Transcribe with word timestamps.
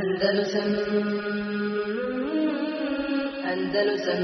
Andalusam 0.00 0.68
Andalusam 3.52 4.22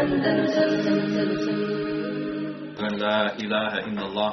Andalusam 0.00 0.72
Andalusam. 0.92 1.58
أن 2.84 2.94
لا 3.00 3.20
إله 3.44 3.72
إلا 3.88 4.04
الله 4.06 4.32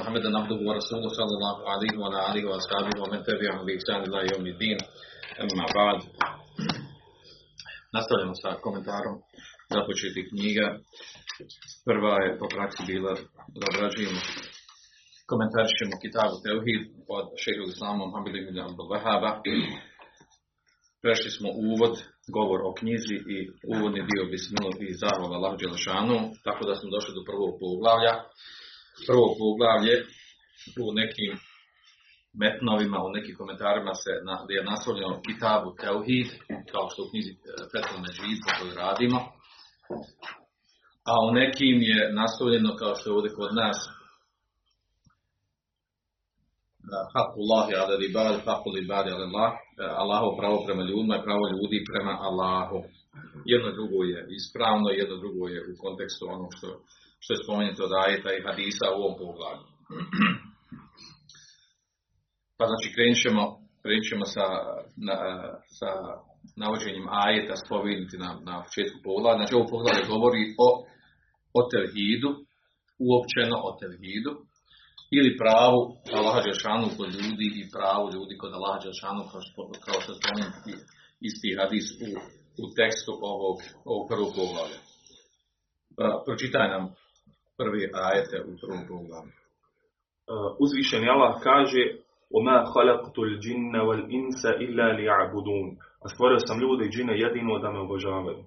محمدا 0.00 0.38
عبده 0.38 0.58
ورسوله 0.68 1.08
صلى 1.18 1.32
الله 1.38 1.56
عليه 1.72 1.92
وعلى 2.00 2.18
آله 2.30 2.42
وأصحابه 2.50 2.94
ومن 3.02 3.18
تبعهم 3.24 3.62
بإحسان 3.66 4.00
إلى 4.08 4.18
يوم 4.32 4.46
الدين 4.46 4.78
أما 5.40 5.66
بعد 5.78 5.98
Nastavljamo 7.94 8.34
sa 8.34 8.50
komentarom 8.64 9.16
započetih 9.70 10.26
knjiga. 10.30 10.66
Prva 11.86 12.14
je 12.24 12.38
po 12.38 12.46
praksi 12.54 12.82
bila 12.86 13.12
da 13.58 13.64
obrađujemo 13.70 14.20
komentarit 15.30 15.76
ćemo 15.78 15.94
Kitabu 16.04 16.36
Teuhid 16.44 16.82
od 17.16 17.26
šehru 17.42 17.64
Islama 17.72 18.02
Muhammed 18.04 18.34
ibn 18.36 18.56
Abdul 18.66 18.88
Wahaba. 18.92 19.30
Prešli 21.02 21.30
smo 21.36 21.48
uvod, 21.70 21.94
govor 22.36 22.60
o 22.68 22.74
knjizi 22.78 23.16
i 23.34 23.38
uvodni 23.72 24.02
dio 24.10 24.22
bismilo 24.32 24.70
i 24.86 24.98
zahvala 25.02 25.34
Allah 25.36 25.52
Đelešanu, 25.60 26.16
tako 26.46 26.62
da 26.68 26.74
smo 26.78 26.88
došli 26.94 27.12
do 27.16 27.22
prvog 27.28 27.52
poglavlja. 27.62 28.14
Prvo 29.08 29.26
poglavlje 29.40 29.94
u 30.84 30.86
nekim 31.00 31.32
metnovima, 32.42 32.98
u 33.08 33.10
nekim 33.16 33.34
komentarima 33.40 33.94
se 34.02 34.12
na, 34.26 34.34
je 34.56 34.62
naslovljeno 34.72 35.22
Kitabu 35.26 35.70
Teuhid, 35.80 36.28
kao 36.72 36.84
što 36.90 36.98
u 37.02 37.10
knjizi 37.10 37.32
Fetul 37.72 37.98
Međid, 38.04 38.38
po 38.44 38.50
kojoj 38.56 38.74
radimo. 38.84 39.18
A 41.10 41.12
u 41.28 41.30
nekim 41.40 41.76
je 41.90 41.98
naslovljeno, 42.20 42.70
kao 42.80 42.92
što 42.96 43.04
je 43.06 43.14
ovdje 43.16 43.30
kod 43.38 43.52
nas, 43.62 43.78
Hakullahi 47.14 47.72
ala 47.80 47.96
ribad, 47.96 48.34
hakul 48.46 48.76
ala 48.90 49.24
Allah, 49.28 49.50
Allahov 50.02 50.30
pravo 50.40 50.56
prema 50.66 50.82
ljudima 50.82 51.14
i 51.16 51.24
pravo 51.28 51.44
ljudi 51.54 51.78
prema 51.90 52.14
Allahu. 52.28 52.78
Jedno 53.52 53.68
drugo 53.78 53.98
je 54.12 54.18
ispravno, 54.38 54.88
jedno 55.00 55.16
drugo 55.22 55.44
je 55.54 55.60
u 55.70 55.72
kontekstu 55.84 56.22
onog 56.34 56.50
što, 56.56 56.68
što 57.22 57.30
je 57.32 57.42
spomenuto 57.44 57.80
od 57.84 57.92
ajeta 58.04 58.30
i 58.32 58.44
hadisa 58.46 58.86
u 58.90 58.98
ovom 59.00 59.14
pogledu. 59.20 59.64
Pa 62.58 62.64
znači 62.70 62.88
krenut 62.94 63.18
ćemo, 63.24 63.42
krenut 63.82 64.06
ćemo 64.10 64.24
sa, 64.34 64.46
na, 65.08 65.16
sa 65.78 65.90
navođenjem 66.62 67.06
ajeta 67.24 67.54
spomenuti 67.64 68.16
na, 68.24 68.30
na 68.48 68.54
početku 68.64 68.96
poglavlja. 69.04 69.40
Znači 69.40 69.54
ovo 69.54 69.66
poglavlje 69.74 70.10
govori 70.14 70.42
o, 70.66 70.68
o 71.58 71.60
tevhidu, 71.72 72.30
uopćeno 73.08 73.56
o 73.68 73.70
tevhidu, 73.80 74.32
ili 75.17 75.37
pravu 75.41 75.79
Allaha 76.19 76.41
Đelšanu 76.45 76.87
kod 76.97 77.09
ljudi 77.21 77.47
i 77.61 77.69
pravu 77.75 78.05
ljudi 78.15 78.33
kod 78.41 78.51
Allaha 78.53 78.79
Đelšanu 78.83 79.23
kao 79.31 79.41
što, 79.41 79.61
kao 79.85 79.97
što 80.03 80.11
spomenuti 80.19 80.73
isti 81.29 81.49
hadis 81.59 81.85
u, 82.07 82.09
u 82.63 82.65
tekstu 82.77 83.11
ovog, 83.33 83.57
ovog 83.89 84.03
prvog 84.09 84.31
poglavlja. 84.37 84.79
Pa, 85.97 86.05
pročitaj 86.25 86.67
nam 86.73 86.83
prvi 87.59 87.81
ajete 88.07 88.37
u 88.49 88.51
prvom 88.61 88.83
poglavlju. 88.91 89.33
Uzvišeni 90.63 91.07
Allah 91.15 91.33
kaže 91.49 91.83
وَمَا 92.35 92.57
خَلَقْتُ 92.73 93.15
الْجِنَّ 93.27 93.73
وَالْإِنسَ 93.87 94.41
إِلَّا 94.65 94.87
لِيَعْبُدُونَ 94.99 95.67
A 96.03 96.09
stvorio 96.09 96.39
sam 96.39 96.59
ljude 96.59 96.85
i 96.85 96.89
džine 96.89 97.19
jedino 97.19 97.59
da 97.59 97.71
me 97.71 97.79
obožavaju. 97.79 98.43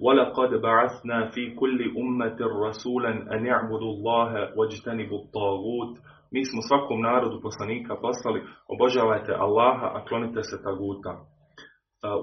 وَلَقَدْ 0.00 0.50
بَعَثْنَا 0.60 1.18
فِي 1.34 1.54
كُلِّ 1.54 1.80
أُمَّةٍ 2.02 2.38
رَسُولًا 2.66 3.12
أَنْ 3.34 3.46
يَعْبُدُوا 3.46 3.92
اللَّهَ 3.94 4.30
وَاجْتَنِبُوا 4.56 5.18
الطَّاغُوتَ 5.22 5.94
Mi 6.32 6.44
smo 6.44 6.60
svakom 6.68 7.00
narodu 7.00 7.40
poslanika 7.40 7.96
poslali 7.96 8.40
obožavajte 8.68 9.32
Allaha, 9.34 9.86
a 9.96 10.04
klonite 10.08 10.42
se 10.42 10.56
taguta. 10.62 11.12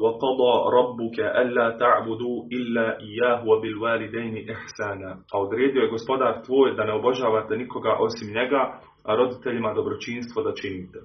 وَقَضَى 0.03 0.53
رَبُّكَ 0.79 1.17
أَلَّا 1.19 1.77
تَعْبُدُوا 1.83 2.37
إِلَّا 2.57 2.87
إِيَّاهُ 3.05 3.39
وَبِالْوَالِدَيْنِ 3.49 4.35
إِحْسَانًا 4.53 5.11
A 5.33 5.39
odredio 5.39 5.81
je 5.81 5.89
gospodar 5.89 6.41
tvoj 6.45 6.75
da 6.75 6.83
ne 6.85 6.93
obožavate 6.93 7.57
nikoga 7.57 7.97
osim 7.99 8.27
njega, 8.37 8.61
a 9.05 9.15
roditeljima 9.15 9.73
dobročinstvo 9.73 10.43
da 10.43 10.53
činite. 10.61 10.99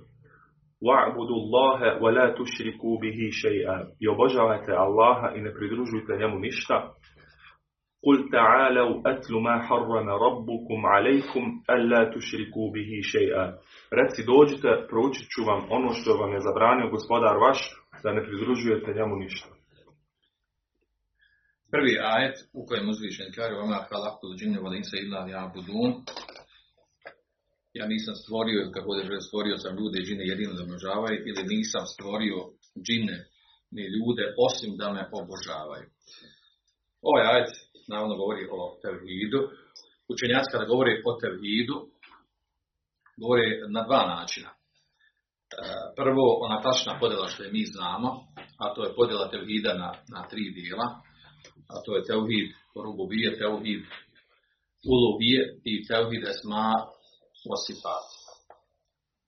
وَعْبُدُوا 0.88 1.40
اللَّهَ 1.44 1.80
وَلَا 2.04 2.26
تُشْرِكُوا 2.40 2.96
بِهِ 3.02 3.20
شَيْئًا 3.44 3.78
I 4.00 4.08
obožavajte 4.08 4.72
Allaha 4.86 5.28
i 5.36 5.42
ne 5.42 5.52
pridružujte 5.54 6.18
njemu 6.20 6.40
ništa. 6.40 6.78
قُلْ 8.06 8.18
تَعَالَوْا 8.36 9.02
أَتْلُ 9.12 9.34
مَا 9.48 9.56
حَرَّمَ 9.68 10.08
رَبُّكُمْ 10.26 10.80
عَلَيْكُمْ 10.94 11.44
أَلَّا 11.76 12.02
تُشْرِكُوا 12.14 12.68
بِهِ 12.76 12.92
شَيْئًا 13.14 13.46
Reci 14.00 14.22
dođite, 14.32 14.70
proučit 14.90 15.26
ću 15.34 15.42
vam 15.50 15.62
ono 15.70 15.90
što 15.94 16.12
vam 16.22 16.32
je 16.34 16.46
zabranio 16.48 16.94
gospodar 16.96 17.36
vaš, 17.46 17.60
da 18.04 18.14
ne 18.14 18.22
pridružujete 18.28 18.94
njemu 18.98 19.16
ništa. 19.16 19.50
Prvi 21.74 21.94
ajet 22.14 22.38
u 22.54 22.66
kojem 22.68 22.90
uzvišen 22.90 23.28
kaže 23.36 23.56
Oma 23.56 23.80
halaktu 23.90 24.28
džinne 24.38 24.60
valinsa 24.66 24.96
illa 25.04 25.20
ja'budun 25.34 25.92
ja 27.73 27.87
nisam 27.87 28.15
stvorio, 28.15 28.71
kako 28.75 28.95
je 28.95 29.21
stvorio 29.21 29.57
sam 29.59 29.77
ljude 29.79 29.97
i 29.99 30.07
džine 30.07 30.25
jedino 30.27 30.53
da 30.55 30.63
obožavaju, 30.63 31.19
ili 31.29 31.43
nisam 31.55 31.85
stvorio 31.95 32.39
džine 32.87 33.19
ni 33.71 33.83
ljude 33.95 34.25
osim 34.47 34.71
da 34.81 34.93
me 34.93 35.03
obožavaju. 35.21 35.87
Ovaj 37.03 37.25
ajet 37.33 37.51
naravno 37.89 38.17
govori 38.17 38.45
o 38.51 38.79
tevhidu. 38.83 39.41
Učenjaci 40.13 40.53
kada 40.53 40.65
govori 40.65 41.03
o 41.09 41.13
tevhidu, 41.23 41.77
govori 43.23 43.47
na 43.75 43.83
dva 43.87 44.03
načina. 44.15 44.51
Prvo, 45.97 46.25
ona 46.45 46.63
tačna 46.63 46.99
podjela 47.01 47.29
što 47.29 47.43
je 47.45 47.53
mi 47.53 47.65
znamo, 47.65 48.09
a 48.63 48.75
to 48.75 48.85
je 48.85 48.95
podjela 48.95 49.31
tevhida 49.31 49.75
na, 49.75 49.91
na 50.15 50.29
tri 50.31 50.51
dijela, 50.51 50.89
a 51.73 51.75
to 51.85 51.97
je 51.97 52.05
tevhid 52.11 52.49
rububije, 52.85 53.39
tevhid 53.39 53.83
ulubije 54.93 55.41
i 55.65 55.87
tevhid 55.89 56.23
esma 56.33 56.73
osifat. 57.55 58.07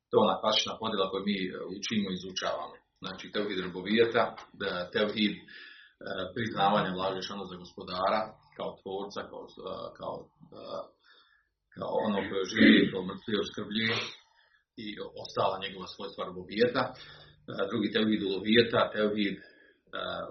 To 0.09 0.13
je 0.17 0.25
ona 0.27 0.41
klasična 0.41 0.75
podjela 0.83 1.11
koju 1.11 1.23
mi 1.31 1.37
učimo 1.79 2.07
i 2.11 2.15
izučavamo. 2.19 2.77
Znači, 3.03 3.33
tevhid 3.35 3.59
rububijeta, 3.67 4.23
tevhid 4.95 5.35
priznavanja 6.35 6.91
Allaha 6.93 7.45
za 7.51 7.57
gospodara, 7.65 8.21
kao 8.57 8.71
tvorca, 8.83 9.21
kao, 9.31 9.45
kao, 9.99 10.17
kao 11.75 11.91
ono 12.07 12.19
koje 12.29 12.51
živi, 12.55 12.91
kao 12.93 13.03
mrtvi 13.11 13.35
oskrbljuje 13.45 13.97
i 14.85 14.87
ostala 15.23 15.63
njegova 15.65 15.87
svojstva 15.87 16.23
rububijeta. 16.25 16.83
Drugi 17.71 17.93
tevhid 17.95 18.23
ulubijeta, 18.23 18.91
tevhid 18.95 19.37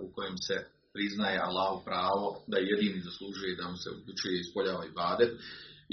u 0.03 0.05
kojem 0.15 0.37
se 0.47 0.55
priznaje 0.93 1.37
Allahu 1.47 1.77
pravo 1.85 2.25
da 2.51 2.57
jedini 2.57 2.99
zaslužuje 3.07 3.55
da 3.55 3.65
mu 3.71 3.77
se 3.83 3.89
uključuje 3.89 4.33
i 4.35 4.43
ispoljava 4.45 4.85
i 4.85 4.95
badet 5.01 5.31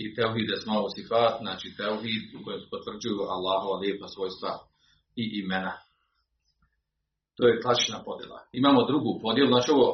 i 0.02 0.14
teuhid 0.14 0.48
esmao 0.56 0.88
sifat, 0.96 1.34
znači 1.44 1.76
teuhid 1.80 2.24
u 2.36 2.44
kojem 2.44 2.60
se 2.60 2.66
potvrđuju 2.74 3.20
Allahova 3.36 3.76
lijepa 3.82 4.08
svojstva 4.08 4.50
i 5.22 5.24
imena. 5.42 5.74
To 7.36 7.42
je 7.48 7.60
klasična 7.62 7.98
podjela. 8.08 8.38
Imamo 8.60 8.88
drugu 8.90 9.10
podjelu, 9.22 9.48
znači 9.48 9.70
ovo 9.70 9.86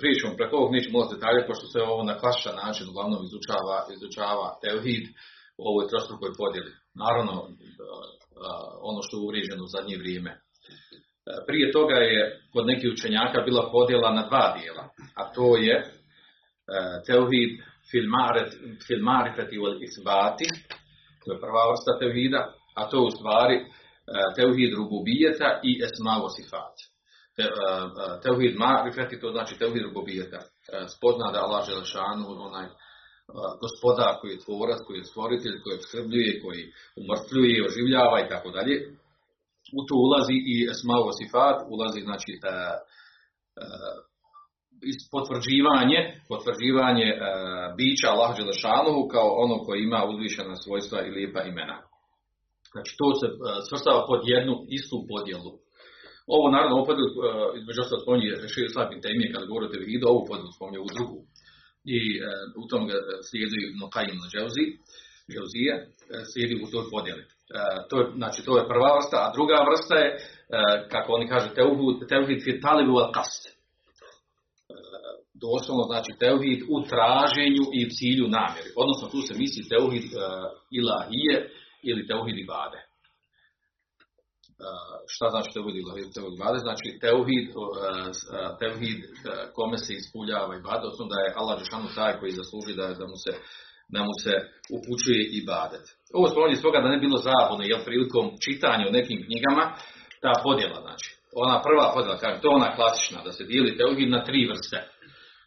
pričamo 0.00 0.36
preko 0.36 0.56
ovog 0.56 0.72
nećemo 0.72 0.98
ulaziti 0.98 1.16
detalje, 1.16 1.46
pošto 1.48 1.66
se 1.66 1.78
ovo 1.80 2.02
na 2.10 2.18
klasičan 2.20 2.56
način 2.64 2.88
uglavnom 2.88 3.20
izučava, 3.24 3.76
izučava 3.96 4.46
teuhid 4.64 5.04
u 5.60 5.62
ovoj 5.70 5.88
trostrukoj 5.90 6.30
podjeli. 6.40 6.72
Naravno, 7.04 7.34
ono 8.90 9.00
što 9.02 9.16
je 9.16 9.24
uvriježeno 9.24 9.62
u 9.64 9.72
zadnje 9.74 9.96
vrijeme. 10.02 10.32
Prije 11.46 11.72
toga 11.72 11.94
je 11.94 12.40
kod 12.52 12.66
nekih 12.66 12.90
učenjaka 12.92 13.38
bila 13.48 13.70
podjela 13.72 14.10
na 14.18 14.22
dva 14.28 14.56
dijela, 14.58 14.84
a 15.20 15.32
to 15.34 15.56
je 15.56 15.76
teuhid 17.06 17.50
fil 18.86 19.02
marifeti 19.02 19.56
isbati, 19.88 20.46
to 21.24 21.32
je 21.32 21.40
prva 21.44 21.62
vrsta 21.70 21.92
tevhida, 22.00 22.42
a 22.78 22.80
to 22.90 22.96
je 22.96 23.06
u 23.06 23.10
stvari 23.18 23.56
teuhid 24.36 24.72
rububijeta 24.78 25.48
i 25.68 25.70
esmavo 25.86 26.28
sifat. 26.36 26.76
Te, 27.36 27.44
teuhid 28.24 28.54
marifeti, 28.56 29.20
to 29.20 29.28
znači 29.36 29.58
teuhid 29.58 29.84
rububijeta. 29.88 30.40
Spozna 30.96 31.32
da 31.32 31.44
Allah 31.44 31.62
Želešanu, 31.68 32.26
onaj 32.48 32.66
gospodar 33.62 34.12
koji 34.20 34.30
je 34.32 34.42
tvorac, 34.44 34.80
koji 34.86 34.98
je 34.98 35.10
stvoritelj, 35.10 35.56
koji 35.62 35.74
obskrbljuje, 35.78 36.32
koji 36.42 36.62
umrtvljuje, 37.00 37.66
oživljava 37.68 38.16
i 38.20 38.28
tako 38.32 38.50
dalje. 38.56 38.76
U 39.78 39.80
to 39.86 39.94
ulazi 40.06 40.36
i 40.52 40.56
esmavo 40.72 41.10
sifat, 41.18 41.58
ulazi 41.74 42.00
znači 42.08 42.32
potvrđivanje, 45.14 45.98
potvrđivanje 46.30 47.08
e, 47.12 47.18
bića 47.78 48.08
Allah 48.10 48.30
Đelešanovu 48.36 49.02
kao 49.14 49.28
ono 49.44 49.56
koji 49.64 49.78
ima 49.82 50.00
uzvišena 50.10 50.56
svojstva 50.64 50.98
i 51.02 51.14
lijepa 51.16 51.40
imena. 51.42 51.76
Znači 52.72 52.90
to 53.00 53.06
se 53.18 53.26
e, 53.28 53.32
svrstava 53.68 54.00
pod 54.10 54.20
jednu 54.34 54.54
istu 54.78 54.96
podjelu. 55.10 55.52
Ovo 56.34 56.46
naravno 56.56 56.86
podjelu, 56.88 57.10
e, 57.10 57.18
između 57.58 57.78
ostalog 57.80 58.02
spominje 58.04 58.28
Šir 58.52 58.68
Slabin 58.72 59.00
Temije 59.04 59.32
kada 59.32 59.50
govorite 59.50 59.78
vidu, 59.90 60.04
ovu 60.12 60.22
podjelu 60.28 60.52
spominje 60.56 60.80
u 60.82 60.92
drugu. 60.94 61.18
I 61.96 61.98
e, 62.18 62.22
u 62.62 62.64
tom 62.70 62.82
ga 62.88 62.96
slijedi 63.28 63.60
Nokajin 63.80 64.18
na 64.22 64.28
Dževzi. 64.32 64.66
Džauzije, 65.32 65.72
e, 65.74 65.84
slijedi 66.30 66.54
u 66.64 66.66
toj 66.72 66.84
podjeli. 66.94 67.22
E, 67.22 67.26
to 67.88 67.94
je, 68.00 68.04
znači, 68.20 68.38
to 68.46 68.52
je 68.58 68.68
prva 68.72 68.90
vrsta, 68.96 69.18
a 69.24 69.32
druga 69.36 69.56
vrsta 69.68 69.94
je, 70.02 70.08
e, 70.14 70.18
kako 70.92 71.08
oni 71.12 71.26
kažu, 71.32 71.48
teuhid, 71.58 71.96
teuhid 72.12 72.40
fi 72.44 72.60
talibu 72.60 72.94
al 72.98 73.12
kast. 73.16 73.42
E, 73.48 73.52
Doslovno 75.44 75.84
znači 75.92 76.10
teuhid 76.24 76.60
u 76.74 76.76
traženju 76.92 77.64
i 77.78 77.80
cilju 77.96 78.26
namjeri. 78.38 78.70
Odnosno 78.82 79.04
tu 79.12 79.18
se 79.26 79.32
misli 79.42 79.70
teuhid 79.74 80.06
uh, 80.12 80.18
ilahije 80.78 81.36
ili 81.90 82.08
teuhid 82.10 82.36
ibade. 82.38 82.80
Uh, 82.82 82.86
šta 85.14 85.26
znači 85.34 85.48
teuhid 85.56 85.76
ilahije 85.76 86.06
teuhid 86.16 86.36
ibade? 86.38 86.58
Znači 86.66 86.86
teuhid, 87.04 87.46
uh, 87.50 87.56
teuhid 88.62 89.00
kome 89.56 89.76
se 89.84 89.92
ispuljava 90.00 90.52
ibade, 90.56 90.82
odnosno 90.84 91.06
da 91.12 91.18
je 91.20 91.36
Allah 91.40 91.54
Žešanu 91.62 91.88
taj 91.98 92.12
koji 92.20 92.38
zasluži 92.40 92.72
da, 92.80 92.86
da 93.00 93.06
mu 93.12 93.18
se 93.24 93.32
da 93.94 94.00
mu 94.08 94.14
se 94.24 94.34
upućuje 94.76 95.22
ibadet. 95.40 95.84
Ovo 96.16 96.26
spominje 96.28 96.56
svoga 96.56 96.78
da 96.80 96.94
ne 96.94 97.02
bilo 97.04 97.18
zabune, 97.28 97.64
jer 97.68 97.78
prilikom 97.84 98.26
čitanja 98.44 98.84
u 98.88 98.96
nekim 98.98 99.18
knjigama, 99.26 99.64
ta 100.24 100.32
podjela, 100.44 100.78
znači, 100.86 101.08
ona 101.44 101.56
prva 101.66 101.86
podjela, 101.94 102.22
kaže, 102.22 102.40
to 102.40 102.48
je 102.48 102.58
ona 102.60 102.70
klasična, 102.76 103.18
da 103.26 103.32
se 103.32 103.44
dijeli 103.44 103.76
teuhid 103.76 104.10
na 104.10 104.24
tri 104.24 104.40
vrste. 104.50 104.78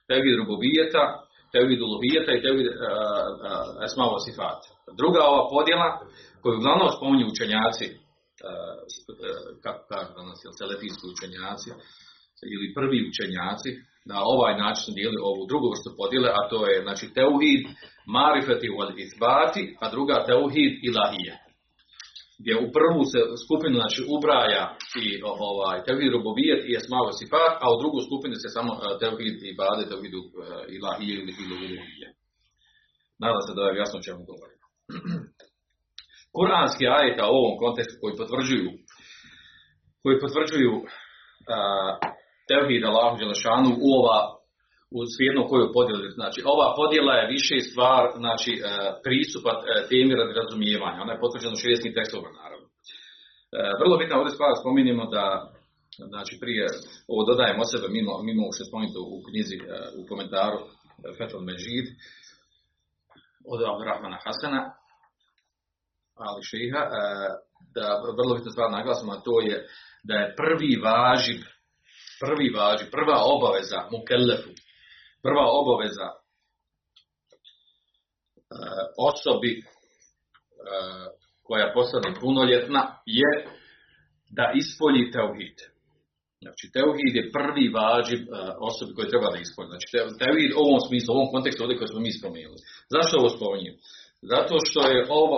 Teuhid 0.10 0.36
rububijeta, 0.40 1.04
teuhid 1.54 1.82
uluhijeta 1.82 2.32
i 2.34 2.44
teuhid 2.46 2.68
esmava 3.88 4.18
sifat. 4.26 4.60
Druga 5.02 5.20
ova 5.32 5.44
podjela, 5.54 5.88
koju 6.42 6.58
uglavnom 6.58 6.90
spominju 6.98 7.26
učenjaci, 7.34 7.86
kako 9.64 9.82
kažu 9.92 10.12
danas, 10.20 10.40
jel, 10.44 10.54
selefijski 10.60 11.06
učenjaci, 11.16 11.70
ili 12.54 12.74
prvi 12.78 13.00
učenjaci, 13.12 13.70
na 14.12 14.18
ovaj 14.34 14.54
način 14.64 14.94
dijeli 15.00 15.18
ovu 15.30 15.44
drugu 15.50 15.66
vrstu 15.72 15.90
podjele, 16.00 16.30
a 16.38 16.42
to 16.52 16.60
je 16.70 16.84
znači 16.86 17.06
teuhid 17.18 17.64
marifeti 18.18 18.68
wal 18.78 18.92
izbati, 19.06 19.64
a 19.84 19.86
druga 19.96 20.26
teuhid 20.30 20.74
ilahije. 20.90 21.34
Gdje 22.40 22.54
u 22.66 22.68
prvu 22.76 23.02
se 23.12 23.20
skupinu 23.44 23.76
znači 23.82 24.02
ubraja 24.16 24.64
i 25.04 25.06
ovaj 25.46 25.78
teuhid 25.86 26.12
rububijet 26.16 26.62
i 26.66 26.76
esmao 26.80 27.18
sifat, 27.20 27.54
a 27.64 27.66
u 27.74 27.80
drugu 27.82 28.00
skupinu 28.08 28.36
se 28.44 28.50
samo 28.58 28.72
teuhid 29.02 29.36
ibade, 29.54 29.84
teuhid 29.92 30.14
ilahije 30.76 31.16
ili 31.22 31.34
ilahije. 31.72 32.08
Nadam 33.24 33.42
se 33.46 33.52
da 33.56 33.62
je 33.64 33.82
jasno 33.84 33.98
čemu 34.08 34.22
govorimo. 34.32 34.66
Kuranski 36.36 36.84
ajeta 36.98 37.24
u 37.28 37.38
ovom 37.42 37.56
kontekstu 37.64 37.96
koji 38.02 38.14
potvrđuju 38.22 38.70
koji 40.06 40.24
potvrđuju 40.24 40.74
uh, 40.78 40.86
tevhid 42.50 42.84
Allahu 42.84 43.18
Đelešanu 43.20 43.70
u 43.86 43.90
ova 44.00 44.20
u 44.98 45.00
svijedno 45.14 45.42
koju 45.50 45.74
podijeli. 45.78 46.08
Znači, 46.20 46.40
ova 46.54 46.68
podjela 46.80 47.14
je 47.18 47.32
više 47.36 47.56
stvar, 47.70 48.04
znači, 48.24 48.52
e, 48.56 48.62
pristupa 49.06 49.52
e, 49.58 49.64
temi 49.92 50.14
radi 50.20 50.34
razumijevanja. 50.42 51.04
Ona 51.06 51.14
je 51.14 51.24
potvrđena 51.24 51.54
u 51.56 51.62
širijskim 51.64 51.94
tekstovima, 51.98 52.32
naravno. 52.42 52.68
E, 52.68 52.74
vrlo 53.82 53.96
bitna 54.02 54.16
ovdje 54.20 54.32
stvar 54.38 54.52
spominjemo 54.62 55.04
da, 55.16 55.26
znači, 56.12 56.34
prije, 56.44 56.66
ovo 57.12 57.22
dodajemo 57.30 57.62
od 57.64 57.70
sebe, 57.74 57.88
mimo, 57.98 58.14
mimo 58.30 58.44
što 58.54 58.62
je 58.62 58.70
spomenuto 58.72 59.00
u 59.16 59.18
knjizi, 59.28 59.58
u 60.00 60.02
komentaru 60.10 60.60
Fethul 61.18 61.44
Međid, 61.50 61.88
od 63.54 63.60
Abdurrahmana 63.72 64.18
Hasana, 64.26 64.62
ali 66.26 66.48
šeha, 66.50 66.84
da 67.76 67.88
vrlo 68.20 68.32
bitna 68.36 68.52
stvar 68.56 68.70
naglasimo, 68.78 69.12
a 69.14 69.24
to 69.28 69.36
je 69.48 69.56
da 70.08 70.16
je 70.22 70.34
prvi 70.42 70.72
važib 70.88 71.40
prvi 72.20 72.48
važi, 72.58 72.86
prva 72.92 73.18
obaveza 73.36 73.80
mukellefu, 73.92 74.50
prva 75.26 75.46
obaveza 75.62 76.08
e, 76.12 76.16
osobi 79.12 79.52
e, 79.58 79.64
koja 81.48 81.74
postane 81.78 82.10
punoljetna 82.22 82.84
je 83.20 83.32
da 84.38 84.46
ispolji 84.62 85.12
teuhid. 85.16 85.58
Znači, 86.44 86.66
teuhid 86.78 87.14
je 87.20 87.32
prvi 87.38 87.66
vađib 87.78 88.24
e, 88.28 88.32
osobi 88.70 88.92
koji 88.96 89.12
treba 89.14 89.28
da 89.34 89.40
ispolji. 89.46 89.70
Znači, 89.74 89.88
teuhid 90.24 90.52
u 90.54 90.62
ovom 90.66 90.82
smislu, 90.88 91.10
u 91.12 91.18
ovom 91.18 91.30
kontekstu 91.36 91.64
ovdje 91.64 91.78
koji 91.80 91.90
smo 91.92 92.02
mi 92.06 92.12
spomenuli. 92.20 92.60
Zašto 92.96 93.14
ovo 93.22 93.30
spominjem? 93.38 93.76
Zato 94.34 94.54
što 94.68 94.82
je 94.94 95.00
ovo, 95.20 95.36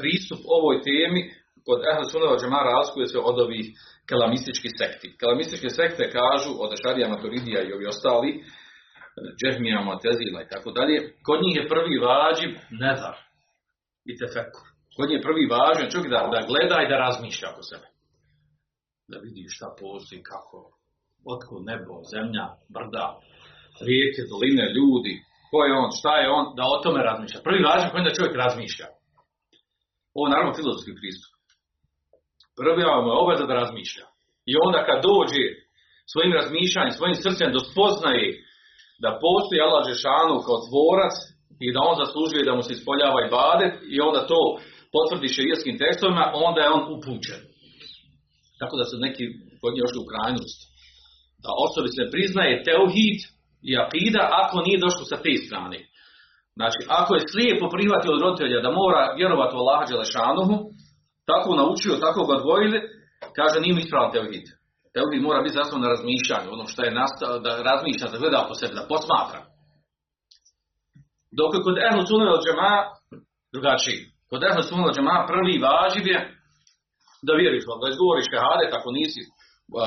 pristup 0.00 0.40
ovoj 0.58 0.76
temi 0.88 1.20
kod 1.66 1.78
Ehla 1.90 2.04
Sunava 2.12 2.38
Džemara 2.40 2.70
razlikuje 2.78 3.06
se 3.12 3.18
od 3.30 3.36
ovih 3.46 3.66
kalamističkih 4.10 4.72
sekti. 4.80 5.08
Kalamističke 5.22 5.68
sekte 5.78 6.04
kažu 6.18 6.50
od 6.64 6.70
Ešarija, 6.76 7.12
Maturidija 7.14 7.60
i 7.62 7.72
ovi 7.76 7.86
ostali, 7.94 8.30
Džehmija, 9.38 9.80
Matezila 9.80 10.40
i 10.42 10.50
tako 10.52 10.70
dalje, 10.78 10.96
kod 11.26 11.38
njih 11.44 11.54
je 11.56 11.68
prvi 11.72 11.94
vađib 12.06 12.52
nezar 12.82 13.16
i 14.10 14.12
tefekur. 14.18 14.66
Kod 14.96 15.06
njih 15.08 15.16
je 15.18 15.26
prvi 15.28 15.44
važan 15.54 15.90
čovjek 15.92 16.10
da, 16.14 16.20
da 16.34 16.48
gleda 16.50 16.78
i 16.80 16.90
da 16.90 16.96
razmišlja 17.06 17.46
oko 17.52 17.62
sebe. 17.70 17.88
Da 19.10 19.16
vidi 19.24 19.54
šta 19.56 19.66
postoji, 19.80 20.20
kako, 20.30 20.58
otko 21.32 21.54
nebo, 21.68 21.94
zemlja, 22.12 22.46
brda, 22.74 23.06
rijeke, 23.88 24.22
doline, 24.32 24.64
ljudi, 24.78 25.14
ko 25.50 25.58
je 25.66 25.72
on, 25.82 25.90
šta 25.98 26.12
je 26.20 26.26
on, 26.38 26.44
da 26.58 26.62
o 26.74 26.80
tome 26.84 27.00
razmišlja. 27.10 27.46
Prvi 27.48 27.60
važan 27.68 27.90
kod 27.90 28.04
da 28.08 28.18
čovjek 28.18 28.36
razmišlja. 28.44 28.88
Ovo 30.14 30.24
je 30.26 30.34
naravno 30.34 30.56
filozofski 30.58 30.92
pristup. 31.00 31.32
Prvi 32.58 32.82
mu 33.02 33.08
je 33.10 33.48
da 33.50 33.60
razmišlja. 33.62 34.06
I 34.50 34.52
onda 34.66 34.78
kad 34.88 34.98
dođe 35.10 35.44
svojim 36.12 36.32
razmišljanjem, 36.38 36.94
svojim 36.98 37.16
srcem 37.24 37.50
do 37.56 37.60
spoznaje 37.68 38.26
da 39.04 39.18
postoji 39.24 39.64
Allah 39.66 39.82
Žešanu 39.90 40.34
kao 40.46 40.58
tvorac 40.68 41.16
i 41.64 41.66
da 41.74 41.80
on 41.90 41.94
zaslužuje 42.02 42.48
da 42.48 42.54
mu 42.56 42.62
se 42.66 42.72
ispoljava 42.74 43.18
i 43.22 43.32
badet 43.36 43.74
i 43.94 43.96
onda 44.08 44.20
to 44.30 44.40
potvrdi 44.94 45.36
šerijskim 45.36 45.74
tekstovima, 45.82 46.24
onda 46.46 46.60
je 46.62 46.74
on 46.76 46.82
upućen. 46.94 47.40
Tako 48.60 48.74
da 48.80 48.84
su 48.90 48.96
neki 49.06 49.24
kod 49.60 49.72
njih 49.74 49.96
u 50.02 50.08
krajnost. 50.12 50.58
Da 51.44 51.50
osobi 51.66 51.88
se 51.96 52.12
priznaje 52.14 52.64
teuhid 52.68 53.18
i 53.68 53.70
akida 53.84 54.22
ako 54.42 54.56
nije 54.66 54.84
došlo 54.86 55.04
sa 55.12 55.16
te 55.24 55.34
strane. 55.46 55.78
Znači, 56.58 56.80
ako 57.00 57.10
je 57.14 57.28
slijepo 57.32 57.66
prihvatio 57.74 58.12
od 58.14 58.22
roditelja 58.24 58.58
da 58.66 58.78
mora 58.80 59.02
vjerovati 59.20 59.54
u 59.56 59.60
Allaha 59.62 59.84
Đelešanuhu, 59.90 60.56
tako 61.30 61.48
naučio, 61.60 62.02
tako 62.04 62.20
ga 62.26 62.32
odgojili, 62.38 62.78
kaže 63.38 63.56
nije 63.60 63.74
mi 63.74 63.82
ispravan 63.82 64.12
teuhid. 64.12 64.46
Teuhid 64.96 65.22
mora 65.22 65.40
biti 65.44 65.58
zasnovan 65.58 65.82
na 65.84 65.92
razmišljanju, 65.94 66.48
ono 66.56 66.64
što 66.72 66.80
je 66.82 66.98
nastao, 67.00 67.38
da 67.44 67.50
razmišlja, 67.70 68.06
da 68.12 68.22
gleda 68.22 68.40
po 68.48 68.54
sebi, 68.58 68.78
da 68.78 68.90
posmatra. 68.92 69.40
Dok 71.38 71.50
je 71.54 71.64
kod 71.66 71.76
Ehlu 71.86 72.02
Sunnah 72.08 72.28
al 72.34 72.42
Džema 72.44 72.72
drugačiji. 73.54 74.00
Kod 74.30 74.40
Ehlu 74.48 74.62
Sunnah 74.68 74.86
al 74.88 74.94
Džema 74.96 75.16
prvi 75.30 75.54
važiv 75.66 76.04
je 76.12 76.18
da 77.26 77.32
vjeriš, 77.40 77.64
da 77.82 77.86
izgovoriš 77.92 78.26
šehadet 78.32 78.70
ako 78.78 78.88
nisi, 78.98 79.22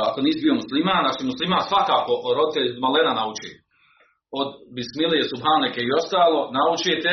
ako 0.09 0.19
nisi 0.25 0.45
bio 0.45 0.59
musliman, 0.61 1.03
ako 1.05 1.17
si 1.19 1.31
musliman, 1.31 1.69
svakako 1.69 2.13
roditelj 2.37 2.69
malena 2.83 3.13
nauči. 3.21 3.51
Od 4.39 4.49
Bismilije, 4.75 5.23
Subhaneke 5.31 5.79
i 5.83 5.93
ostalo, 5.99 6.39
naučite, 6.57 7.11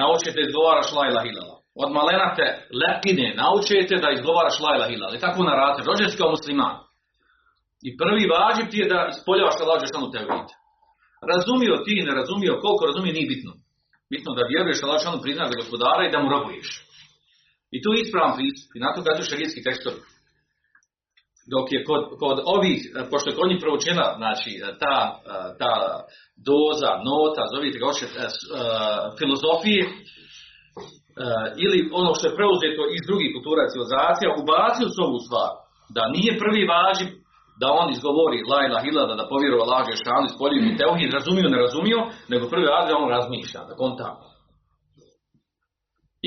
naučite 0.00 0.38
izgovaraš 0.42 0.88
la 0.96 1.04
ilaha 1.10 1.28
illallah 1.30 1.62
od 1.74 1.90
malena 1.92 2.28
te 2.38 2.46
lepine 2.82 3.26
naučite 3.42 3.94
da 4.04 4.08
izgovaraš 4.10 4.56
la 4.64 4.70
ilaha 4.76 4.92
illallah. 4.92 5.18
I 5.18 5.24
tako 5.26 5.40
narate, 5.42 5.82
kao 6.18 6.30
musliman. 6.36 6.76
I 7.86 7.88
prvi 8.00 8.24
vađib 8.34 8.66
ti 8.70 8.78
je 8.82 8.90
da 8.92 9.00
ispoljavaš 9.14 9.54
da 9.58 9.68
lađeš 9.70 9.90
samo 9.92 10.06
tevhid. 10.14 10.48
Razumio 11.32 11.74
ti, 11.86 11.94
ne 12.08 12.14
razumio, 12.20 12.60
koliko 12.62 12.82
razumio, 12.90 13.16
nije 13.16 13.32
bitno. 13.34 13.52
Bitno 14.12 14.30
da 14.38 14.50
vjeruješ 14.52 14.80
da 14.80 14.86
lađeš 14.90 15.06
samo 15.06 15.24
priznaš 15.24 15.48
za 15.50 15.60
gospodara 15.62 16.02
i 16.04 16.12
da 16.12 16.18
mu 16.20 16.28
robuješ. 16.36 16.68
I 17.74 17.76
tu 17.82 17.88
je 17.92 18.00
ispravan 18.00 18.36
pristup. 18.36 18.70
I 18.74 18.82
na 18.84 18.88
to 18.92 19.00
gađu 19.06 19.22
šarijetski 19.30 19.66
tekstovi. 19.66 20.00
Dok 21.52 21.66
je 21.74 21.84
kod, 21.88 22.02
kod 22.22 22.36
ovih, 22.54 22.78
pošto 23.10 23.26
je 23.30 23.38
kod 23.38 23.48
njih 23.48 23.60
proučena, 23.64 24.06
znači, 24.20 24.50
ta, 24.82 24.96
ta 25.60 25.74
doza, 26.48 26.92
nota, 27.08 27.42
zovite 27.54 27.78
ga 27.78 27.86
oče, 27.92 28.06
filozofije, 29.18 29.82
ili 31.64 31.78
ono 32.00 32.10
što 32.16 32.24
je 32.26 32.38
preuzeto 32.38 32.82
iz 32.96 33.02
drugih 33.08 33.28
kultura 33.34 33.70
civilizacija, 33.70 34.38
ubacio 34.42 34.88
su 34.94 35.00
ovu 35.08 35.18
stvar, 35.26 35.52
da 35.96 36.02
nije 36.14 36.40
prvi 36.42 36.62
vađib 36.72 37.10
da 37.60 37.66
on 37.80 37.88
izgovori 37.90 38.38
la 38.50 38.58
ilaha 38.66 38.86
illa 38.90 39.02
da 39.20 39.30
povjeruje 39.32 39.62
Allah 39.62 39.84
je 39.88 40.02
šanu 40.04 40.26
iz 40.28 40.36
polju 40.40 40.58
i 40.62 40.76
teuhid, 40.80 41.10
razumio, 41.18 41.48
ne 41.54 41.58
razumio, 41.66 41.98
nego 42.32 42.44
prvi 42.52 42.66
da 42.66 43.00
on 43.02 43.08
razmišlja, 43.16 43.60
da 43.68 43.74
konta. 43.82 44.08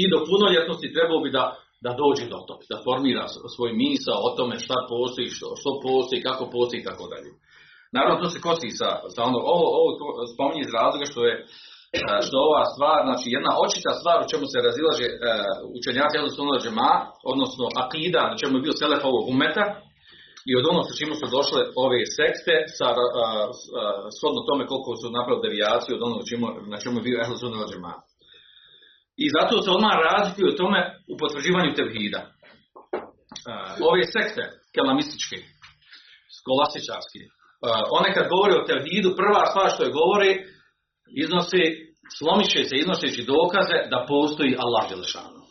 I 0.01 0.03
do 0.11 0.17
punoljetnosti 0.29 0.93
trebalo 0.95 1.19
bi 1.25 1.35
da, 1.37 1.43
da 1.85 1.91
dođe 2.01 2.25
do 2.33 2.39
toga, 2.47 2.63
da 2.71 2.83
formira 2.87 3.23
svoj 3.55 3.71
misao 3.83 4.17
o 4.27 4.29
tome 4.37 4.55
šta 4.65 4.77
postoji, 4.93 5.35
što, 5.35 5.47
što 5.59 5.69
postoji, 5.85 6.25
kako 6.27 6.43
postoji 6.55 6.79
i 6.81 6.87
tako 6.89 7.05
dalje. 7.13 7.31
Naravno, 7.95 8.21
to 8.21 8.27
se 8.33 8.39
kosi 8.45 8.69
sa, 8.79 8.89
sa 9.15 9.21
ono, 9.29 9.39
ovo, 9.55 9.67
ovo 9.79 9.89
spominje 10.33 10.61
iz 10.63 10.71
razloga 10.77 11.05
što 11.11 11.21
je 11.29 11.35
što 12.27 12.35
ova 12.47 12.63
stvar, 12.73 12.99
znači 13.07 13.27
jedna 13.37 13.51
očita 13.65 13.91
stvar 13.99 14.17
u 14.19 14.29
čemu 14.31 14.45
se 14.51 14.65
razilaže 14.67 15.07
uh, 15.11 15.19
učenjaci 15.79 16.15
Ehlu 16.17 16.31
Sunna 16.35 16.57
Džema, 16.63 16.93
odnosno 17.31 17.63
akida, 17.83 18.21
na 18.31 18.35
čemu 18.41 18.53
je 18.55 18.65
bio 18.65 18.79
selef 18.81 19.01
ovog 19.11 19.23
umeta, 19.33 19.65
i 20.49 20.51
od 20.59 20.65
ono 20.71 20.81
sa 20.87 20.93
čemu 20.99 21.13
su 21.19 21.25
došle 21.37 21.61
ove 21.85 21.99
sekte, 22.17 22.55
sa, 22.77 22.87
uh, 22.91 22.99
uh, 22.99 23.53
shodno 24.17 24.41
tome 24.49 24.63
koliko 24.71 24.91
su 24.99 25.05
napravili 25.17 25.45
devijaciju 25.47 25.91
od 25.95 26.03
onog 26.07 26.21
čemu, 26.29 26.45
na 26.73 26.77
čemu 26.83 26.95
je 26.97 27.07
bio 27.07 27.21
Ehlu 27.23 27.37
Sunna. 27.41 27.93
I 29.23 29.25
zato 29.35 29.53
se 29.63 29.69
odmah 29.77 29.95
razlikuju 30.09 30.47
o 30.49 30.59
tome 30.61 30.79
u 31.11 31.13
potvrđivanju 31.21 31.77
tevhida. 31.79 32.21
Ove 33.89 34.03
sekte, 34.15 34.43
kelamističke, 34.75 35.37
skolastičarske, 36.37 37.21
one 37.99 38.09
kad 38.15 38.25
govore 38.33 38.53
o 38.55 38.67
tevhidu, 38.69 39.09
prva 39.19 39.43
stvar 39.51 39.67
što 39.73 39.81
je 39.83 39.95
govore, 39.99 40.29
iznosi, 41.23 41.63
slomit 42.17 42.47
će 42.53 42.63
se 42.69 42.75
iznoseći 42.77 43.27
dokaze 43.33 43.77
da 43.91 44.05
postoji 44.07 44.57
Allah 44.63 44.83
Đelešanu. 44.89 45.44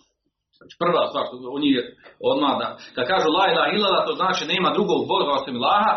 Znači 0.64 0.76
prva 0.83 1.02
stvar, 1.11 1.25
oni 1.56 1.68
je 1.76 1.83
odmah 2.30 2.52
da, 2.61 2.66
kad 2.94 3.04
kažu 3.12 3.28
la 3.37 3.47
ilaha 3.76 4.06
to 4.06 4.12
znači 4.23 4.42
nema 4.52 4.68
drugog 4.76 5.00
Boga 5.11 5.30
osim 5.38 5.54
Allaha, 5.61 5.94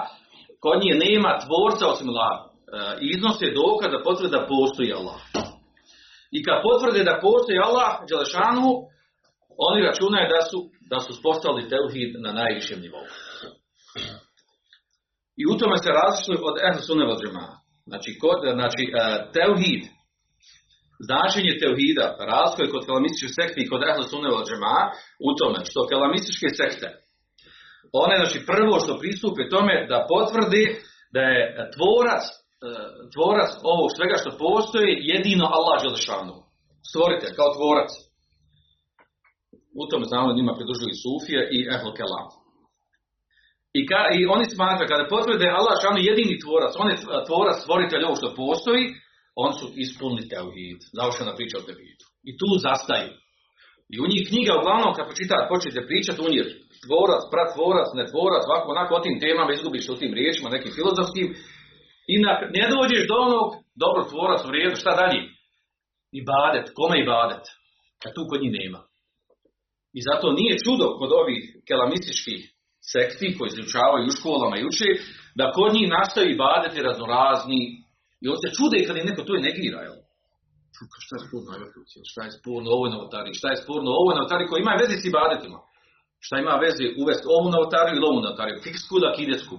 kod 0.63 0.77
nje 0.83 0.93
nema 1.07 1.31
tvorca 1.43 1.83
osim 1.93 2.07
Allaha. 2.11 2.37
E, 2.43 2.47
iznose 3.13 3.55
dokaz 3.61 3.89
da 3.93 4.05
potvrde 4.07 4.31
da 4.37 4.47
postoji 4.53 4.97
Allah. 4.99 5.19
I 6.35 6.39
kad 6.45 6.57
potvrde 6.67 7.01
da 7.09 7.19
postoji 7.25 7.65
Allah, 7.67 7.91
Đelešanu, 8.09 8.69
oni 9.67 9.79
računaju 9.89 10.25
da 10.35 10.41
su, 10.49 10.59
da 10.91 10.97
su 11.05 11.11
spostavili 11.19 11.69
teuhid 11.73 12.11
na 12.25 12.31
najvišem 12.39 12.79
nivou. 12.85 13.05
I 15.41 15.43
u 15.51 15.53
tome 15.59 15.77
se 15.83 15.89
različuju 15.99 16.39
od 16.49 16.55
Ehl 16.67 16.79
Sunne 16.87 17.05
Znači, 17.89 18.09
kod, 18.21 18.39
znači 18.59 18.83
e, 18.87 18.93
teuhid, 19.37 19.83
značenje 21.07 21.53
teuhida 21.61 22.07
razlikuje 22.31 22.73
kod 22.73 22.85
kalamističkih 22.89 23.31
sekti 23.39 23.59
i 23.61 23.69
kod 23.71 23.81
Ehl 23.89 24.03
Sunne 24.11 24.29
od 24.39 24.47
u 25.27 25.29
tome 25.39 25.59
što 25.69 25.89
kalamističke 25.91 26.47
sekte, 26.59 26.87
one 28.03 28.15
znači 28.21 28.37
prvo 28.51 28.73
što 28.83 28.99
pristupe 29.01 29.41
tome 29.53 29.75
da 29.91 30.05
potvrdi 30.11 30.63
da 31.15 31.21
je 31.33 31.41
tvorac 31.75 32.23
E, 32.65 32.69
tvorac 33.13 33.51
ovog 33.73 33.89
svega 33.97 34.15
što 34.21 34.39
postoji 34.45 34.91
jedino 35.11 35.45
Allah 35.57 35.77
Đelešanu. 35.83 36.35
Stvoritelj, 36.89 37.33
kao 37.39 37.49
tvorac. 37.57 37.91
U 39.81 39.83
tom 39.89 40.01
znamo 40.11 40.37
njima 40.37 40.53
pridružili 40.57 41.01
Sufije 41.03 41.41
i 41.57 41.59
Ehl 41.75 41.91
Kelam. 41.97 42.27
I, 43.79 43.81
ka, 43.89 44.01
I 44.17 44.19
oni 44.35 44.45
smatraju, 44.55 44.91
kada 44.91 45.11
potvrde 45.13 45.45
Allah 45.57 45.73
Đelešanu 45.73 46.07
jedini 46.09 46.35
tvorac, 46.43 46.73
on 46.81 46.87
je 46.91 46.97
tvorac, 47.29 47.57
stvoritelj 47.63 48.03
ovog 48.07 48.17
što 48.19 48.37
postoji, 48.43 48.83
on 49.43 49.51
su 49.59 49.65
ispunili 49.83 50.29
teuhid. 50.33 50.79
Završena 50.99 51.35
priča 51.37 51.55
o 51.57 51.65
teuhidu. 51.67 52.05
I 52.29 52.31
tu 52.39 52.49
zastaju. 52.65 53.11
I 53.93 53.95
u 54.03 54.09
njih 54.11 54.23
knjiga 54.29 54.51
uglavnom 54.55 54.91
kad 54.95 55.05
pročitate, 55.09 55.49
počnete 55.53 55.79
pričati, 55.89 56.19
u 56.21 56.31
njih 56.33 56.45
tvorac, 56.85 57.23
pratvorac, 57.33 57.89
netvorac, 57.99 58.43
ovako 58.45 58.67
onako 58.75 58.91
o 58.95 59.03
tim 59.05 59.17
temama 59.23 59.51
izgubiš 59.53 59.85
u 59.89 59.99
tim 60.01 60.11
riječima, 60.17 60.55
nekim 60.55 60.71
filozofskim, 60.77 61.27
i 62.13 62.15
na, 62.23 62.31
ne 62.57 62.65
dođeš 62.75 63.01
do 63.09 63.15
onog, 63.27 63.47
dobro 63.83 64.01
tvorac 64.11 64.41
u 64.47 64.51
redu, 64.55 64.75
šta 64.81 64.91
dalje? 65.01 65.21
I 66.17 66.19
badet, 66.31 66.65
kome 66.77 66.95
i 66.99 67.07
badet? 67.13 67.43
A 68.05 68.07
tu 68.15 68.21
kod 68.29 68.39
njih 68.41 68.53
nema. 68.59 68.81
I 69.97 69.99
zato 70.09 70.27
nije 70.39 70.63
čudo 70.65 70.87
kod 70.99 71.11
ovih 71.21 71.41
kelamističkih 71.67 72.39
sekti 72.91 73.35
koji 73.37 73.47
izučavaju 73.49 74.05
u 74.07 74.15
školama 74.17 74.55
i 74.57 74.67
uče, 74.69 74.89
da 75.39 75.51
kod 75.57 75.69
njih 75.75 75.87
nastaju 75.97 76.37
badeti 76.45 76.85
raznorazni 76.89 77.61
i 78.23 78.25
on 78.31 78.37
se 78.43 78.49
čude 78.57 78.77
kad 78.87 78.95
je 78.97 79.07
neko 79.09 79.21
to 79.27 79.33
i 79.35 79.45
negira, 79.47 79.79
jel? 79.87 79.97
Šta 81.05 81.13
je 81.17 81.23
sporno 81.27 81.49
Šta 82.11 82.21
je 82.25 82.31
sporno 82.37 82.69
ovoj 82.77 82.89
novotari? 82.95 83.37
Šta 83.39 83.47
je 83.51 83.61
sporno 83.63 83.89
ovoj 84.01 84.13
novotari 84.17 84.47
koji 84.49 84.59
ima 84.61 84.73
veze 84.81 84.95
s 84.99 85.05
ibadetima? 85.11 85.59
Šta 86.25 86.35
ima 86.37 86.55
veze 86.65 86.85
uvesti 87.01 87.25
ovu 87.37 87.47
novotariju 87.55 87.95
ili 87.95 88.09
ovu 88.11 88.19
novotariju? 88.25 88.63
Fiksku 88.65 88.93
ili 88.95 89.09
akidetsku? 89.11 89.55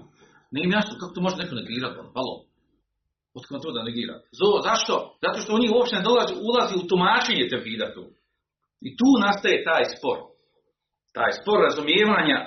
Nije 0.53 0.65
im 0.65 0.77
jasno 0.79 0.93
kako 1.01 1.15
to 1.15 1.21
može 1.27 1.37
neko 1.37 1.55
negirati, 1.61 1.99
ono, 2.03 2.11
halo. 2.17 2.35
Otko 3.39 3.59
to 3.65 3.71
da 3.77 3.89
negira? 3.89 4.15
Zo, 4.41 4.49
zašto? 4.69 4.95
Zato 5.25 5.39
što 5.43 5.51
oni 5.59 5.67
uopće 5.75 5.95
ne 5.97 6.07
dolazi, 6.09 6.35
ulazi 6.49 6.75
u 6.77 6.87
tumačenje 6.91 7.51
tevhida 7.53 7.87
tu. 7.95 8.05
I 8.87 8.89
tu 8.99 9.09
nastaje 9.27 9.65
taj 9.69 9.85
spor. 9.95 10.19
Taj 11.17 11.33
spor 11.39 11.59
razumijevanja, 11.69 12.39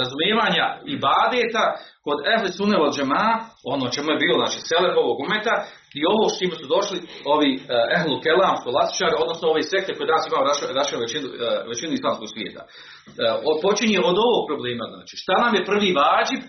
razumijevanja 0.00 0.66
i 0.92 0.94
badeta 1.06 1.64
kod 2.06 2.18
Ehli 2.32 2.50
Sunne 2.56 2.76
džema, 2.96 3.26
ono 3.74 3.84
čemu 3.94 4.08
je 4.10 4.22
bilo 4.22 4.36
znači 4.42 4.58
seleb 4.68 4.94
ovog 5.04 5.16
umeta, 5.26 5.54
i 5.98 6.00
ovo 6.12 6.24
s 6.28 6.38
čime 6.38 6.54
su 6.60 6.66
došli 6.74 6.98
ovi 7.34 7.50
uh, 7.56 7.62
Ehlu 7.96 8.16
Kelam, 8.24 8.56
skolastičari, 8.62 9.22
odnosno 9.24 9.44
ovi 9.52 9.62
sekte 9.72 9.90
koji 9.94 10.10
danas 10.10 10.24
imaju 10.26 10.44
rašao 10.80 11.02
većinu, 11.04 11.26
uh, 11.30 11.36
većinu 11.72 11.92
islamskog 11.94 12.28
svijeta. 12.32 12.62
Uh, 12.66 13.54
počinje 13.66 13.98
od 14.10 14.16
ovog 14.26 14.42
problema, 14.50 14.84
znači 14.94 15.14
šta 15.22 15.34
nam 15.44 15.52
je 15.56 15.68
prvi 15.70 15.90
vađib, 16.00 16.42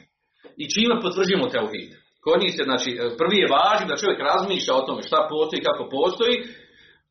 i 0.62 0.66
čime 0.74 0.96
potvrđujemo 1.04 1.54
teuhid. 1.56 1.90
Kod 2.26 2.38
njih 2.42 2.52
se, 2.58 2.64
znači, 2.70 2.90
prvi 3.20 3.38
je 3.42 3.54
važno 3.58 3.86
da 3.88 4.02
čovjek 4.02 4.20
razmišlja 4.32 4.74
o 4.76 4.86
tome 4.88 5.02
šta 5.10 5.20
postoji, 5.34 5.66
kako 5.68 5.84
postoji. 5.98 6.36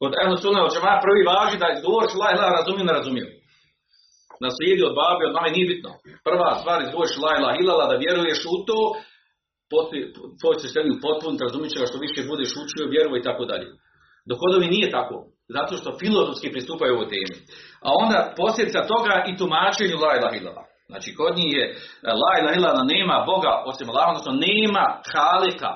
Kod 0.00 0.12
Ehlu 0.20 0.36
Sunna 0.42 0.60
od 0.64 0.74
prvi 1.04 1.22
važi 1.32 1.56
da 1.62 1.74
izgovoriš 1.76 2.12
la 2.20 2.28
ilaha 2.34 2.52
razumiju, 2.58 2.84
ne 2.90 2.98
razumiju. 3.00 3.26
Jedi 4.68 4.82
od 4.90 4.94
babi, 5.00 5.28
od 5.28 5.34
mame 5.36 5.50
nije 5.56 5.70
bitno. 5.72 5.90
Prva 6.26 6.50
stvar 6.60 6.78
izgovoriš 6.82 7.14
la 7.24 7.32
ilaha 7.38 7.56
ilala, 7.62 7.84
da 7.90 8.02
vjeruješ 8.04 8.40
u 8.54 8.56
to, 8.68 8.80
tvoj 10.40 10.54
se 10.62 10.68
sebi 10.74 11.02
potpuno 11.06 11.44
razumit 11.46 11.70
što 11.90 11.98
više 12.06 12.20
budeš 12.30 12.50
učio, 12.62 12.92
vjeruj 12.94 13.18
i 13.18 13.26
tako 13.28 13.44
dalje. 13.50 13.66
Dok 14.28 14.38
nije 14.76 14.88
tako, 14.98 15.16
zato 15.56 15.72
što 15.80 15.98
filozofski 16.00 16.52
pristupaju 16.54 16.94
ovoj 16.94 17.08
temi. 17.12 17.36
A 17.86 17.88
onda 18.02 18.18
posljedica 18.40 18.90
toga 18.92 19.14
i 19.30 19.36
tumačenju 19.38 19.96
la 20.04 20.10
ilaha 20.18 20.36
ilala. 20.40 20.64
Znači, 20.90 21.08
kod 21.18 21.32
njih 21.38 21.50
je 21.58 21.64
la 22.22 22.32
ilaha 22.58 22.82
nema 22.94 23.16
Boga 23.30 23.52
osim 23.70 23.86
Allaha, 23.90 24.10
odnosno 24.12 24.32
nema 24.48 24.84
halika, 25.12 25.72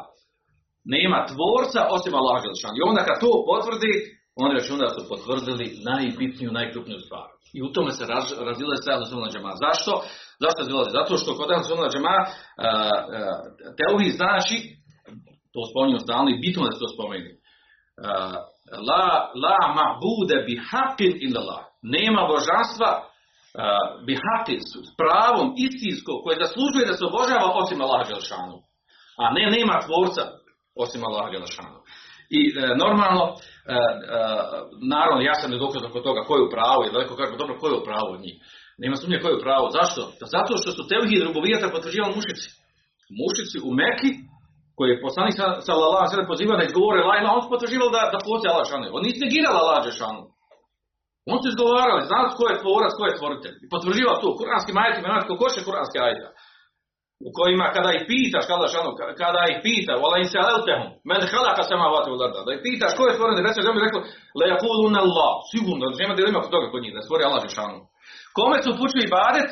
nema 0.94 1.18
tvorca 1.30 1.80
osim 1.96 2.14
Allaha 2.14 2.40
I 2.78 2.80
onda 2.88 3.00
kad 3.08 3.16
to 3.25 3.32
potvrdi, 3.50 3.92
oni 4.36 4.54
računa 4.54 4.84
da 4.86 4.94
su 4.94 5.08
potvrdili 5.08 5.66
najbitniju, 5.90 6.52
najkrupniju 6.52 7.00
stvar. 7.06 7.28
I 7.56 7.62
u 7.62 7.72
tome 7.72 7.90
se 7.92 8.04
raz, 8.06 8.24
razdile 8.48 8.76
sve 8.76 8.92
Ahlus 8.92 9.32
džema. 9.32 9.52
Zašto? 9.64 9.92
Zašto 10.42 10.58
razdile? 10.58 10.84
Zato 10.98 11.16
što 11.16 11.36
kod 11.36 11.50
Ahlus 11.50 11.92
džema 11.94 12.16
teoriji 13.78 14.10
znači, 14.20 14.56
to 15.52 15.60
spominju 15.70 15.98
stalno 15.98 16.28
i 16.30 16.40
bitno 16.44 16.64
da 16.64 16.72
se 16.72 16.82
to 16.82 16.88
spomeni. 16.94 17.32
La, 18.88 19.04
la 19.44 19.60
ma'bude 19.78 20.36
bi 20.46 20.54
haqqin 20.70 21.12
illa 21.26 21.58
Nema 21.82 22.22
božanstva 22.32 22.90
bihati 24.06 24.56
s 24.60 24.72
pravom 25.00 25.48
istinsko 25.66 26.12
koje 26.22 26.42
zaslužuje 26.44 26.86
da 26.86 26.94
se 26.96 27.04
obožava 27.04 27.48
osim 27.62 27.80
Allaha 27.80 28.04
Đelšanu. 28.10 28.56
A 29.22 29.24
ne, 29.34 29.44
nema 29.56 29.76
tvorca 29.86 30.22
osim 30.82 31.00
Allaha 31.04 31.30
Đelšanu. 31.30 31.78
I 32.38 32.40
e, 32.50 32.52
normalno, 32.85 33.25
e, 33.33 33.38
e, 33.75 33.78
naravno, 34.95 35.21
ja 35.30 35.35
sam 35.40 35.50
ne 35.50 35.59
dokaz 35.64 35.83
oko 35.85 36.00
toga 36.06 36.21
ko 36.28 36.33
je 36.37 36.47
u 36.47 36.52
pravu, 36.54 36.80
i 36.83 36.92
daleko 36.95 37.14
kako 37.16 37.37
dobro 37.40 37.54
ko 37.61 37.66
je 37.68 37.78
u 37.80 37.87
pravu 37.88 38.11
od 38.16 38.21
njih. 38.26 38.37
Nema 38.83 38.97
sumnje 38.97 39.18
ko 39.21 39.28
je 39.28 39.38
u 39.38 39.45
pravu. 39.47 39.66
Zašto? 39.78 40.00
Zato 40.35 40.52
što 40.61 40.71
su 40.76 40.83
tevhid 40.90 41.23
rubovijata 41.28 41.75
potvrđivali 41.76 42.16
mušici. 42.18 42.49
Mušici 43.21 43.56
u 43.68 43.71
Meki, 43.80 44.11
koji 44.76 44.88
je 44.90 45.04
poslanik 45.06 45.35
sallallahu 45.68 46.02
alejhi 46.02 46.23
ve 46.23 46.33
pozivao 46.33 46.59
da 46.59 46.68
izgovore 46.68 47.00
la 47.09 47.14
ilaha, 47.16 47.37
on 47.37 47.45
su 47.45 47.54
potvrđivali 47.54 47.90
da 47.97 48.02
da 48.14 48.18
postoji 48.28 48.50
Allah 48.52 48.66
šanu. 48.71 48.95
On 48.97 49.02
nisu 49.06 49.21
negirali 49.26 49.59
Allah 49.62 49.78
šanu. 50.00 50.23
On 51.33 51.38
su 51.40 51.47
izgovarali, 51.49 52.09
znali 52.11 52.28
ko 52.38 52.45
je 52.50 52.61
tvorac, 52.62 52.92
ko 52.99 53.02
je 53.06 53.18
tvoritelj. 53.18 53.56
I 53.64 53.66
potvrđivao 53.75 54.21
to, 54.23 54.28
kuranski 54.38 54.73
majetima, 54.80 55.06
imate 55.09 55.28
koliko 55.28 55.54
će 55.54 55.66
kuranski 55.68 55.97
ajta. 56.06 56.28
U 57.26 57.28
kojima 57.38 57.66
kada 57.76 57.90
ih 57.99 58.04
pitaš, 58.11 58.44
kada, 58.50 58.66
šano, 58.73 58.90
kada 59.23 59.40
ih 59.52 59.58
pita, 59.66 59.92
vola 60.02 60.16
im 60.18 60.28
se 60.30 60.38
aleltehum, 60.44 60.88
med 61.08 61.20
halaka 61.32 61.62
vate 61.94 62.11
u 62.12 62.16
da 62.46 62.52
ih 62.56 62.62
pitaš 62.66 62.92
ko 62.96 63.02
je 63.06 63.14
stvoren, 63.14 63.46
reče 63.46 63.66
zemlje, 63.66 63.87
rekao, 63.87 64.02
le 64.38 64.44
jakulun 64.52 64.96
Allah, 65.04 65.32
sigurno, 65.52 65.82
da 65.90 66.00
nema 66.02 66.14
dilema 66.18 66.42
kod 66.42 66.52
toga 66.54 66.66
kod 66.73 66.82
njih, 66.82 66.94
da 66.94 67.06
stvori 67.06 67.23
Allah 67.25 67.42
Žešanu. 67.46 67.78
Kome 68.37 68.56
su 68.62 68.68
upućili 68.70 69.02
ibadet? 69.06 69.50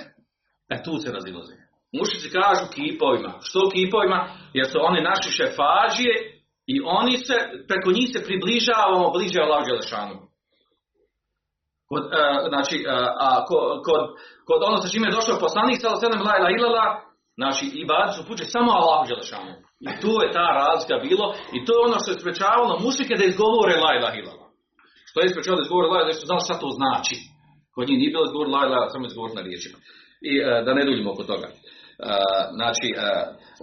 E 0.75 0.76
tu 0.85 0.92
se 1.02 1.09
razilaze. 1.16 1.54
Mušici 1.97 2.28
kažu 2.38 2.64
kipovima. 2.75 3.33
Što 3.49 3.61
kipovima? 3.75 4.18
Jer 4.59 4.66
su 4.71 4.78
oni 4.88 5.00
naši 5.11 5.28
šefađije 5.38 6.14
i 6.75 6.76
oni 7.00 7.14
se, 7.26 7.37
preko 7.68 7.88
njih 7.97 8.09
se 8.12 8.26
približavamo 8.28 9.14
bliže 9.14 9.38
Allah 9.40 9.62
Žešanu. 9.71 10.16
Kod, 11.88 12.04
uh, 12.04 12.12
znači, 12.52 12.76
uh, 12.83 12.92
a 13.26 13.28
kod, 13.87 14.02
kod 14.49 14.61
ono 14.68 14.76
sa 14.76 14.88
čime 14.92 15.06
je 15.09 15.16
došao 15.18 15.44
poslanik 15.47 15.78
sa 15.80 16.00
sedam 16.02 16.23
la 16.28 16.50
illallah, 16.56 16.90
znači 17.38 17.64
ibad 17.82 18.08
su 18.14 18.20
puće 18.28 18.44
samo 18.54 18.70
Allahu 18.78 19.04
dželešanu. 19.08 19.52
I 19.86 19.90
tu 20.02 20.12
je 20.22 20.34
ta 20.36 20.46
razlika 20.62 20.96
bilo 21.06 21.26
i 21.56 21.58
to 21.64 21.70
je 21.74 21.84
ono 21.88 21.96
što 22.02 22.10
je 22.10 22.20
sprečavalo 22.20 22.82
mušike 22.86 23.14
da 23.20 23.24
izgovore 23.24 23.74
la 23.84 23.90
ilaha. 23.98 24.44
Što 25.08 25.18
je 25.20 25.32
sprečavalo 25.32 25.60
da 25.60 25.66
izgovore 25.66 25.88
la 25.88 25.98
ilaha 26.00 26.44
šta 26.46 26.54
to 26.62 26.68
znači. 26.80 27.16
Kod 27.74 27.84
njih 27.88 27.98
nije 27.98 28.12
bilo 28.14 28.26
izgovor 28.26 28.48
la 28.54 28.92
samo 28.92 29.04
izgovor 29.06 29.30
na 29.38 29.42
riječima. 29.46 29.78
I 30.30 30.32
uh, 30.40 30.44
da 30.64 30.70
ne 30.76 30.82
duljimo 30.86 31.10
oko 31.14 31.24
toga. 31.32 31.48
Uh, 31.54 31.60
znači, 32.58 32.88
uh, 32.92 33.02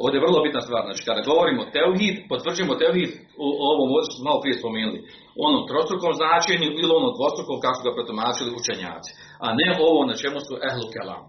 ovdje 0.01 0.17
je 0.17 0.25
vrlo 0.25 0.39
bitna 0.45 0.61
stvar, 0.67 0.83
znači 0.87 1.01
kada 1.09 1.29
govorimo 1.31 1.71
teuhid, 1.77 2.15
potvrđujemo 2.31 2.73
teuhid 2.83 3.11
u 3.45 3.47
ovom 3.71 3.87
što 4.05 4.13
smo 4.15 4.27
malo 4.29 4.39
prije 4.43 4.55
spomenuli, 4.61 4.99
onom 5.47 5.63
trostrukom 5.71 6.11
značenju 6.21 6.67
ili 6.79 6.91
onom 6.99 7.11
dvostrukom 7.17 7.57
kako 7.65 7.79
ga 7.85 7.95
protumačili 7.97 8.55
učenjaci, 8.59 9.11
a 9.45 9.47
ne 9.59 9.69
ovo 9.87 9.99
na 10.09 10.15
čemu 10.21 10.39
su 10.47 10.53
ehlu 10.67 10.87
kelam. 10.95 11.23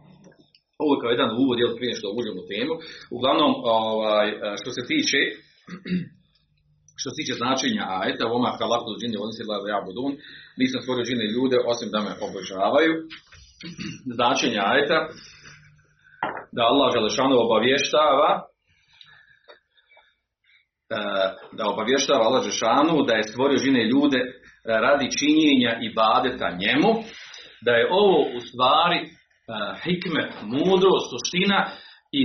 Ovo 0.83 0.91
je 0.95 1.01
kao 1.01 1.11
jedan 1.17 1.31
uvod, 1.43 1.57
jel 1.59 1.73
prije 1.79 1.93
što 1.99 2.17
uđemo 2.19 2.41
u 2.43 2.49
temu. 2.53 2.75
Uglavnom, 3.17 3.53
ovaj, 3.79 4.27
što 4.61 4.71
se 4.77 4.83
tiče 4.91 5.21
što 7.03 7.09
se 7.11 7.19
tiče 7.21 7.35
značenja 7.43 7.85
ajeta, 8.01 8.33
voma 8.35 8.51
halakul 8.59 8.99
džini 9.01 9.17
oni 9.25 9.33
se 9.37 9.43
ja 9.75 9.81
budun, 9.89 10.13
nisam 10.61 10.79
stvorio 10.81 11.07
džine 11.09 11.27
ljude 11.35 11.57
osim 11.73 11.89
da 11.95 12.01
me 12.07 12.13
obožavaju. 12.27 12.93
Značenja 14.17 14.63
ajeta, 14.73 14.99
da 16.57 16.63
Allah 16.63 16.89
Želešanu 16.97 17.35
obavještava 17.47 18.31
e, 18.41 18.43
da 21.59 21.65
obavještava 21.75 22.23
Allah 22.27 22.43
Želešanu 22.43 22.95
da 23.09 23.15
je 23.15 23.29
stvorio 23.31 23.59
žine 23.67 23.83
ljude 23.93 24.21
e, 24.21 24.31
radi 24.65 25.07
činjenja 25.19 25.73
i 25.85 25.93
badeta 25.95 26.49
njemu, 26.63 26.91
da 27.67 27.73
je 27.73 27.89
ovo 28.01 28.19
u 28.37 28.41
stvari 28.49 28.99
e, 29.01 29.09
hikmet, 29.85 30.31
mudrost, 30.55 31.07
suština 31.13 31.59
i 32.13 32.25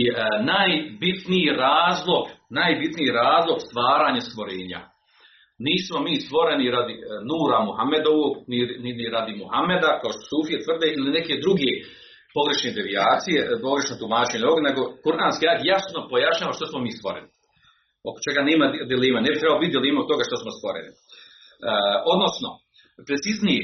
najbitniji 0.54 1.50
razlog, 1.66 2.24
najbitniji 2.50 3.10
razlog 3.24 3.58
stvaranja 3.68 4.22
stvorenja. 4.22 4.82
Nismo 5.68 5.98
mi 6.06 6.14
stvoreni 6.26 6.72
radi 6.78 6.96
Nura 7.30 7.60
Muhammedovog, 7.70 8.34
ni, 8.52 8.60
ni 8.98 9.10
radi 9.16 9.34
Muhammeda, 9.42 9.90
kao 10.02 10.12
što 10.14 10.30
Sufije 10.32 10.58
tvrde, 10.66 10.88
ili 10.96 11.16
neke 11.18 11.34
druge 11.46 11.70
pogrešne 12.38 12.70
devijacije, 12.80 13.38
pogrešno 13.68 13.94
tumačenje 14.02 14.46
ovog, 14.48 14.62
nego 14.70 14.82
kuranski 15.04 15.44
ajat 15.48 15.62
jasno 15.74 16.00
pojašnjava 16.12 16.54
što 16.58 16.66
smo 16.70 16.80
mi 16.86 16.92
stvoreni. 16.98 17.30
Oko 18.10 18.20
čega 18.26 18.42
nema 18.50 18.66
dilema, 18.92 19.20
ne 19.26 19.30
bi 19.32 19.42
trebalo 19.42 19.64
biti 19.64 19.76
dilema 19.76 20.00
od 20.02 20.10
toga 20.12 20.24
što 20.28 20.36
smo 20.42 20.52
stvoreni. 20.58 20.92
E, 20.94 20.98
odnosno, 22.14 22.50
preciznije, 23.08 23.64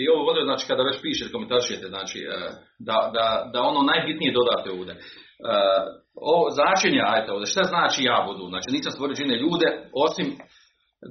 i 0.00 0.02
ovo 0.12 0.20
ovdje, 0.28 0.42
znači 0.48 0.64
kada 0.70 0.82
već 0.88 0.96
pišete, 1.02 1.34
komentaršujete, 1.34 1.86
znači 1.94 2.18
e, 2.34 2.36
da, 2.88 2.98
da, 3.16 3.26
da, 3.52 3.58
ono 3.70 3.80
najbitnije 3.92 4.36
dodate 4.38 4.68
ovdje. 4.78 4.94
E, 4.94 5.00
ovo 6.30 6.44
značenje 6.58 7.00
ajta 7.14 7.30
ovdje, 7.32 7.52
šta 7.52 7.62
znači 7.72 7.98
ja 8.10 8.18
budu? 8.28 8.44
Znači 8.52 8.68
nisam 8.76 8.92
stvorio 8.92 9.18
džine 9.18 9.36
ljude, 9.42 9.68
osim 10.06 10.28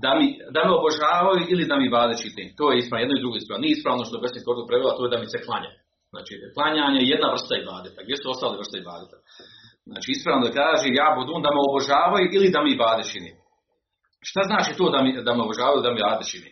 da, 0.04 0.12
mi, 0.20 0.28
da 0.56 0.60
me 0.64 0.72
obožavaju 0.80 1.42
ili 1.54 1.70
da 1.70 1.76
mi 1.78 1.94
vade 1.98 2.16
čitim. 2.22 2.48
To 2.58 2.64
je 2.72 2.76
ispravno, 2.78 3.02
jedno 3.04 3.16
i 3.16 3.24
drugo 3.24 3.36
ispravno. 3.38 3.64
Nije 3.64 3.76
ispravno 3.78 4.02
što 4.08 4.22
Besni 4.24 4.46
Kordu 4.46 4.64
prevela, 4.70 4.98
to 4.98 5.02
je 5.06 5.14
da 5.14 5.20
mi 5.22 5.28
se 5.34 5.46
klanja. 5.46 5.72
Znači, 6.14 6.34
klanjanje 6.56 7.00
je 7.02 7.12
jedna 7.14 7.28
vrsta 7.36 7.54
ibadeta. 7.56 8.00
Gdje 8.06 8.16
su 8.18 8.26
ostale 8.34 8.56
vrste 8.62 8.78
ibadeta? 8.80 9.18
Znači, 9.90 10.08
ispravno 10.12 10.42
da 10.46 10.52
kaže, 10.62 10.88
ja 11.02 11.08
budun 11.18 11.40
da 11.46 11.50
me 11.54 11.60
obožavaju 11.70 12.26
ili 12.36 12.54
da 12.56 12.60
mi 12.64 12.70
ibade 12.74 13.04
čini. 13.12 13.32
Šta 14.30 14.42
znači 14.50 14.72
to 14.80 14.86
da, 14.94 15.00
mi, 15.04 15.12
da 15.28 15.32
me 15.34 15.42
obožavaju 15.48 15.82
da 15.84 15.90
mi 15.92 16.00
ibade 16.00 16.24
čini? 16.32 16.50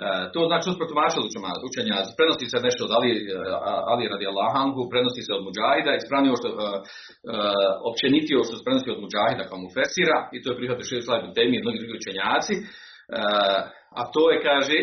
E, 0.00 0.06
to 0.32 0.40
znači 0.48 0.62
što 0.64 0.80
protumačili 0.80 1.30
učenja, 1.68 1.96
prenosi 2.18 2.46
se 2.52 2.58
nešto 2.66 2.82
od 2.86 2.92
Ali, 2.96 3.10
Ali 3.90 4.10
radi 4.12 4.30
Allahangu, 4.32 4.82
prenosi 4.92 5.22
se 5.26 5.32
od 5.36 5.42
Mujahida, 5.46 5.90
ispravnije 5.92 6.40
što, 6.40 6.48
uh, 6.52 6.60
općenitio 7.90 8.46
što 8.46 8.64
prenosi 8.66 8.94
od 8.94 9.00
Mujahida 9.04 9.44
kao 9.48 9.58
mu 9.62 9.68
fesira, 9.76 10.18
i 10.34 10.38
to 10.40 10.46
je 10.48 10.58
prihvatio 10.58 10.88
šir 10.90 11.02
slavi 11.04 11.34
temi 11.38 11.62
mnogi 11.64 11.78
drugi 11.80 11.98
učenjaci, 12.00 12.54
a 13.98 14.02
to 14.14 14.22
je, 14.32 14.36
kaže, 14.48 14.76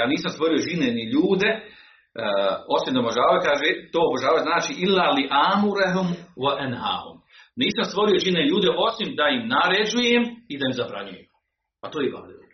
ja 0.00 0.04
nisam 0.12 0.30
stvorio 0.34 0.66
žine 0.68 0.88
ni 0.98 1.04
ljude, 1.14 1.50
osim 2.76 2.90
da 2.94 3.00
obožavaju, 3.00 3.40
kaže, 3.50 3.68
to 3.92 3.98
obožavaju 4.08 4.42
znači 4.48 4.72
illa 4.84 5.06
li 5.16 5.24
amurehum 5.48 6.08
wa 6.44 6.52
enhahum. 6.66 7.16
Nisam 7.62 7.84
stvorio 7.90 8.24
žine 8.26 8.40
ljude 8.50 8.68
osim 8.86 9.08
da 9.18 9.24
im 9.36 9.42
naređujem 9.56 10.22
i 10.52 10.54
da 10.58 10.64
im 10.68 10.78
zabranjujem. 10.80 11.26
A 11.84 11.90
to 11.90 12.00
je 12.00 12.08
ibadet. 12.08 12.45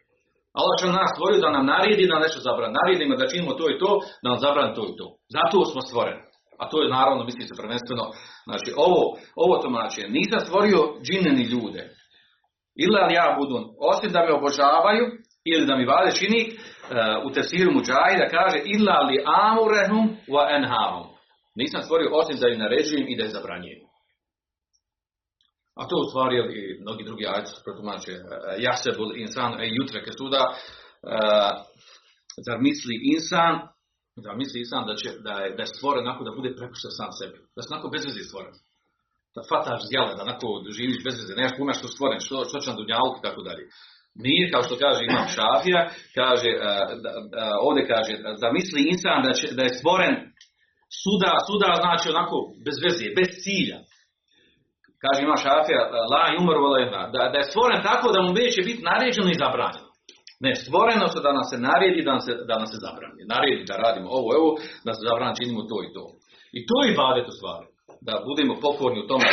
Allah 0.59 0.75
će 0.81 0.87
nas 0.87 1.11
stvorio 1.15 1.41
da 1.45 1.51
nam 1.57 1.67
naredi 1.75 2.11
da 2.13 2.25
nešto 2.25 2.41
zabran. 2.47 2.73
Naredimo 2.79 3.17
da 3.17 3.31
činimo 3.33 3.53
to 3.59 3.65
i 3.71 3.79
to, 3.83 3.91
da 4.23 4.27
nam 4.31 4.39
zabran 4.45 4.75
to 4.77 4.83
i 4.91 4.97
to. 4.99 5.07
Zato 5.37 5.59
smo 5.71 5.81
stvoreni. 5.89 6.23
A 6.61 6.69
to 6.71 6.83
je 6.83 6.95
naravno, 6.99 7.25
misli 7.25 7.45
se 7.47 7.61
prvenstveno, 7.61 8.05
znači 8.49 8.71
ovo, 8.87 9.03
ovo 9.45 9.55
tumačenje. 9.63 10.09
Nisam 10.19 10.41
stvorio 10.41 10.79
džine 11.05 11.31
ni 11.39 11.45
ljude. 11.53 11.83
Illa 12.85 13.07
li 13.07 13.15
ja 13.15 13.37
budun, 13.39 13.65
osim 13.93 14.11
da 14.13 14.21
me 14.25 14.33
obožavaju 14.33 15.05
ili 15.45 15.67
da 15.67 15.77
mi 15.77 15.85
vade 15.85 16.11
čini, 16.21 16.41
u 17.27 17.31
tefsiru 17.35 17.73
Mujahida 17.73 18.27
kaže 18.37 18.59
illa 18.75 18.99
li 19.09 19.25
amurehum 19.45 20.05
wa 20.35 20.45
enhahum. 20.57 21.07
Nisam 21.55 21.83
stvorio 21.83 22.11
osim 22.21 22.37
da 22.41 22.49
ih 22.49 22.59
naređujem 22.59 23.07
i 23.09 23.17
da 23.17 23.25
ih 23.25 23.33
zabranjujem. 23.37 23.81
A 25.81 25.83
to 25.89 25.97
u 26.03 26.09
stvari 26.11 26.37
i 26.61 26.81
mnogi 26.81 27.05
drugi 27.05 27.25
ajci 27.35 27.53
protumače 27.65 28.13
jasebul 28.67 29.11
insan 29.17 29.53
e 29.61 29.67
jutre 29.77 30.01
suda 30.19 30.43
zar 32.47 32.59
misli 32.69 32.95
insan 33.15 33.55
da 34.25 34.31
misli 34.43 34.59
insan 34.65 34.83
da, 34.91 34.95
će, 35.01 35.09
da, 35.27 35.35
je, 35.43 35.49
da 35.57 35.63
je 35.63 35.73
stvoren 35.75 36.03
onako 36.07 36.23
da 36.25 36.37
bude 36.39 36.51
prepušten 36.59 36.93
sam 36.99 37.11
sebi. 37.19 37.39
Da 37.57 37.61
se 37.63 37.69
onako 37.73 37.89
bez 37.95 38.03
veze 38.09 38.23
stvoren. 38.29 38.55
Da 39.37 39.41
fataš 39.51 39.81
zjele, 39.91 40.13
da 40.17 40.23
onako 40.29 40.47
živiš 40.79 40.99
bez 41.07 41.15
veze, 41.21 41.33
nemaš 41.39 41.55
pojma 41.57 41.73
što 41.79 41.89
stvoren, 41.95 42.21
što, 42.27 42.37
što 42.49 42.57
će 42.61 42.71
na 42.71 42.79
dunjalku 42.79 43.17
i 43.19 43.27
tako 43.29 43.43
dalje. 43.49 43.65
Nije, 44.25 44.51
kao 44.53 44.63
što 44.67 44.75
kaže 44.85 45.01
Imam 45.03 45.29
Šafija, 45.37 45.83
kaže, 46.19 46.51
da, 47.05 47.11
da, 47.35 47.45
ovdje 47.67 47.83
kaže, 47.93 48.13
da 48.43 48.49
misli 48.59 48.81
insan 48.93 49.19
da, 49.27 49.33
će, 49.39 49.47
da 49.57 49.63
je 49.65 49.77
stvoren 49.79 50.15
suda, 51.03 51.33
suda 51.49 51.69
znači 51.85 52.07
onako 52.15 52.37
bez 52.67 52.77
veze, 52.85 53.07
bez 53.19 53.29
cilja. 53.45 53.79
Kaže 55.04 55.20
Imam 55.22 55.40
Šafija, 55.46 55.82
la 56.14 56.24
umar 56.42 56.58
da, 57.14 57.22
da 57.32 57.38
je 57.40 57.50
stvoren 57.52 57.80
tako 57.90 58.08
da 58.14 58.20
mu 58.22 58.32
neće 58.42 58.60
biti 58.70 58.82
naređeno 58.92 59.30
i 59.32 59.42
zabranjeno. 59.44 59.90
Ne, 60.46 60.52
stvoreno 60.64 61.06
se 61.14 61.20
da 61.26 61.32
nam 61.38 61.46
se 61.52 61.58
naredi, 61.70 62.02
da 62.08 62.12
nam 62.16 62.24
se, 62.28 62.34
da 62.50 62.56
nam 62.62 62.68
se 62.72 62.78
zabrani. 62.86 63.22
Naredi 63.34 63.64
da 63.70 63.76
radimo 63.86 64.08
ovo, 64.20 64.30
ovo, 64.40 64.52
da 64.86 64.92
se 64.94 65.02
zabrani, 65.10 65.38
činimo 65.40 65.62
to 65.72 65.78
i 65.88 65.90
to. 65.96 66.04
I 66.58 66.60
to 66.70 66.76
je 66.82 66.88
ibadet 66.94 67.26
u 67.32 67.34
stvari. 67.38 67.68
Da 68.08 68.14
budemo 68.28 68.54
pokorni 68.66 69.00
u 69.04 69.08
tome 69.10 69.26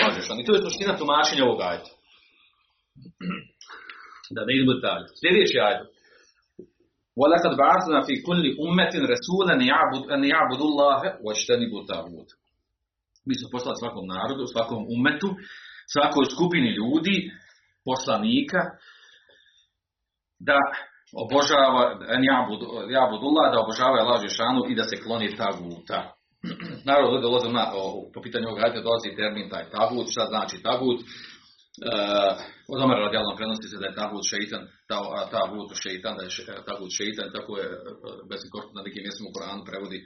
I 0.43 0.47
to 0.47 0.53
je 0.55 0.65
suština 0.65 0.93
tumačenja 1.01 1.45
ovog 1.45 1.61
ajta. 1.71 1.91
Da 4.35 4.41
ne 4.47 4.53
idemo 4.57 4.75
dalje. 4.87 5.07
Sljedeći 5.21 5.57
ajd. 5.69 5.81
وَلَقَدْ 7.21 7.53
بَعَثْنَا 7.63 7.99
فِي 8.07 8.15
كُلِّ 8.29 8.45
أُمَّةٍ 8.65 8.95
رَسُولًا 9.15 9.55
أَنْ 10.15 10.23
يَعْبُدُ 10.35 10.61
اللَّهَ 10.69 11.01
وَاجْتَنِبُوا 11.25 11.81
الطَّاغُوتَ 11.83 12.31
mi 13.28 13.34
smo 13.40 13.48
poslali 13.52 13.78
svakom 13.82 14.06
narodu, 14.16 14.44
svakom 14.54 14.82
umetu, 14.96 15.30
svakoj 15.94 16.26
skupini 16.34 16.70
ljudi, 16.80 17.16
poslanika, 17.86 18.62
da 20.48 20.60
obožava 21.24 21.84
jabudullah, 22.98 23.48
da 23.54 23.64
obožava 23.66 23.96
Allah 24.00 24.22
šanu 24.38 24.62
i 24.70 24.76
da 24.76 24.84
se 24.84 25.02
kloni 25.04 25.36
taguta. 25.36 26.00
Naravno, 26.88 27.22
dolazi 27.22 27.50
na, 27.50 27.64
po 28.14 28.20
pitanju 28.24 28.48
ovog 28.48 28.60
ajde 28.64 28.82
dolazi 28.82 29.18
termin 29.20 29.50
taj 29.50 29.66
tagut, 29.76 30.08
šta 30.14 30.24
znači 30.32 30.56
tagut, 30.68 31.00
Uh, 31.80 32.34
od 32.74 32.80
Omara 32.84 33.06
radijalno 33.06 33.36
prenosi 33.40 33.68
se 33.72 33.78
da 33.82 33.86
je 33.88 34.00
tagut 34.02 34.24
šeitan, 34.32 34.64
ta, 34.90 34.98
tagut 35.36 35.70
šeitan, 35.84 36.14
da 36.18 36.24
je 36.24 36.30
tagut 36.70 36.92
šeitan, 36.98 37.28
tako 37.36 37.52
je 37.62 37.66
Besim 38.30 38.50
Korto 38.54 38.72
na 38.76 38.82
nekim 38.86 39.04
mjestima 39.06 39.30
u 39.30 39.36
Koranu 39.36 39.62
prevodi 39.70 40.00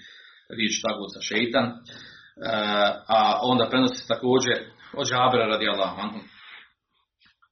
riječ 0.58 0.76
tagut 0.86 1.10
sa 1.16 1.22
šeitan. 1.30 1.66
Uh, 2.36 2.48
a 3.08 3.40
onda 3.42 3.70
prenosi 3.70 4.08
također 4.08 4.56
od 5.00 5.06
Žabra 5.08 5.46
radijallahu 5.46 6.02
anhu, 6.02 6.20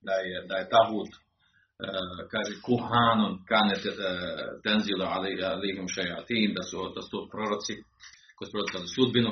da 0.02 0.14
je, 0.14 0.38
da 0.50 0.56
je 0.58 0.70
tagut 0.70 1.12
uh, 1.12 1.20
kaže 2.32 2.54
kuhanun 2.66 3.34
kanet 3.50 3.84
tenzila 4.64 5.06
alihim 5.54 5.88
šejatin, 5.96 6.54
da 6.58 6.64
su, 6.70 6.78
da 6.96 7.02
su 7.02 7.18
proroci 7.32 7.74
koji 8.36 8.46
su 8.48 8.52
prorocali 8.52 8.88
sudbinu. 8.96 9.32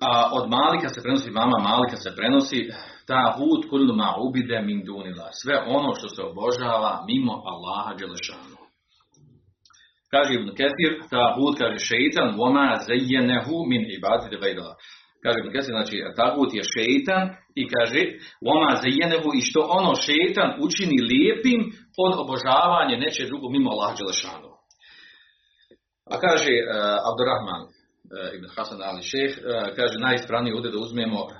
A 0.00 0.30
od 0.32 0.44
Malika 0.50 0.88
se 0.88 1.02
prenosi, 1.02 1.30
mama 1.30 1.58
Malika 1.58 1.96
se 1.96 2.16
prenosi, 2.16 2.70
ta 3.06 3.34
hud 3.36 3.70
kullu 3.70 3.94
ma 3.94 4.14
ubide 4.26 4.60
min 4.60 4.84
dunila. 4.84 5.28
Sve 5.42 5.56
ono 5.66 5.94
što 5.94 6.08
se 6.08 6.22
obožava 6.22 7.04
mimo 7.06 7.34
Allaha 7.52 7.94
Đelešanu. 7.94 8.61
Kaže 10.14 10.30
Ibn 10.34 10.50
ta 11.10 11.24
hud 11.36 11.54
kaže 11.58 11.78
šeitan, 11.90 12.28
voma 12.40 12.68
zajjenehu 12.88 13.56
min 13.70 13.82
ibadite 13.98 14.36
vejdala. 14.44 14.74
Kaže 15.22 15.36
Ibn 15.38 15.52
Ketir, 15.54 15.74
znači 15.76 15.96
tagut 16.16 16.50
je 16.54 16.62
šeitan 16.74 17.24
i 17.60 17.62
kaže 17.74 18.02
voma 18.46 18.70
zajjenehu 18.84 19.28
i 19.38 19.40
što 19.48 19.60
ono 19.78 19.92
šeitan 20.06 20.50
učini 20.66 20.98
lijepim 21.10 21.60
od 22.04 22.12
obožavanja 22.22 22.96
neće 23.04 23.26
drugo 23.30 23.46
mimo 23.48 23.70
Allaha 23.70 23.96
Đelešanu. 23.98 24.50
A 26.12 26.14
kaže 26.24 26.54
uh, 26.60 26.64
Abdurrahman, 27.08 27.62
uh, 27.64 27.70
Ibn 28.36 28.46
Hasan 28.54 28.80
Ali 28.88 29.02
Šeh, 29.10 29.32
uh, 29.36 29.42
kaže 29.76 29.96
najispravnije 30.06 30.54
ovdje 30.56 30.70
da 30.70 30.78
uzmemo 30.86 31.20
uh, 31.22 31.30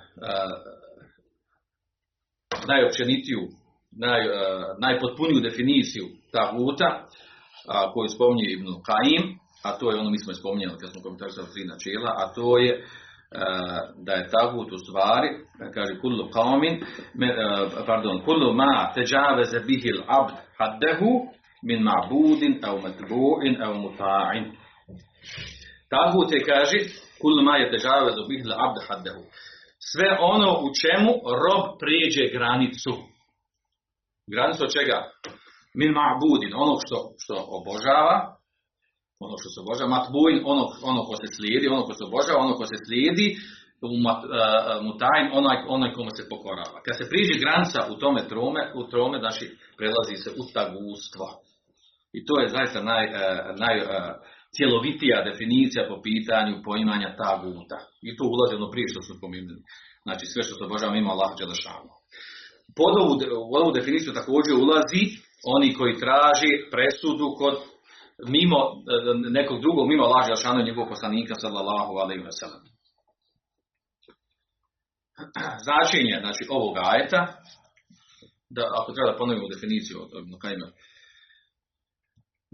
najopćenitiju, 2.71 3.43
naj, 4.05 4.23
uh, 4.29 4.35
najpotpuniju 4.85 5.41
definiciju 5.49 6.07
taguta, 6.37 6.89
a, 7.69 7.93
koju 7.93 8.09
spominje 8.09 8.47
Ibn 8.53 8.67
Qaim, 8.89 9.23
a 9.65 9.79
to 9.79 9.91
je 9.91 10.01
ono 10.01 10.11
mi 10.11 10.19
smo 10.19 10.35
spominjali 10.35 10.79
kad 10.81 10.91
smo 10.91 11.03
komentarisali 11.03 11.53
tri 11.53 11.65
načela, 11.65 12.11
a 12.23 12.33
to 12.35 12.59
je 12.59 12.73
uh, 12.79 14.05
da 14.07 14.13
je 14.13 14.29
tagut 14.31 14.73
u 14.73 14.79
stvari, 14.79 15.29
kaže 15.75 16.01
kullu 16.01 16.25
qawmin, 16.37 16.75
uh, 16.83 17.87
pardon, 17.87 18.25
kullu 18.25 18.55
ma 18.55 18.93
teđaveze 18.95 19.61
bihil 19.61 20.01
abd 20.07 20.35
haddehu 20.59 21.11
min 21.63 21.81
ma'budin 21.89 22.55
au 22.69 22.77
matbu'in 22.85 23.63
au 23.63 23.75
muta'in. 23.75 24.45
Tagut 25.91 26.33
je 26.33 26.45
kaže 26.45 26.79
kullu 27.21 27.43
ma 27.43 27.57
je 27.57 27.71
teđaveze 27.71 28.21
bihil 28.29 28.53
abd 28.53 28.79
haddehu 28.89 29.23
sve 29.91 30.09
ono 30.21 30.51
u 30.67 30.69
čemu 30.81 31.13
rob 31.43 31.65
prijeđe 31.81 32.25
granicu. 32.37 32.93
Granicu 34.33 34.65
od 34.65 34.73
čega? 34.73 34.99
Min 35.81 35.91
ma'budin, 35.99 36.53
onog 36.65 36.79
što, 36.85 36.97
što 37.23 37.35
obožava, 37.59 38.17
ono 39.27 39.35
što 39.41 39.49
se 39.53 39.59
obožava, 39.65 39.95
matbuin, 39.97 40.39
ono, 40.53 40.65
ono 40.91 41.01
ko 41.09 41.15
se 41.23 41.29
slijedi, 41.37 41.67
ono 41.75 41.83
ko 41.89 41.93
se 41.99 42.05
obožava, 42.09 42.39
ono 42.47 42.55
ko 42.59 42.65
se 42.71 42.77
slijedi, 42.87 43.27
mutajn, 44.87 45.27
onaj, 45.41 45.57
onaj 45.77 45.91
kome 45.97 46.13
se 46.19 46.29
pokorava. 46.33 46.77
Kad 46.85 46.95
se 46.99 47.11
priđe 47.11 47.35
granica 47.45 47.81
u 47.93 47.95
tome 48.03 48.21
trome, 48.33 48.63
u 48.81 48.83
trome, 48.91 49.17
znači 49.25 49.45
prelazi 49.79 50.17
se 50.25 50.31
u 50.41 50.43
tagustvo. 50.57 51.27
I 52.17 52.19
to 52.27 52.35
je 52.41 52.55
zaista 52.57 52.79
naj, 52.91 53.05
naj 53.63 53.77
cjelovitija 54.57 55.27
definicija 55.31 55.83
po 55.91 55.97
pitanju 56.09 56.63
poimanja 56.69 57.17
taguta. 57.23 57.79
I 58.09 58.11
tu 58.17 58.25
ulazi 58.35 58.55
ono 58.57 58.69
prije 58.71 58.87
što 58.93 59.01
smo 59.03 59.15
spomenuli. 59.21 59.63
Znači 60.07 60.25
sve 60.27 60.43
što 60.43 60.53
se 60.55 60.65
obožava 60.65 60.95
ima 60.97 61.11
Allah 61.13 61.31
Đelešanu. 61.39 61.93
Pod 62.79 62.95
ovu, 63.03 63.13
ovu 63.61 63.71
definiciju 63.79 64.19
također 64.21 64.53
ulazi 64.65 65.03
oni 65.45 65.75
koji 65.75 66.01
traži 66.05 66.53
presudu 66.71 67.27
kod 67.39 67.55
mimo 68.29 68.59
nekog 69.31 69.61
drugog, 69.61 69.89
mimo 69.89 70.05
Allah 70.05 70.27
Đelešanu 70.27 70.61
i 70.61 70.65
njegovog 70.65 70.89
poslanika 70.89 71.35
sallallahu 71.35 71.93
alaihi 72.03 72.25
wa 72.25 72.35
sallam. 72.41 72.63
Značenje 75.67 76.17
znači, 76.25 76.43
ovog 76.51 76.75
ajeta, 76.91 77.21
da 78.57 78.63
ako 78.79 78.93
treba 78.93 79.13
da 79.13 79.19
ponovimo 79.19 79.49
definiciju 79.55 79.97
od 80.03 80.11
Ibn 80.23 80.35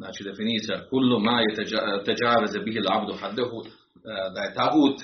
Znači 0.00 0.24
definicija 0.24 0.88
kullu 0.90 1.20
ma 1.20 1.40
je 1.40 1.54
teđaveze 2.04 2.58
bihil 2.60 2.92
abdu 2.96 3.14
haddehu, 3.20 3.58
e, 3.64 3.70
da 4.34 4.40
je 4.40 4.54
tagut 4.54 4.98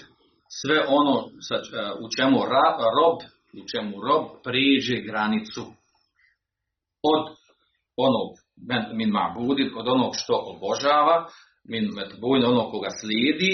sve 0.61 0.79
ono 0.88 1.14
e, 1.20 1.25
u 2.03 2.07
čemu 2.16 2.38
rob, 2.99 3.18
u 3.61 3.62
čemu 3.73 3.94
rob 4.07 4.25
priđe 4.44 4.97
granicu 5.09 5.64
od 7.12 7.25
onog 7.96 8.30
min 8.98 9.11
ma'budin, 9.11 9.70
od 9.78 9.88
onog 9.88 10.12
što 10.16 10.35
obožava, 10.52 11.26
min 11.72 11.85
metbuin, 11.96 12.44
onog 12.44 12.70
koga 12.70 12.90
slijedi, 13.00 13.52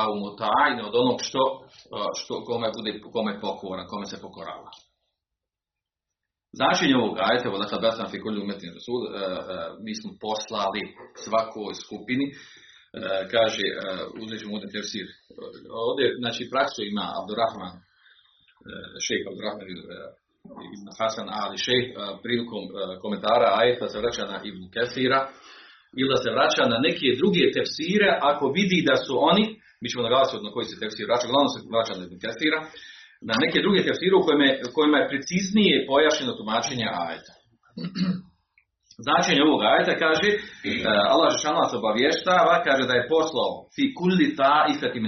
a 0.00 0.02
umutajn, 0.12 0.76
od 0.88 0.94
onog 1.02 1.18
što, 1.22 1.42
što 2.20 2.44
kome 2.44 2.68
bude 2.76 3.00
kome 3.14 3.40
pokora, 3.40 3.86
kome 3.86 4.06
se 4.06 4.20
pokorava. 4.20 4.70
Značenje 6.58 6.94
ovog 6.96 7.16
ajeta, 7.28 7.58
dakle, 7.64 7.78
da 7.84 7.90
sam 7.92 8.12
fikulju 8.14 8.42
umetni 8.42 8.74
rasul, 8.76 9.00
e, 9.04 9.10
e, 9.10 9.16
mi 9.84 9.92
smo 10.00 10.10
poslali 10.26 10.82
svakoj 11.24 11.72
skupini, 11.84 12.26
e, 12.30 12.36
kaže, 13.34 13.64
uzet 14.22 14.38
ćemo 14.40 14.54
ovdje 14.56 14.68
tefsir. 14.74 15.06
Ovdje, 15.86 16.06
znači, 16.22 16.50
praksu 16.52 16.80
ima 16.82 17.04
Abdurrahman, 17.18 17.74
šejh 19.06 19.24
Abdurrahman 19.30 19.66
ibn 20.76 20.86
Hasan 20.98 21.28
Ali 21.42 21.56
šejh, 21.66 21.86
prilikom 22.24 22.62
komentara 23.02 23.48
ajeta 23.60 23.86
se 23.88 23.98
vraća 24.02 24.24
na 24.32 24.36
Ibn 24.48 24.62
Kefira, 24.74 25.20
ili 25.98 26.08
da 26.14 26.18
se 26.24 26.30
vraća 26.36 26.62
na 26.72 26.78
neke 26.86 27.08
druge 27.20 27.44
tefsire, 27.56 28.08
ako 28.30 28.44
vidi 28.58 28.78
da 28.88 28.96
su 29.04 29.12
oni, 29.30 29.44
mi 29.80 29.86
ćemo 29.90 30.06
naglasiti 30.06 30.46
na 30.46 30.54
koji 30.54 30.66
se 30.68 30.80
tefsir 30.80 31.06
vraća, 31.08 31.28
uglavnom 31.28 31.52
se 31.54 31.58
vraća 31.74 31.92
na 31.98 32.02
Ibn 32.06 32.18
Kefira, 32.24 32.60
na 33.28 33.34
neke 33.42 33.58
druge 33.64 33.80
tefsire 33.86 34.14
u 34.16 34.24
kojima, 34.26 34.46
kojima 34.76 34.96
je 34.98 35.10
preciznije 35.12 35.74
pojašnjeno 35.90 36.32
tumačenje 36.38 36.86
ajeta. 37.04 37.34
Značenje 39.04 39.42
ovog 39.48 39.60
ajeta 39.62 39.94
kaže, 40.04 40.28
uh, 40.34 40.40
Allah 41.12 41.28
Žešan 41.34 41.56
nas 41.62 41.72
obavještava, 41.80 42.54
kaže 42.66 42.84
da 42.88 42.94
je 42.96 43.08
poslao 43.14 43.50
fi 43.74 43.84
kulli 43.98 44.26
ta 44.40 44.54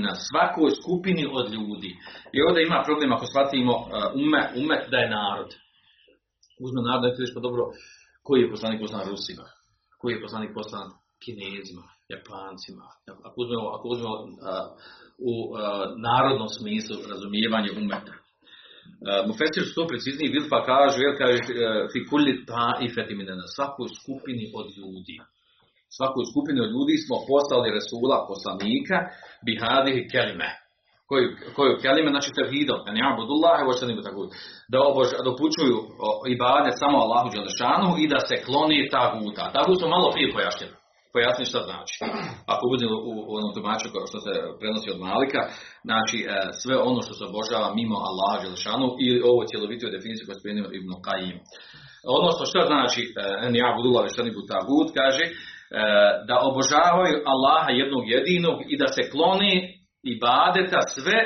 na 0.08 0.14
svakoj 0.28 0.70
skupini 0.80 1.24
od 1.38 1.46
ljudi. 1.56 1.90
I 2.36 2.38
ovdje 2.46 2.60
ima 2.62 2.78
problem 2.88 3.10
ako 3.12 3.24
shvatimo 3.26 3.74
uh, 3.78 3.86
umet, 4.22 4.46
umet 4.60 4.82
da 4.92 4.98
je 5.00 5.12
narod. 5.18 5.50
Uzme 6.64 6.80
narod, 6.86 7.02
da 7.02 7.08
je 7.08 7.34
pa 7.34 7.40
dobro, 7.46 7.62
koji 8.26 8.38
je 8.40 8.52
poslanik 8.54 8.80
poslan 8.84 9.08
Rusima, 9.12 9.46
koji 10.00 10.10
je 10.14 10.24
poslanik 10.24 10.50
poslan 10.58 10.88
Kinezima, 11.22 11.84
Japancima. 12.12 12.86
Ako 13.28 13.36
uzmemo, 13.44 13.66
ako 13.76 13.86
uzmemo 13.94 14.16
uh, 14.22 14.28
u 15.30 15.32
narodnom 16.08 16.48
smislu 16.58 16.96
razumijevanje 17.12 17.70
umeta. 17.80 18.14
Uh, 18.98 19.26
Mufesir 19.28 19.62
su 19.66 19.74
to 19.78 19.84
precizniji 19.92 20.32
bil 20.34 20.44
pa 20.52 20.60
kažu, 20.70 20.98
jer 21.06 21.14
kaže 21.22 21.38
uh, 21.50 21.56
fi 21.92 21.98
kulli 22.10 22.32
ta'ifeti 22.50 23.14
na 23.42 23.46
svakoj 23.56 23.88
skupini 23.98 24.44
od 24.58 24.66
ljudi. 24.78 25.16
Svakoj 25.96 26.24
skupini 26.30 26.58
od 26.66 26.70
ljudi 26.74 26.94
smo 27.04 27.16
poslali 27.30 27.74
Resula, 27.76 28.18
poslanika, 28.30 28.96
bihadihi 29.46 30.02
kelime. 30.12 30.50
Koju, 31.08 31.28
koju 31.56 31.72
kelime, 31.84 32.10
znači 32.14 32.30
tevhidom, 32.38 32.80
ne 32.96 33.02
abudullahi, 33.10 33.62
ovo 33.64 33.72
što 33.76 33.84
tako, 34.08 34.22
da, 34.72 34.78
obož, 34.90 35.08
da 35.24 35.30
upućuju 35.34 35.78
ibade 36.34 36.70
samo 36.82 36.96
Allahu 37.04 37.28
Đelešanu 37.34 37.90
i 38.02 38.04
da 38.12 38.18
se 38.28 38.42
kloni 38.46 38.88
taguta. 38.96 39.44
Tagut 39.56 39.78
smo 39.78 39.88
malo 39.94 40.08
prije 40.14 40.32
pojašnjeni 40.34 40.77
pojasniti 41.12 41.50
šta 41.50 41.60
znači. 41.68 41.94
Ako 42.52 42.64
bude 42.72 42.84
u, 42.86 43.12
onom 43.38 43.50
tumaču 43.56 43.86
što 44.10 44.18
se 44.24 44.32
prenosi 44.60 44.88
od 44.94 45.00
Malika, 45.06 45.40
znači 45.88 46.18
e, 46.22 46.28
sve 46.60 46.74
ono 46.90 47.00
što 47.04 47.14
se 47.18 47.24
obožava 47.30 47.68
mimo 47.80 47.96
Allaha 48.08 48.36
Đelešanu 48.42 48.88
ili 49.06 49.24
ovo 49.30 49.40
cjelovitiju 49.50 49.94
definiciju 49.96 50.26
koju 50.26 50.40
spomenuo 50.40 50.74
Ibn 50.78 50.90
Qajim. 51.06 51.36
Odnosno 52.18 52.42
što 52.50 52.58
znači 52.72 53.02
e, 53.06 53.08
en 53.44 53.52
ja 53.62 53.68
budula 53.76 54.06
veštani 54.06 54.30
tagut, 54.52 54.88
kaže 55.00 55.24
e, 55.28 55.32
da 56.28 56.36
obožavaju 56.50 57.16
Allaha 57.32 57.70
jednog 57.82 58.04
jedinog 58.14 58.58
i 58.72 58.74
da 58.82 58.88
se 58.96 59.10
kloni 59.12 59.54
i 60.10 60.12
badeta 60.24 60.80
sve, 60.94 61.18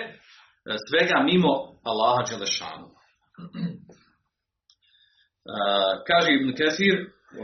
svega 0.87 1.16
mimo 1.31 1.53
Allaha 1.90 2.23
Đelešanu. 2.31 2.88
kaže 6.09 6.29
Ibn 6.33 6.49
Kesir, 6.59 6.97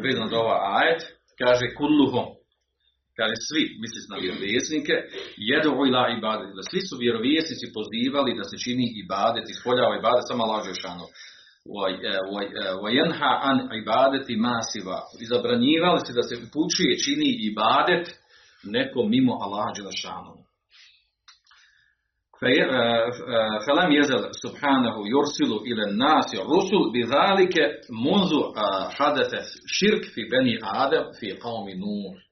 vezano 0.04 0.26
za 0.26 0.38
ovaj 0.38 0.60
ajet, 0.78 1.17
kaže 1.40 1.66
kulluhum, 1.78 2.26
kaže 3.18 3.36
svi, 3.48 3.62
misli 3.80 4.00
se 4.02 4.08
na 4.12 4.18
vjerovjesnike, 4.22 4.94
jedu 5.50 5.70
ila 5.88 6.02
ibadet, 6.18 6.50
da 6.58 6.62
svi 6.70 6.80
su 6.88 6.94
vjerovjesnici 7.04 7.66
pozivali 7.76 8.38
da 8.40 8.44
se 8.50 8.56
čini 8.64 8.86
ibadet, 9.02 9.44
ispoljava 9.48 9.94
ibadet, 9.96 10.24
samo 10.28 10.44
laže 10.52 10.74
šano. 10.82 11.06
Vajenha 12.82 13.30
e, 13.36 13.40
an 13.50 13.58
ibadeti 13.82 14.34
masiva. 14.36 14.98
I 15.22 15.24
zabranjivali 15.32 16.00
se 16.06 16.12
da 16.18 16.22
se 16.22 16.34
upućuje 16.44 17.02
čini 17.04 17.28
ibadet 17.50 18.06
neko 18.74 19.00
mimo 19.12 19.32
Allaha 19.44 19.70
Đelešanu. 19.76 20.32
فلم 23.67 23.91
يزل 23.91 24.29
سبحانه 24.31 24.95
يرسل 25.15 25.51
إلى 25.67 25.83
الناس 25.89 26.35
الرسل 26.35 26.81
بذلك 26.93 27.55
منذ 27.89 28.31
حدث 28.89 29.33
الشرك 29.33 30.03
في 30.03 30.21
بني 30.31 30.59
آدم 30.63 31.11
في 31.19 31.37
قوم 31.37 31.69
نوح 31.69 32.23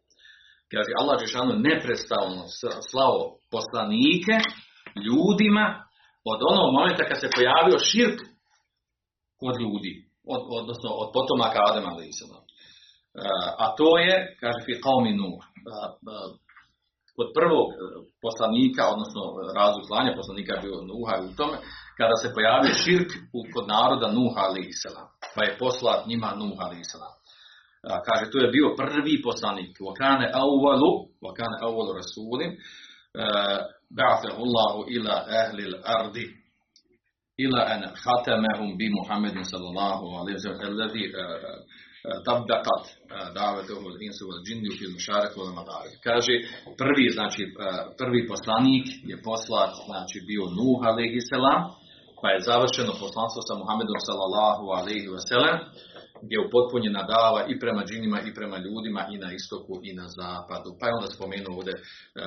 Kaže, 0.74 0.92
Allah 1.02 1.20
Žešanu 1.20 1.54
neprestalno 1.70 2.44
slao 2.92 3.20
poslanike 3.52 4.36
ljudima 5.06 5.66
od 6.32 6.40
onog 6.52 6.74
momenta 6.74 7.04
kad 7.10 7.20
se 7.20 7.30
pojavio 7.36 7.80
širk 7.80 8.20
kod 9.40 9.56
ljudi, 9.62 9.94
od, 10.34 10.42
odnosno 10.60 10.90
od 11.02 11.10
potomaka 11.14 11.60
Adama 11.70 11.90
alaih 11.94 12.10
A 13.64 13.76
to 13.78 13.98
je, 13.98 14.38
kaže, 14.40 14.60
fi 14.66 14.74
qavmi 14.86 15.12
Nuh 15.22 15.42
kod 17.17 17.29
prvog 17.39 17.69
e, 17.73 17.77
poslanika, 18.25 18.83
odnosno 18.95 19.23
razlog 19.61 19.85
slanja 19.89 20.13
poslanika 20.21 20.51
je 20.55 20.63
bio 20.65 20.77
Nuha 20.91 21.15
u 21.29 21.37
tome, 21.41 21.57
kada 21.99 22.15
se 22.23 22.35
pojavio 22.37 22.81
širk 22.85 23.11
kod 23.55 23.65
naroda 23.77 24.07
Nuha 24.19 24.43
a.s. 24.49 24.83
Pa 25.35 25.41
je 25.47 25.59
poslat 25.63 26.01
njima 26.11 26.31
Nuha 26.43 26.65
a.s. 26.71 26.93
Kaže, 28.07 28.25
to 28.31 28.39
je 28.43 28.49
bio 28.57 28.69
prvi 28.81 29.15
poslanik. 29.29 29.73
Vakane 29.89 30.27
awwalu, 30.43 30.93
vakane 31.27 31.57
awwalu 31.67 31.91
rasulim, 32.01 32.51
e, 32.53 32.59
ba'athahu 33.99 34.39
Allahu 34.47 34.81
ila 34.95 35.15
ahli 35.41 35.63
al-ardi 35.71 36.27
ila 37.45 37.61
an 37.75 37.83
khatamahum 38.03 38.77
bi 38.79 38.87
Muhammedin 38.99 39.45
sallallahu 39.45 40.05
alaihi 40.19 40.37
wa 40.37 40.45
sallam 40.45 40.91
tabekat 42.27 42.85
davetuhu 43.35 43.89
insu 44.07 44.25
wal 44.29 44.41
džinni 44.47 44.71
fil 44.79 44.93
mušarek 44.97 45.33
wal. 45.37 45.51
Kaže, 46.07 46.35
prvi, 46.81 47.07
znači, 47.17 47.43
prvi 48.01 48.21
poslanik 48.33 48.87
je 49.11 49.17
poslat, 49.29 49.73
znači, 49.91 50.17
bio 50.29 50.43
Nuh 50.59 50.81
alaihi 50.91 51.21
selam, 51.31 51.61
pa 52.27 52.31
je 52.31 52.47
završeno 52.51 52.93
poslanstvo 53.05 53.41
sa 53.49 53.55
Muhammedom 53.61 53.99
sallallahu 54.09 54.65
sallam, 55.31 55.57
gdje 55.61 55.96
je 56.33 56.39
upotpunjena 56.47 57.03
dava 57.15 57.41
i 57.49 57.59
prema 57.63 57.83
džinima 57.89 58.19
i 58.21 58.35
prema 58.35 58.57
ljudima 58.65 59.03
i 59.13 59.17
na 59.19 59.33
istoku 59.33 59.75
i 59.89 59.91
na 60.01 60.07
zapadu. 60.19 60.71
Pa 60.79 60.87
je 60.87 60.97
onda 60.99 61.09
spomenuo 61.17 61.57
ovdje 61.57 61.75
e, 61.77 61.83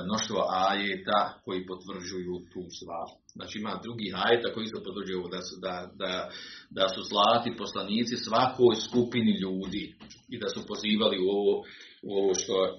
mnoštvo 0.06 0.38
ajeta 0.68 1.20
koji 1.44 1.66
potvrđuju 1.70 2.34
tu 2.52 2.62
stvar. 2.78 3.08
Znači 3.36 3.54
ima 3.58 3.80
drugi 3.84 4.06
ajeta 4.24 4.52
koji 4.52 4.64
isto 4.64 4.80
potvrđuju 4.86 5.22
da 5.34 5.40
da, 5.66 5.74
da, 6.02 6.12
da 6.78 6.84
su 6.94 7.00
slati 7.10 7.58
poslanici 7.62 8.14
svakoj 8.16 8.74
skupini 8.86 9.32
ljudi 9.44 9.84
i 10.34 10.36
da 10.42 10.48
su 10.54 10.60
pozivali 10.70 11.16
u 11.26 11.28
ovo, 11.38 11.54
u 12.08 12.10
ovo 12.18 12.32
što, 12.40 12.56
uh, 12.62 12.76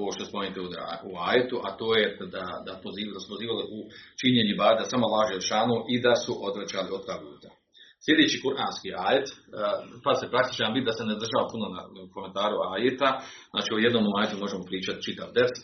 ovo 0.00 0.08
što 0.12 0.24
spomenuti 0.24 0.60
u 1.10 1.12
ajetu, 1.30 1.56
a 1.66 1.68
to 1.80 1.88
je 1.98 2.06
da, 2.34 2.46
da, 2.66 2.72
pozivali, 2.84 3.14
da 3.16 3.20
su 3.20 3.28
pozivali 3.34 3.62
u 3.76 3.78
činjenje 4.20 4.54
bada 4.64 4.82
samo 4.84 5.06
laže 5.14 5.40
šanu 5.40 5.76
i 5.92 5.94
da 6.06 6.14
su 6.24 6.32
odvraćali 6.48 6.88
od 6.92 7.06
taguta. 7.06 7.57
Sljedeći 8.04 8.42
kuranski 8.42 8.88
ajet, 9.06 9.28
e, 9.30 9.34
pa 10.04 10.12
se 10.18 10.32
praktično 10.32 10.74
biti 10.74 10.88
da 10.90 10.94
se 10.98 11.04
ne 11.10 11.16
država 11.22 11.44
puno 11.52 11.66
na 11.76 11.82
komentaru 12.14 12.56
ajeta, 12.74 13.10
znači 13.52 13.70
o 13.72 13.82
jednom 13.84 14.04
ajetu 14.18 14.36
možemo 14.44 14.62
pričati 14.70 15.04
čitav 15.06 15.28
ders, 15.36 15.54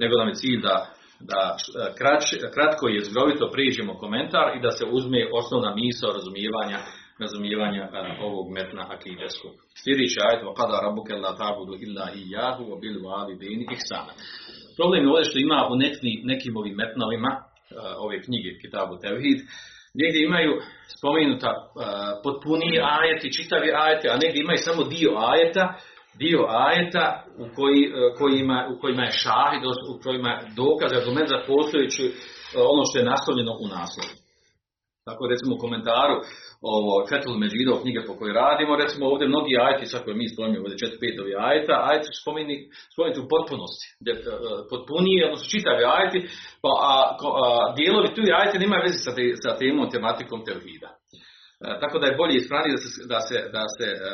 nego 0.00 0.12
nam 0.16 0.28
je 0.30 0.40
cilj 0.40 0.58
da, 0.68 0.76
da 1.30 1.40
e, 1.50 1.56
kratko 2.54 2.84
i 2.88 3.04
zgrovito 3.08 3.44
prijeđemo 3.54 4.00
komentar 4.04 4.46
i 4.56 4.62
da 4.66 4.70
se 4.78 4.84
uzme 4.96 5.20
osnovna 5.40 5.70
misao 5.82 6.16
razumijevanja 6.18 6.78
razumijevanja 7.24 7.82
e, 7.86 7.90
ovog 8.28 8.46
metna 8.58 8.82
akideskog. 8.96 9.54
Sljedeći 9.82 10.16
ajet, 10.26 10.40
la 11.24 11.32
tabudu 11.42 11.74
illa 11.86 12.06
i 12.18 12.20
jahu, 12.34 12.64
bil 12.82 12.96
validini 13.08 13.64
ihsana. 13.74 14.12
Problem 14.78 15.00
je 15.02 15.10
ovdje 15.10 15.30
što 15.30 15.38
ima 15.38 15.58
u 15.72 15.74
nekim 16.30 16.52
ovim 16.60 16.76
metnovima, 16.82 17.30
ove 18.04 18.16
knjige 18.26 18.50
Kitabu 18.62 18.94
Tevhid, 19.02 19.38
negdje 19.94 20.24
imaju 20.24 20.52
spomenuta 20.96 21.50
uh, 21.50 21.82
potpuniji 22.24 22.80
ajeti, 22.98 23.32
čitavi 23.32 23.70
ajeti, 23.74 24.08
a 24.08 24.16
negdje 24.22 24.40
imaju 24.40 24.58
samo 24.58 24.82
dio 24.84 25.10
ajeta, 25.16 25.74
dio 26.18 26.40
ajeta 26.48 27.24
u, 27.38 27.44
koji, 27.56 27.82
uh, 27.88 28.18
kojima, 28.18 28.68
u 28.72 28.80
kojima 28.80 29.02
je 29.04 29.18
šahid, 29.22 29.62
u 29.64 30.02
kojima 30.02 30.30
je 30.30 30.40
dokaz, 30.56 30.92
argument 30.92 31.28
za 31.28 31.40
postojeći 31.46 32.04
uh, 32.04 32.14
ono 32.72 32.82
što 32.88 32.98
je 32.98 33.10
naslovljeno 33.12 33.52
u 33.64 33.66
naslovu. 33.76 34.23
Tako 35.08 35.22
recimo 35.32 35.52
u 35.54 35.62
komentaru 35.64 36.16
ovo 36.74 36.92
Fetul 37.08 37.36
Međidov 37.42 37.76
knjige 37.82 38.00
po 38.08 38.14
kojoj 38.18 38.38
radimo, 38.42 38.80
recimo 38.82 39.04
ovdje 39.12 39.32
mnogi 39.32 39.52
ajeti, 39.64 39.90
sad 39.92 40.00
koje 40.04 40.16
mi 40.16 40.32
spominjamo, 40.32 40.64
ovdje 40.64 40.82
četiri, 40.82 41.02
pet 41.02 41.16
ovi 41.22 41.32
ajeta, 41.48 41.74
ajeti 41.88 42.06
su 42.08 42.18
spomenuti 42.94 43.20
u 43.22 43.30
potpunosti, 43.34 43.86
e, 44.10 44.14
potpunije, 44.70 45.20
odnosno 45.28 45.52
čitavi 45.54 45.82
ajeti, 45.96 46.18
pa 46.62 46.70
a, 46.92 46.94
a, 47.42 47.46
dijelovi 47.78 48.08
tu 48.14 48.22
ajeti 48.40 48.62
nemaju 48.62 48.82
veze 48.86 48.98
sa, 49.06 49.12
te, 49.16 49.24
sa 49.44 49.50
temom, 49.60 49.86
tematikom 49.94 50.40
tevhida. 50.48 50.90
E, 50.94 50.96
tako 51.82 51.96
da 52.00 52.06
je 52.06 52.18
bolje 52.20 52.34
ispraviti 52.36 52.74
da 52.74 52.80
se, 52.84 53.00
da 53.12 53.20
se, 53.28 53.36
da 53.56 53.64
se 53.76 53.86
e, 54.08 54.10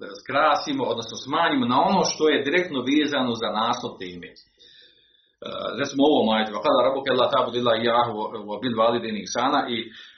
da 0.00 0.06
skrasimo, 0.20 0.82
odnosno 0.92 1.16
smanjimo 1.24 1.64
na 1.72 1.78
ono 1.90 2.00
što 2.12 2.24
je 2.28 2.44
direktno 2.46 2.78
vezano 2.90 3.32
za 3.42 3.48
naslov 3.60 3.92
teme. 4.02 4.30
Uh, 5.44 5.78
recimo 5.80 6.02
ovo 6.10 6.20
majte, 6.30 6.50
kada 6.66 6.86
rabuke 6.86 7.10
Allah 7.10 7.28
tabudila 7.36 7.72
i 7.76 7.86
jahu 7.90 8.14
bil 8.62 8.74
validini 8.82 9.22
sana 9.36 9.60
i 9.74 9.76
E, 9.78 10.13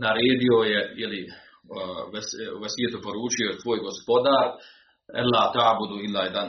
naredio 0.00 0.56
je 0.72 0.94
ili 0.96 1.20
vesijetu 2.62 2.98
poručio 3.06 3.60
tvoj 3.62 3.78
gospodar 3.78 4.44
la 5.34 5.44
tabudu 5.56 5.96
illa 6.06 6.22
da, 6.28 6.42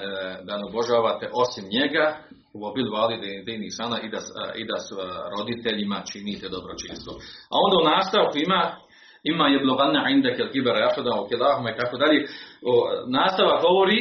da 0.47 0.54
ne 0.58 0.63
obožavate 0.69 1.26
osim 1.43 1.65
njega 1.78 2.06
u 2.54 2.60
obil 2.69 2.88
valide 2.97 3.32
dini 3.45 3.71
sana 3.71 3.97
i 4.02 4.10
da, 4.10 4.19
i 4.62 4.63
da 4.69 4.78
s 4.86 4.88
roditeljima 5.38 5.97
činite 6.12 6.50
dobročinstvo. 6.50 7.13
A 7.54 7.56
onda 7.65 7.76
u 7.82 7.89
nastavku 7.93 8.38
ima 8.47 8.62
ima 9.23 9.47
je 9.47 9.60
bloganna 9.60 10.10
inda 10.10 10.36
kel 10.36 10.52
kibera 10.52 10.80
jašada 10.80 11.12
o 11.15 11.28
kelahuma 11.30 11.71
i 11.71 11.78
tako 11.82 11.97
dalje. 11.97 12.19
Nastava 13.08 13.62
govori 13.62 14.00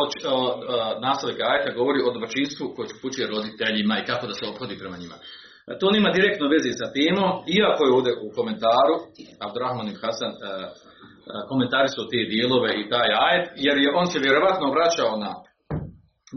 o, 0.00 0.02
o, 0.34 0.60
nastavak 1.00 1.36
ajta 1.40 1.78
govori 1.80 2.00
o 2.02 2.12
dobročinstvu 2.12 2.74
koje 2.76 2.88
se 2.88 3.26
roditeljima 3.26 3.98
i 3.98 4.06
kako 4.06 4.26
da 4.26 4.34
se 4.34 4.46
ophodi 4.46 4.78
prema 4.78 4.96
njima. 4.96 5.14
To 5.80 5.86
nima 5.96 6.10
direktno 6.18 6.46
veze 6.54 6.70
sa 6.80 6.88
temom, 6.98 7.30
iako 7.58 7.80
je 7.84 7.94
ovdje 7.96 8.12
u 8.26 8.28
komentaru, 8.38 8.94
Abdurrahman 9.44 9.88
i 9.90 9.98
Hasan 10.02 10.32
e, 10.34 10.38
e, 10.38 10.48
komentari 11.50 11.88
su 11.94 12.02
te 12.10 12.20
dijelove 12.32 12.70
i 12.80 12.88
taj 12.92 13.08
ajet, 13.26 13.46
jer 13.66 13.76
je 13.84 13.90
on 14.00 14.06
se 14.10 14.18
vjerovatno 14.26 14.66
vraćao 14.76 15.12
na, 15.24 15.32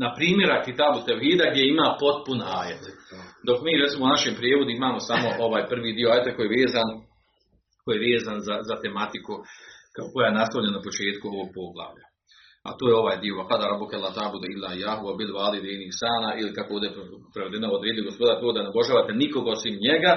na 0.02 0.08
primjera 0.18 0.64
Kitabu 0.68 1.00
Tevhida 1.08 1.46
gdje 1.52 1.64
ima 1.74 1.88
potpun 2.04 2.40
ajet. 2.60 2.84
Dok 3.48 3.58
mi 3.66 3.82
recimo 3.84 4.06
u 4.06 4.14
našem 4.16 4.34
prijevodu 4.40 4.70
imamo 4.72 5.00
samo 5.10 5.28
ovaj 5.46 5.64
prvi 5.72 5.90
dio 5.98 6.10
ajeta 6.12 6.36
koji 6.36 6.46
je 6.48 6.56
vezan, 6.60 6.90
koji 7.84 7.96
je 7.98 8.06
vezan 8.10 8.38
za, 8.48 8.56
za 8.70 8.76
tematiku 8.84 9.34
koja 10.14 10.26
je 10.28 10.40
nastavljena 10.40 10.78
na 10.78 10.86
početku 10.88 11.26
ovog 11.36 11.50
poglavlja. 11.58 12.06
A 12.68 12.70
to 12.78 12.84
je 12.90 12.96
ovaj 12.96 13.18
dio, 13.18 13.48
kada 13.50 13.66
rabuke 13.74 13.98
la 13.98 14.12
tabuda 14.18 14.48
illa 14.56 14.72
jahu, 14.74 15.06
a 15.10 15.18
bil 15.20 15.34
vali 15.34 15.60
sana, 16.02 16.30
ili 16.40 16.54
kako 16.54 16.74
bude 16.74 16.90
prevedeno 17.34 17.68
odredi 17.78 18.02
gospoda, 18.10 18.40
to 18.40 18.52
da 18.52 18.64
ne 18.64 18.70
obožavate 18.70 19.14
nikoga 19.14 19.50
osim 19.52 19.76
njega, 19.88 20.14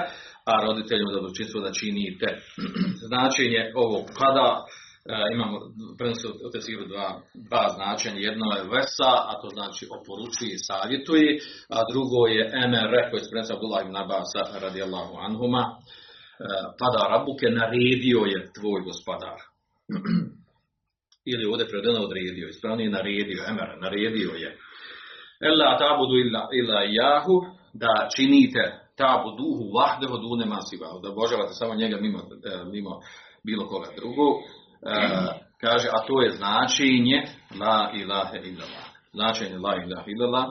a 0.51 0.53
roditeljima 0.65 1.11
da 1.11 1.17
dobročinstvo 1.19 1.59
da 1.61 1.77
činite. 1.79 2.27
Značenje 3.09 3.61
ovog 3.83 4.03
kada, 4.19 4.47
e, 4.59 4.63
imamo 5.35 5.55
prenosi 5.97 6.27
u 6.45 6.49
tefsiru 6.53 6.85
dva, 6.93 7.07
dva 7.49 7.65
značenja, 7.75 8.19
jedno 8.29 8.47
je 8.57 8.69
vesa, 8.73 9.11
a 9.29 9.33
to 9.41 9.47
znači 9.57 9.83
oporučuje 9.97 10.49
i 10.53 10.63
savjetuje, 10.69 11.27
a 11.75 11.77
drugo 11.91 12.19
je 12.35 12.43
MR, 12.69 12.93
koji 13.09 13.19
je 13.21 13.31
prenosi 13.31 13.53
Abdullah 13.53 13.81
ibn 13.83 13.95
Abasa 14.03 14.43
radijallahu 14.65 15.13
anhuma, 15.27 15.63
e, 15.69 15.73
kada 16.79 16.99
rabuke 17.13 17.47
naredio 17.59 18.21
je 18.33 18.39
tvoj 18.57 18.79
gospodar. 18.89 19.37
ili 21.25 21.45
ovdje 21.45 21.67
prevedeno 21.67 22.05
odredio, 22.05 22.47
ispravnije 22.47 22.89
naredio, 22.89 23.43
emer, 23.49 23.69
naredio 23.81 24.31
je. 24.31 24.57
Ella 25.41 25.77
tabudu 25.77 26.15
illa, 26.17 26.49
illa 26.59 26.81
jahu, 26.81 27.37
da 27.73 28.09
činite 28.15 28.63
tabuduhu 28.97 29.63
vahdehu 29.77 30.17
dune 30.17 30.45
masivahu, 30.45 30.99
da 31.03 31.09
obožavate 31.09 31.53
samo 31.53 31.75
njega 31.75 31.97
mimo, 32.01 32.19
e, 32.19 32.63
mimo 32.71 32.99
bilo 33.43 33.67
koga 33.67 33.89
drugog. 33.97 34.33
E, 34.41 34.95
kaže, 35.61 35.87
a 35.91 36.05
to 36.07 36.21
je 36.21 36.31
značenje 36.31 37.23
la 37.59 37.91
ilahe 37.93 38.37
illallah. 38.43 38.87
Značenje 39.13 39.57
la 39.57 39.75
ilahe 39.75 40.11
illallah 40.11 40.45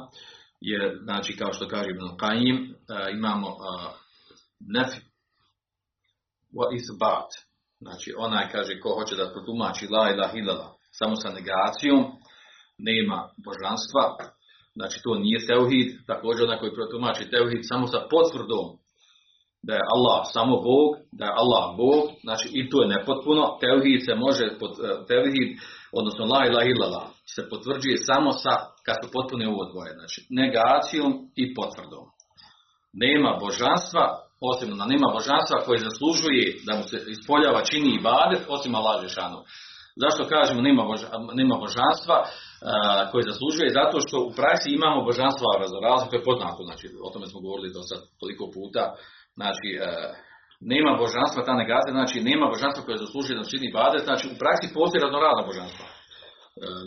je, 0.60 0.98
znači, 1.02 1.36
kao 1.36 1.52
što 1.52 1.68
kaže 1.68 1.90
Ibn 1.90 2.16
Qayyim, 2.22 2.74
e, 2.74 3.12
imamo 3.12 3.48
e, 3.48 3.54
nef 4.74 4.90
wa 6.56 6.66
isbat, 6.74 7.28
Znači, 7.80 8.14
onaj 8.18 8.48
kaže 8.52 8.80
ko 8.80 8.88
hoće 8.98 9.16
da 9.16 9.32
protumači 9.32 9.88
la 9.88 10.10
ilaha 10.10 10.38
illallah 10.38 10.70
samo 10.98 11.16
sa 11.16 11.28
negacijom, 11.38 12.00
nema 12.78 13.18
božanstva, 13.46 14.04
znači 14.74 15.00
to 15.04 15.14
nije 15.14 15.46
teuhid, 15.46 15.88
također 16.06 16.44
onaj 16.44 16.58
koji 16.58 16.74
protumači 16.74 17.30
teuhid 17.30 17.62
samo 17.62 17.86
sa 17.86 18.00
potvrdom 18.10 18.66
da 19.66 19.72
je 19.74 19.88
Allah 19.94 20.20
samo 20.36 20.54
Bog, 20.70 20.90
da 21.18 21.24
je 21.24 21.38
Allah 21.42 21.64
Bog, 21.82 22.02
znači 22.24 22.46
i 22.58 22.70
to 22.70 22.76
je 22.82 22.92
nepotpuno, 22.94 23.42
teuhid 23.64 24.00
se 24.06 24.14
može, 24.24 24.44
e, 24.44 24.54
teuhid, 25.10 25.50
odnosno 25.98 26.22
la 26.32 26.40
ilaha 26.48 26.66
illallah, 26.72 27.06
se 27.34 27.48
potvrđuje 27.50 27.96
samo 28.10 28.30
sa, 28.42 28.54
kad 28.86 28.96
su 29.00 29.06
potpune 29.16 29.44
ovo 29.48 29.64
dvoje, 29.70 29.90
znači 29.98 30.18
negacijom 30.40 31.10
i 31.42 31.44
potvrdom. 31.58 32.04
Nema 33.04 33.30
božanstva, 33.44 34.02
posebno 34.44 34.74
da 34.80 34.92
nema 34.94 35.08
božanstva 35.16 35.64
koje 35.66 35.86
zaslužuje 35.88 36.44
da 36.66 36.72
mu 36.78 36.82
se 36.90 36.96
ispoljava 37.14 37.60
čini 37.70 37.90
i 37.94 38.02
badet, 38.08 38.42
osim 38.54 38.74
Allah 38.74 38.96
Žešanu. 39.04 39.40
Zašto 40.02 40.30
kažemo 40.34 40.60
nema, 40.68 40.82
boža, 40.90 41.08
nema 41.40 41.56
božanstva 41.64 42.16
uh, 42.24 42.28
koje 43.10 43.22
zaslužuje? 43.30 43.76
Zato 43.80 43.96
što 44.04 44.16
u 44.28 44.30
praksi 44.38 44.68
imamo 44.78 44.98
božanstva 45.08 45.60
raznorazno, 45.64 46.10
to 46.10 46.16
je 46.16 46.28
poznato, 46.30 46.60
znači 46.68 46.84
o 47.06 47.08
tome 47.12 47.26
smo 47.30 47.38
govorili 47.44 47.74
do 47.76 47.80
sad 47.90 48.00
toliko 48.20 48.44
puta, 48.56 48.82
znači 49.38 49.68
uh, 49.74 49.82
nema 50.72 50.92
božanstva, 51.02 51.46
ta 51.48 51.54
negacija, 51.62 51.92
znači 51.98 52.16
nema 52.30 52.46
božanstva 52.54 52.80
koje 52.84 53.02
zaslužuje 53.04 53.38
da 53.38 53.50
čini 53.52 53.74
badet, 53.78 54.02
znači 54.08 54.24
u 54.32 54.38
praksi 54.42 54.74
postoji 54.76 55.04
raznorazna 55.06 55.42
božanstva. 55.50 55.86
Uh, 55.90 55.94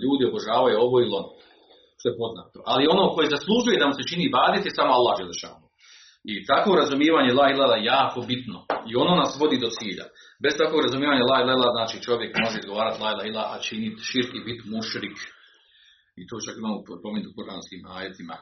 ljudi 0.03 0.23
obožavaju 0.25 0.75
ovo 0.85 0.95
ili 0.99 1.13
ono, 1.19 1.29
što 1.99 2.05
je 2.09 2.19
poznato. 2.21 2.57
Ali 2.71 2.91
ono 2.93 3.03
koje 3.15 3.33
zaslužuje 3.35 3.79
da 3.81 3.87
mu 3.87 3.93
se 3.97 4.09
čini 4.11 4.33
badet 4.37 4.63
je 4.65 4.77
samo 4.77 4.91
Allah 4.97 5.15
Žešanu. 5.31 5.66
I 6.31 6.45
takvo 6.51 6.71
razumijevanje 6.81 7.31
la 7.39 7.45
ilaha 7.53 7.77
jako 7.93 8.19
bitno. 8.31 8.57
I 8.89 8.91
ono 9.03 9.13
nas 9.21 9.31
vodi 9.41 9.57
do 9.63 9.69
cilja. 9.77 10.05
Bez 10.43 10.53
takvog 10.61 10.81
razumijevanja 10.87 11.23
la 11.31 11.37
ilaha 11.43 11.69
znači 11.77 11.95
čovjek 12.07 12.31
može 12.43 12.57
izgovarati 12.59 13.01
la 13.03 13.25
ilaha 13.31 13.49
a 13.55 13.63
činiti 13.67 14.05
širk 14.09 14.31
i 14.35 14.45
biti 14.47 14.63
mušrik. 14.73 15.17
I 16.19 16.21
to 16.27 16.35
čak 16.45 16.55
imamo 16.57 16.77
pomenuti 17.03 17.31
u 17.31 17.35
kuranskim 17.37 17.81
ajetima. 17.97 18.35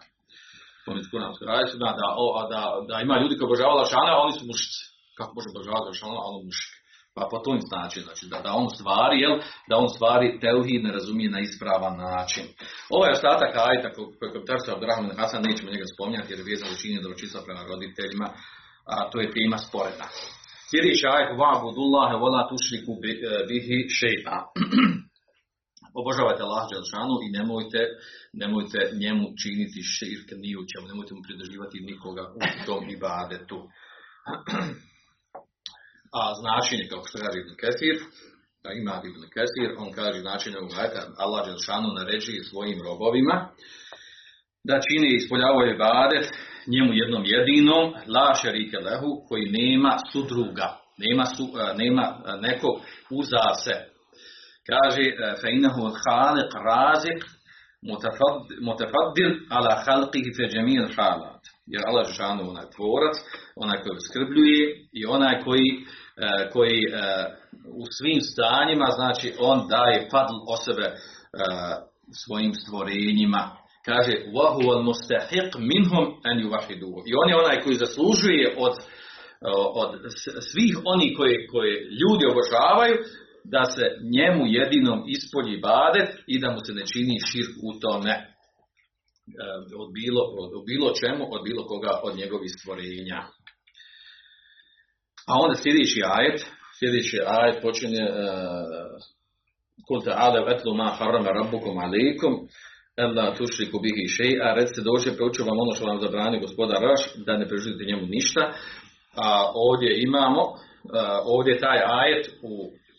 Pomenuti 0.85 1.09
u 1.09 1.13
kuranskim 1.13 1.47
ajetima 1.57 1.87
da, 1.99 2.07
da, 2.31 2.41
da, 2.53 2.61
da, 2.89 2.95
ima 3.05 3.15
ljudi 3.21 3.33
koji 3.35 3.47
obožavaju 3.49 3.91
šana, 3.93 4.11
a 4.13 4.21
oni 4.25 4.33
su 4.37 4.43
mušici. 4.49 4.83
Kako 5.17 5.31
može 5.37 5.49
obožavati 5.53 5.99
šana, 6.01 6.19
a 6.23 6.27
on 6.29 6.35
mušik. 6.47 6.74
Pa 7.17 7.23
po 7.31 7.37
tom 7.45 7.57
znači, 7.71 7.99
znači 8.05 8.23
da, 8.31 8.37
da 8.45 8.51
on 8.61 8.67
stvari, 8.77 9.15
jel, 9.25 9.35
da 9.69 9.73
on 9.83 9.89
stvari 9.95 10.27
teuhid 10.43 10.81
ne 10.87 10.91
razumije 10.97 11.29
na 11.35 11.39
ispravan 11.47 11.95
način. 12.07 12.45
Ovaj 12.95 13.11
ostatak 13.17 13.51
ajta 13.69 13.87
koji 13.95 14.31
komentar 14.33 14.59
sa 14.61 14.69
Abdurrahman 14.73 15.17
Hasan 15.19 15.45
nećemo 15.47 15.73
njega 15.73 15.87
spominjati 15.93 16.31
jer 16.31 16.39
je 16.39 16.49
vezan 16.51 16.69
učinje 16.75 17.03
dobročinstva 17.05 17.45
prema 17.47 17.61
roditeljima, 17.71 18.27
a 18.93 18.95
to 19.09 19.15
je 19.21 19.33
tema 19.37 19.57
sporedna. 19.67 20.07
Sljedeći 20.69 21.03
ajet 21.13 21.29
Va'budullahe 21.41 22.15
vola 22.23 22.41
tušriku 22.51 22.91
e, 23.01 23.03
bihi 23.49 23.77
šeita. 23.99 24.37
Obožavajte 25.99 26.41
Allah 26.43 26.63
Đelšanu 26.71 27.15
i 27.25 27.27
nemojte, 27.37 27.81
nemojte 28.41 28.79
njemu 29.03 29.25
činiti 29.41 29.79
širk 29.95 30.27
ni 30.43 30.51
u 30.59 30.63
čemu, 30.69 30.85
nemojte 30.91 31.11
mu 31.15 31.21
pridrživati 31.27 31.77
nikoga 31.89 32.23
u 32.39 32.41
tom 32.67 32.83
ibadetu. 32.97 33.59
A 36.19 36.21
značenje, 36.41 36.85
kao 36.89 37.01
što 37.07 37.17
kaže 37.23 37.37
Ibn 37.39 37.53
Kesir, 37.61 37.97
ima 38.81 38.95
Ibn 39.09 39.21
Kesir, 39.35 39.69
on 39.83 39.89
kaže 39.99 40.19
značenje 40.19 40.57
ovog 40.57 40.73
ajta, 40.81 41.01
Allah 41.23 41.41
Đelšanu 41.47 41.89
naređuje 41.99 42.43
svojim 42.43 42.79
robovima, 42.87 43.35
da 44.67 44.79
čini 44.85 45.07
i 45.09 45.17
ispoljavaju 45.21 45.73
ibadet 45.73 46.25
njemu 46.73 46.91
jednom 46.93 47.23
jedinom, 47.25 47.93
la 48.15 48.33
šerike 48.41 48.77
lehu, 48.77 49.11
koji 49.27 49.45
nema 49.59 49.97
sudruga. 50.11 50.67
Nema, 50.97 51.25
su, 51.25 51.43
nema 51.75 52.05
neko 52.41 52.81
uza 53.09 53.47
se. 53.63 53.75
Kaže, 54.69 55.03
fe 55.41 55.47
inahu 55.51 55.81
haliq 55.81 56.51
razik 56.69 57.19
mutafaddil 58.61 59.33
ala 59.49 59.83
halqihi 59.85 60.31
fe 60.37 60.45
džemil 60.53 60.87
halat. 60.95 61.34
Jer 61.67 61.81
Allah 61.85 62.07
Žešanu 62.07 62.49
onaj 62.49 62.67
tvorac, 62.75 63.15
onaj 63.55 63.77
koji 63.83 63.99
skrbljuje 64.07 64.87
i 64.93 65.05
onaj 65.05 65.41
koji, 65.45 65.69
koji 66.53 66.79
u 67.81 67.83
svim 67.97 68.21
stanjima, 68.21 68.87
znači 68.95 69.33
on 69.39 69.67
daje 69.67 70.07
fadl 70.11 70.37
o 70.53 70.55
sebe 70.65 70.87
svojim 72.23 72.53
stvorenjima. 72.53 73.57
Kaže, 73.85 74.13
al 74.73 74.83
mustahiq 74.89 75.51
minhum 75.73 76.05
an 76.23 76.37
yuwahiduhu. 76.43 76.99
I 77.09 77.11
on 77.21 77.29
je 77.29 77.35
onaj 77.43 77.61
koji 77.63 77.75
zaslužuje 77.75 78.55
od, 78.57 78.73
od 79.81 79.89
svih 80.51 80.73
oni 80.85 81.15
koje, 81.15 81.47
koje 81.47 81.73
ljudi 82.01 82.25
obožavaju, 82.25 82.95
da 83.43 83.63
se 83.65 83.83
njemu 84.15 84.43
jedinom 84.47 85.03
ispolji 85.07 85.57
bade 85.61 86.01
i 86.27 86.39
da 86.39 86.51
mu 86.51 86.59
se 86.65 86.73
ne 86.73 86.83
čini 86.93 87.17
širk 87.31 87.53
u 87.63 87.79
tome 87.79 88.34
od 89.83 89.89
bilo, 89.99 90.21
od 90.43 90.65
bilo 90.65 90.87
čemu, 91.01 91.23
od 91.35 91.41
bilo 91.47 91.61
koga 91.71 91.91
od 92.03 92.13
njegovih 92.17 92.51
stvorenja. 92.57 93.19
A 95.29 95.31
onda 95.43 95.55
sljedeći 95.55 95.99
ajet, 96.17 96.39
sljedeći 96.79 97.17
ajet 97.37 97.61
počinje 97.61 98.05
Kul 99.87 100.01
ta'ala 100.01 100.39
etlu 100.53 100.73
ma 100.73 100.89
harrama 100.97 101.29
rabbukum 101.39 101.77
alaikum 101.85 102.33
Ella 103.03 103.35
tušriku 103.37 103.77
bihi 103.85 104.05
še'a, 104.17 104.55
recite 104.59 104.81
dođe, 104.81 105.17
prouču 105.17 105.43
vam 105.43 105.59
ono 105.59 105.73
što 105.75 105.85
vam 105.85 105.99
zabrani 106.01 106.43
gospodar 106.45 106.81
Raš, 106.87 107.01
da 107.25 107.37
ne 107.37 107.47
preživite 107.47 107.83
njemu 107.85 108.05
ništa. 108.15 108.43
A 109.25 109.27
ovdje 109.67 109.89
imamo, 110.07 110.41
a, 110.45 110.55
ovdje 111.35 111.59
taj 111.65 111.79
ajet 112.01 112.25
u, 112.51 112.53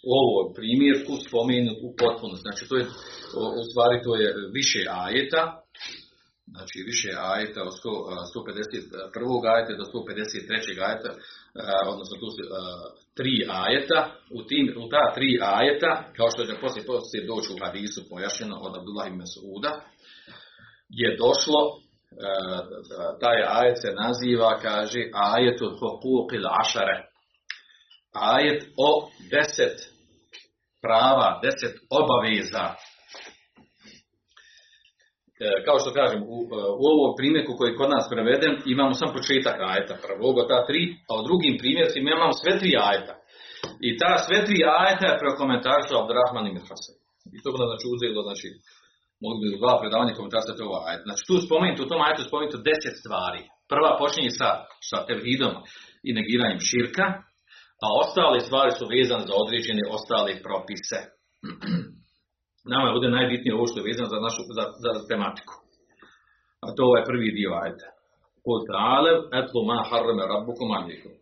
u 0.08 0.10
ovoj 0.20 0.44
primjerku 0.58 1.12
spomenut 1.26 1.78
u 1.86 1.88
potpunosti. 2.00 2.44
Znači, 2.46 2.62
to 2.68 2.74
je, 2.80 2.84
u 3.60 3.62
stvari 3.70 3.96
to 4.06 4.12
je 4.22 4.28
više 4.58 4.80
ajeta, 5.04 5.42
znači 6.54 6.78
više 6.90 7.11
ajeta 7.32 7.62
od 7.62 7.74
151. 7.82 9.54
ajeta 9.54 9.72
do 9.80 9.85
153. 9.85 10.82
ajeta, 10.87 11.11
odnosno 11.92 12.14
tu 12.20 12.28
su 12.35 12.42
tri 13.18 13.35
ajeta, 13.64 14.00
u, 14.37 14.42
tim, 14.48 14.74
u 14.82 14.88
ta 14.88 15.04
tri 15.14 15.30
ajeta, 15.42 15.92
kao 16.16 16.28
što 16.30 16.44
će 16.44 16.61
poslije, 16.61 16.87
poslije 16.87 17.26
doći 17.26 17.48
u 17.52 17.61
hadisu 17.64 18.00
pojašnjeno 18.11 18.56
od 18.66 18.76
Abdullah 18.76 19.06
ibn 19.09 19.22
Suda, 19.35 19.72
je 20.88 21.16
došlo, 21.24 21.61
taj 23.20 23.38
ajet 23.59 23.76
se 23.82 23.90
naziva, 24.02 24.59
kaže, 24.62 25.00
ajetul 25.12 25.72
huquqil 25.80 26.46
ašare, 26.62 26.96
ajet 28.12 28.61
o 28.76 28.90
deset 29.30 29.76
prava, 30.82 31.40
deset 31.42 31.74
obaveza 31.90 32.74
kao 35.66 35.77
što 35.83 35.90
kažem, 36.01 36.20
u, 36.35 36.37
u 36.83 36.85
ovom 36.94 37.12
primjerku 37.18 37.53
koji 37.57 37.68
je 37.70 37.81
kod 37.81 37.90
nas 37.96 38.07
preveden, 38.12 38.55
imamo 38.75 38.92
sam 39.01 39.14
početak 39.16 39.57
ajeta 39.70 39.94
prvog, 40.05 40.35
ta 40.51 40.59
tri, 40.68 40.83
a 41.09 41.11
u 41.20 41.27
drugim 41.29 41.55
primjercima 41.62 42.07
imamo 42.09 42.35
sve 42.42 42.53
tri 42.61 42.70
ajeta. 42.88 43.14
I 43.88 43.88
ta 44.01 44.12
sve 44.27 44.38
tri 44.46 44.59
ajeta 44.83 45.05
je 45.09 45.20
prekomentarstvo 45.22 45.94
Abdurrahman 45.96 46.46
i 46.46 46.55
Mirhasan. 46.57 46.96
I 47.35 47.38
to 47.42 47.49
bi 47.53 47.57
znači 47.70 47.87
uzelo, 47.94 48.20
znači, 48.29 48.49
mogli 49.25 49.38
bi 49.42 49.62
dva 49.64 49.75
predavanja 49.81 50.18
komentarstva 50.18 50.53
to 50.55 50.64
ovaj 50.70 50.85
ajet. 50.88 51.03
Znači, 51.07 51.22
tu 51.29 51.35
spomenuto, 51.46 51.83
u 51.83 51.90
tom 51.90 52.01
ajetu 52.07 52.22
spomenuto 52.29 52.59
deset 52.68 52.94
stvari. 53.03 53.42
Prva 53.72 53.90
počinje 54.03 54.31
sa, 54.40 54.51
sa 54.90 54.99
tevhidom 55.09 55.55
i 56.09 56.11
negiranjem 56.18 56.61
širka, 56.70 57.07
a 57.85 57.87
ostale 58.03 58.38
stvari 58.46 58.72
su 58.79 58.85
vezane 58.94 59.25
za 59.31 59.35
određene 59.42 59.83
ostale 59.96 60.33
propise. 60.46 60.99
Nama 62.72 62.88
je 62.88 62.94
ovdje 62.94 63.11
najbitnije 63.11 63.55
ovo 63.55 63.66
što 63.66 63.79
je 63.81 63.88
vezano 63.90 64.09
za 64.09 64.20
našu 64.26 64.42
za, 64.57 64.64
za 64.85 65.07
tematiku. 65.11 65.55
A 66.64 66.66
to 66.76 66.96
je 66.96 67.05
prvi 67.11 67.29
dio 67.38 67.50
ajta. 67.64 67.88
Kul 68.44 68.61
ta'ale 68.70 69.12
etlu 69.40 69.61
ma 69.70 69.79
harrame 69.90 70.24
rabbukum 70.33 70.70
alikum. 70.79 71.12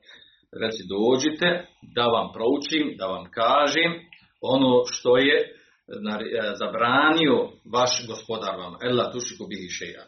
Reci 0.63 0.83
dođite 0.95 1.49
da 1.97 2.05
vam 2.15 2.27
proučim, 2.35 2.97
da 2.99 3.07
vam 3.07 3.25
kažem 3.31 3.93
ono 4.41 4.73
što 4.93 5.17
je 5.17 5.37
zabranio 6.63 7.37
vaš 7.73 8.07
gospodar 8.07 8.55
vam. 8.59 8.75
Ella 8.83 9.13
tušiku 9.13 9.47
bihi 9.51 9.69
šeja. 9.79 10.05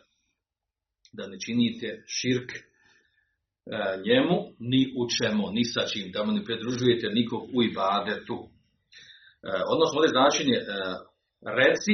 Da 1.12 1.26
ne 1.26 1.36
činite 1.44 1.88
širk 2.06 2.50
njemu, 4.06 4.36
ni 4.58 4.82
u 5.00 5.02
čemu, 5.16 5.44
ni 5.50 5.64
sa 5.64 5.82
čim, 5.90 6.12
da 6.12 6.24
mu 6.24 6.32
ne 6.32 6.44
pridružujete 6.44 7.06
nikog 7.08 7.42
u 7.56 7.62
ibadetu. 7.62 8.38
Odnosno, 9.72 9.94
ovdje 9.98 10.16
značenje 10.16 10.58
reci, 11.59 11.93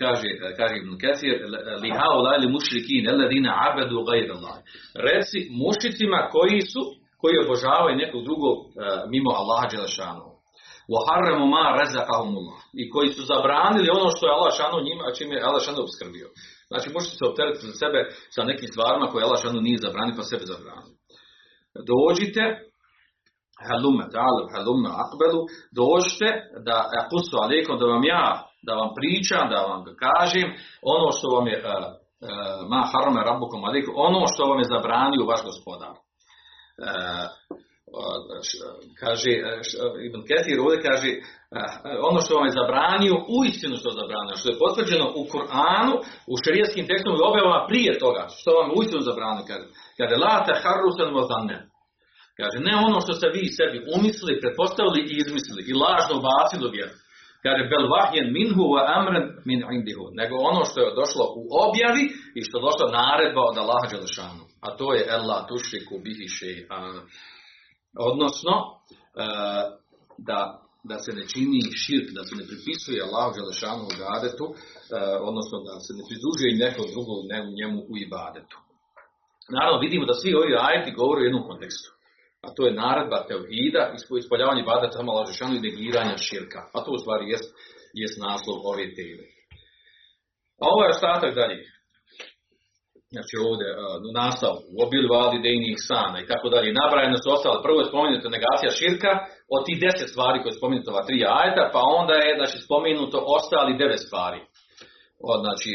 kaže, 0.00 0.28
kaže 0.58 0.74
Ibn 0.76 0.92
Kathir, 1.02 1.36
li 1.82 1.90
haulaj 2.00 2.38
li 2.42 2.52
mušrikin, 2.56 3.08
alladina 3.12 3.50
abadu 3.68 4.04
gajr 4.08 4.30
Allah. 4.36 4.56
Reci 5.08 5.38
mušicima 5.62 6.28
koji 6.34 6.60
su, 6.72 6.82
koji 7.20 7.44
obožavaju 7.44 7.96
nekog 7.96 8.20
drugog 8.28 8.56
mimo 9.12 9.30
Allaha 9.40 9.66
Đelešanu. 9.72 10.30
وَحَرَّمُ 10.94 11.40
مَا 11.56 11.64
رَزَقَهُمُ 11.80 12.32
اللَّهِ 12.40 12.60
I 12.82 12.90
koji 12.92 13.08
su 13.16 13.22
zabranili 13.32 13.88
ono 13.98 14.08
što 14.14 14.22
je 14.26 14.34
Allah 14.36 14.52
šanu 14.58 14.78
njima, 14.88 15.16
čime 15.18 15.34
je 15.34 15.46
Allah 15.48 15.62
šanu 15.66 15.80
obskrbio. 15.86 16.28
Znači 16.70 16.86
možete 16.94 17.14
se 17.16 17.24
opteretiti 17.30 17.66
za 17.70 17.74
sebe 17.82 18.00
sa 18.34 18.40
nekim 18.50 18.68
stvarima 18.72 19.06
koje 19.10 19.22
Allah 19.24 19.40
šanu 19.44 19.60
nije 19.66 19.84
zabranio, 19.86 20.18
pa 20.18 20.22
sebe 20.22 20.44
zabranio. 20.52 20.94
Dođite, 21.92 22.42
halume 23.67 24.05
ta'ala, 24.13 24.41
halume 24.53 24.89
akbelu, 25.03 25.41
dođite 25.79 26.29
da 26.67 26.75
akusu 26.99 27.35
alaikum, 27.43 27.79
da 27.79 27.85
vam 27.85 28.03
ja, 28.03 28.25
da 28.67 28.73
vam 28.81 28.89
pričam, 28.97 29.43
da 29.53 29.59
vam 29.69 29.79
kažem 30.05 30.47
ono 30.95 31.07
što 31.17 31.27
vam 31.35 31.47
je 31.51 31.57
uh, 31.59 31.65
uh, 31.65 32.69
ma 32.71 32.81
harame 32.91 33.21
rabbukum 33.29 33.61
alaikum, 33.67 33.93
ono 34.09 34.21
što 34.31 34.41
vam 34.49 34.59
je 34.59 34.71
zabranio 34.73 35.29
vaš 35.31 35.41
gospodar. 35.49 35.95
Kaže 39.01 39.31
Ibn 40.07 40.19
Ketir 40.27 40.57
ovdje 40.59 40.79
kaže 40.89 41.09
ono 42.09 42.19
što 42.23 42.31
vam 42.35 42.45
je 42.47 42.57
zabranio 42.61 43.15
u 43.35 43.37
istinu 43.51 43.75
što 43.79 43.87
je 43.89 43.99
zabranio 44.01 44.35
što 44.39 44.47
je 44.49 44.61
potvrđeno 44.63 45.05
u 45.19 45.21
Kur'anu 45.31 45.93
u 46.31 46.33
šerijskim 46.43 46.85
tekstom 46.89 47.11
i 47.13 47.27
objavama 47.29 47.67
prije 47.69 47.91
toga 48.03 48.23
što 48.39 48.49
vam 48.57 48.65
je 48.69 48.75
u 48.75 48.83
istinu 48.83 49.01
zabranio 49.09 49.43
kaže, 49.49 49.65
kaže 49.99 50.15
la 50.23 50.35
taharrusan 50.47 51.09
vazanne 51.19 51.57
kaže 52.39 52.57
ne 52.67 52.73
ono 52.87 52.97
što 53.03 53.13
ste 53.17 53.27
vi 53.35 53.43
sebi 53.57 53.77
umislili 53.95 54.41
pretpostavili 54.41 54.99
i 55.05 55.17
izmislili 55.23 55.61
i 55.67 55.77
lažno 55.83 56.13
ubacili 56.19 56.75
vjeru 56.77 56.95
kaže 57.45 57.63
bel 57.71 57.85
vahjen 57.95 58.27
minhu 58.39 58.63
wa 58.73 58.81
amran 58.97 59.25
min 59.49 59.59
indihu 59.77 60.05
nego 60.19 60.35
ono 60.51 60.61
što 60.69 60.77
je 60.81 60.97
došlo 61.01 61.23
u 61.41 61.43
objavi 61.65 62.05
i 62.37 62.39
što 62.45 62.53
je 62.57 62.65
došla 62.67 62.85
naredba 62.99 63.41
od 63.49 63.57
Allaha 63.63 63.87
Đelešanu 63.91 64.43
a 64.65 64.67
to 64.79 64.87
je 64.97 65.01
Allah 65.17 65.39
tušiku 65.49 65.95
bihi 66.05 66.27
Odnosno, 68.11 68.53
da, 70.17 70.39
da 70.89 70.97
se 71.03 71.11
ne 71.17 71.23
čini 71.31 71.61
širk, 71.83 72.07
da 72.17 72.23
se 72.27 72.33
ne 72.39 72.45
pripisuje 72.49 73.05
Allahu 73.07 73.31
Želešanu 73.39 73.83
u 73.85 73.93
ibadetu, 73.97 74.45
odnosno 75.29 75.55
da 75.67 75.73
se 75.85 75.91
ne 75.97 76.03
pridružuje 76.07 76.61
neko 76.65 76.81
drugo 76.93 77.13
njemu 77.59 77.79
u 77.91 77.93
ibadetu. 78.05 78.57
Naravno, 79.55 79.83
vidimo 79.85 80.05
da 80.09 80.19
svi 80.21 80.31
ovi 80.39 80.51
ajeti 80.67 80.97
govore 80.99 81.19
u 81.21 81.27
jednom 81.27 81.43
kontekstu. 81.49 81.89
A 82.45 82.47
to 82.55 82.61
je 82.67 82.73
naredba 82.83 83.19
tevhida, 83.29 83.83
ispoljavanje 84.23 84.63
sama 84.93 85.11
Allahu 85.11 85.27
Želešanu 85.27 85.55
i 85.55 85.65
negiranja 85.67 86.17
širka. 86.17 86.59
A 86.75 86.77
to 86.83 86.89
u 86.91 86.97
stvari 87.03 87.25
jest, 87.33 87.47
jest 88.01 88.15
naslov 88.27 88.57
ove 88.71 88.85
teme. 88.97 89.25
A 90.61 90.63
ovo 90.73 90.81
je 90.83 90.95
ostatak 90.95 91.35
dalje 91.35 91.57
znači 93.15 93.35
ovdje 93.49 93.67
u 94.09 94.11
nastavu, 94.21 94.57
u 94.73 94.75
obil 94.85 95.05
vali 95.15 95.43
dejnih 95.47 95.77
sana 95.89 96.17
i 96.21 96.27
tako 96.31 96.47
dalje, 96.53 96.79
nabrajene 96.81 97.17
su 97.23 97.27
ostale, 97.35 97.65
prvo 97.65 97.77
je 97.79 97.91
spomenuta 97.91 98.27
negacija 98.37 98.77
širka, 98.79 99.11
od 99.55 99.61
tih 99.65 99.77
deset 99.85 100.09
stvari 100.13 100.37
koje 100.39 100.51
je 100.51 100.59
spomenuto 100.59 100.89
ova 100.91 101.03
tri 101.09 101.17
ajeta, 101.39 101.63
pa 101.75 101.81
onda 101.99 102.13
je 102.23 102.31
znači, 102.39 102.57
spomenuto 102.67 103.17
ostali 103.37 103.79
devet 103.81 104.01
stvari. 104.07 104.39
Znači, 105.43 105.69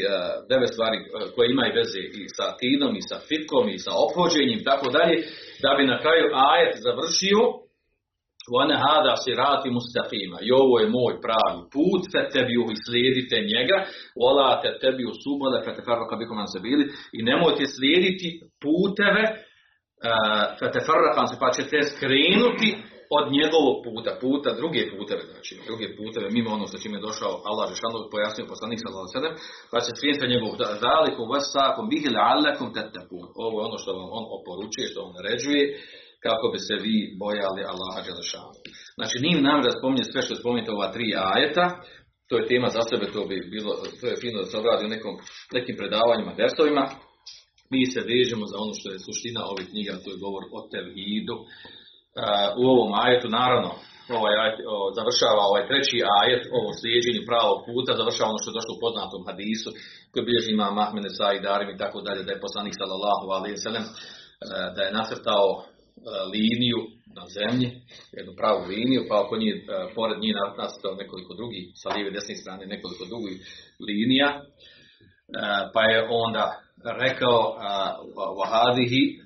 devet 0.49 0.69
stvari 0.73 0.97
koje 1.35 1.51
imaju 1.51 1.71
veze 1.75 1.99
i 1.99 2.23
sa 2.37 2.47
tinom, 2.59 2.95
i 2.95 3.07
sa 3.09 3.17
fitkom, 3.27 3.69
i 3.69 3.79
sa 3.85 3.91
ophođenjem, 4.05 4.63
tako 4.63 4.87
dalje, 4.97 5.15
da 5.63 5.69
bi 5.77 5.91
na 5.91 5.97
kraju 6.03 6.25
ajet 6.51 6.73
završio 6.85 7.39
Vane 8.53 8.75
hada 8.85 9.13
sirati 9.23 9.69
mustaqima. 9.77 10.37
I 10.47 10.49
ovo 10.51 10.79
je 10.79 10.93
moj 10.97 11.13
pravi 11.25 11.61
put, 11.73 12.01
fe 12.13 12.21
tebi 12.33 12.53
i 12.73 12.81
slijedite 12.85 13.35
njega, 13.51 13.77
vola 14.21 14.61
te 14.61 14.71
tebi 14.81 15.03
u 15.11 15.13
subole, 15.23 15.63
fe 15.65 15.71
te 15.75 15.81
farraka 15.87 16.15
bikom 16.15 16.47
se 16.53 16.59
bili, 16.67 16.85
i 17.17 17.19
nemojte 17.29 17.63
slijediti 17.75 18.27
puteve, 18.63 19.23
fe 20.59 20.67
te 20.73 20.79
farraka 20.87 21.27
se, 21.27 21.35
pa 21.43 21.49
ćete 21.57 21.77
skrenuti 21.91 22.69
od 23.17 23.25
njegovog 23.37 23.75
puta, 23.85 24.11
puta, 24.23 24.49
druge 24.61 24.81
puteve, 24.93 25.23
znači, 25.33 25.53
druge 25.69 25.85
puteve, 25.97 26.27
mimo 26.37 26.49
ono 26.57 26.65
što 26.67 26.81
čime 26.83 26.97
je 26.97 27.07
došao 27.09 27.33
Allah 27.49 27.65
Žešanu, 27.71 28.09
pojasnio 28.13 28.51
poslanik 28.53 28.79
ve 28.83 29.11
sellem, 29.13 29.33
pa 29.71 29.77
skrenuti 29.81 30.25
od 30.25 30.33
njegovog 30.33 30.55
zalikum 30.85 31.25
vasakum 31.33 31.85
bihi 31.91 32.07
la'allakum 32.17 32.69
tattaqun. 32.77 33.25
Ovo 33.45 33.55
je 33.57 33.67
ono 33.69 33.77
što 33.81 33.89
vam 33.97 34.09
on 34.19 34.25
oporučuje, 34.37 34.85
što 34.91 34.99
on 35.05 35.11
naređuje, 35.17 35.63
kako 36.25 36.45
bi 36.53 36.59
se 36.67 36.75
vi 36.85 36.97
bojali 37.23 37.61
Allaha 37.71 37.99
Đelešanu. 38.05 38.53
Znači, 38.97 39.15
nije 39.25 39.47
nam 39.49 39.59
da 39.65 39.77
spominje 39.77 40.05
sve 40.07 40.21
što 40.25 40.41
spominjete 40.41 40.71
ova 40.71 40.87
tri 40.95 41.07
ajeta, 41.31 41.65
to 42.27 42.33
je 42.37 42.49
tema 42.51 42.67
za 42.77 42.81
sebe, 42.89 43.05
to 43.15 43.21
bi 43.29 43.37
bilo, 43.55 43.71
to 43.99 44.05
je 44.11 44.21
fino 44.21 44.37
da 44.41 44.47
se 44.49 44.57
obradi 44.61 44.85
u 44.85 44.93
nekom, 44.95 45.13
nekim 45.57 45.75
predavanjima, 45.79 46.39
dersovima. 46.41 46.83
Mi 47.73 47.81
se 47.93 47.99
vežemo 48.11 48.45
za 48.51 48.57
ono 48.63 48.73
što 48.79 48.87
je 48.91 49.03
suština 49.05 49.41
ovih 49.51 49.67
knjiga, 49.71 49.93
to 50.03 50.09
je 50.11 50.21
govor 50.25 50.43
o 50.57 50.59
tevhidu. 50.71 51.35
E, 52.15 52.21
u 52.61 52.63
ovom 52.73 52.91
ajetu, 53.03 53.27
naravno, 53.29 53.69
ovaj 54.19 54.33
ajet, 54.43 54.57
završava 54.97 55.41
ovaj 55.49 55.67
treći 55.69 55.97
ajet, 56.21 56.43
ovo 56.57 56.69
slijeđenju 56.79 57.29
pravog 57.31 57.57
puta, 57.67 57.99
završava 58.01 58.29
ono 58.29 58.41
što 58.41 58.49
je 58.49 58.57
došlo 58.59 58.73
u 58.75 58.83
poznatom 58.85 59.21
hadisu, 59.29 59.69
koji 60.11 60.27
bilježi 60.27 60.49
ima 60.51 60.77
Mahmene 60.79 61.09
Sa 61.17 61.27
Darim 61.47 61.69
i 61.71 61.81
tako 61.83 61.97
dalje, 62.07 62.21
da 62.23 62.31
je 62.31 62.45
poslanik 62.45 62.75
sallallahu 62.81 63.25
alaihi 63.37 63.63
sallam, 63.65 63.85
e, 63.85 63.91
da 64.75 64.81
je 64.83 64.95
nacrtao 64.99 65.45
e, 65.57 65.61
liniju 66.35 66.79
na 67.17 67.23
zemlji, 67.37 67.67
jednu 68.17 68.31
pravu 68.39 68.61
liniju, 68.73 69.01
pa 69.09 69.15
oko 69.23 69.35
njih, 69.41 69.55
pored 69.95 70.17
njih 70.23 70.33
nacrtao 70.61 70.93
nekoliko 71.01 71.31
drugih, 71.39 71.63
sa 71.81 71.87
lijeve 71.93 72.11
desne 72.17 72.35
strane 72.35 72.63
nekoliko 72.73 73.03
drugih 73.11 73.35
linija, 73.87 74.29
pa 75.73 75.81
je 75.91 76.07
onda 76.23 76.43
rekao 76.85 77.55
Vahadihi, 78.39 79.19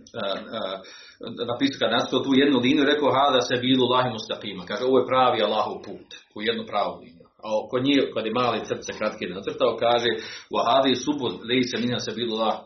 napisao 1.47 1.79
kad 1.79 1.91
nastao 1.91 2.19
tu 2.19 2.29
jednu 2.35 2.59
liniju, 2.59 2.85
rekao 2.85 3.11
Hada 3.11 3.41
se 3.41 3.55
bilu 3.61 3.85
lahi 3.89 4.09
mustaqima. 4.09 4.65
Kaže, 4.65 4.83
ovo 4.85 4.99
je 4.99 5.07
pravi 5.07 5.43
Allahov 5.43 5.75
put, 5.85 6.09
u 6.35 6.41
jednu 6.41 6.63
pravu 6.67 6.99
liniju. 6.99 7.25
A 7.43 7.47
kod 7.69 7.83
nje, 7.83 8.11
kad 8.13 8.25
je 8.25 8.31
mali 8.31 8.65
crce 8.65 8.93
kratki 8.97 9.25
nacrtao, 9.27 9.77
kaže 9.77 10.09
Vahadihi 10.53 10.95
subul 10.95 11.31
se 11.71 11.77
mina 11.81 11.99
se 11.99 12.11
bilu 12.15 12.35
lah 12.37 12.57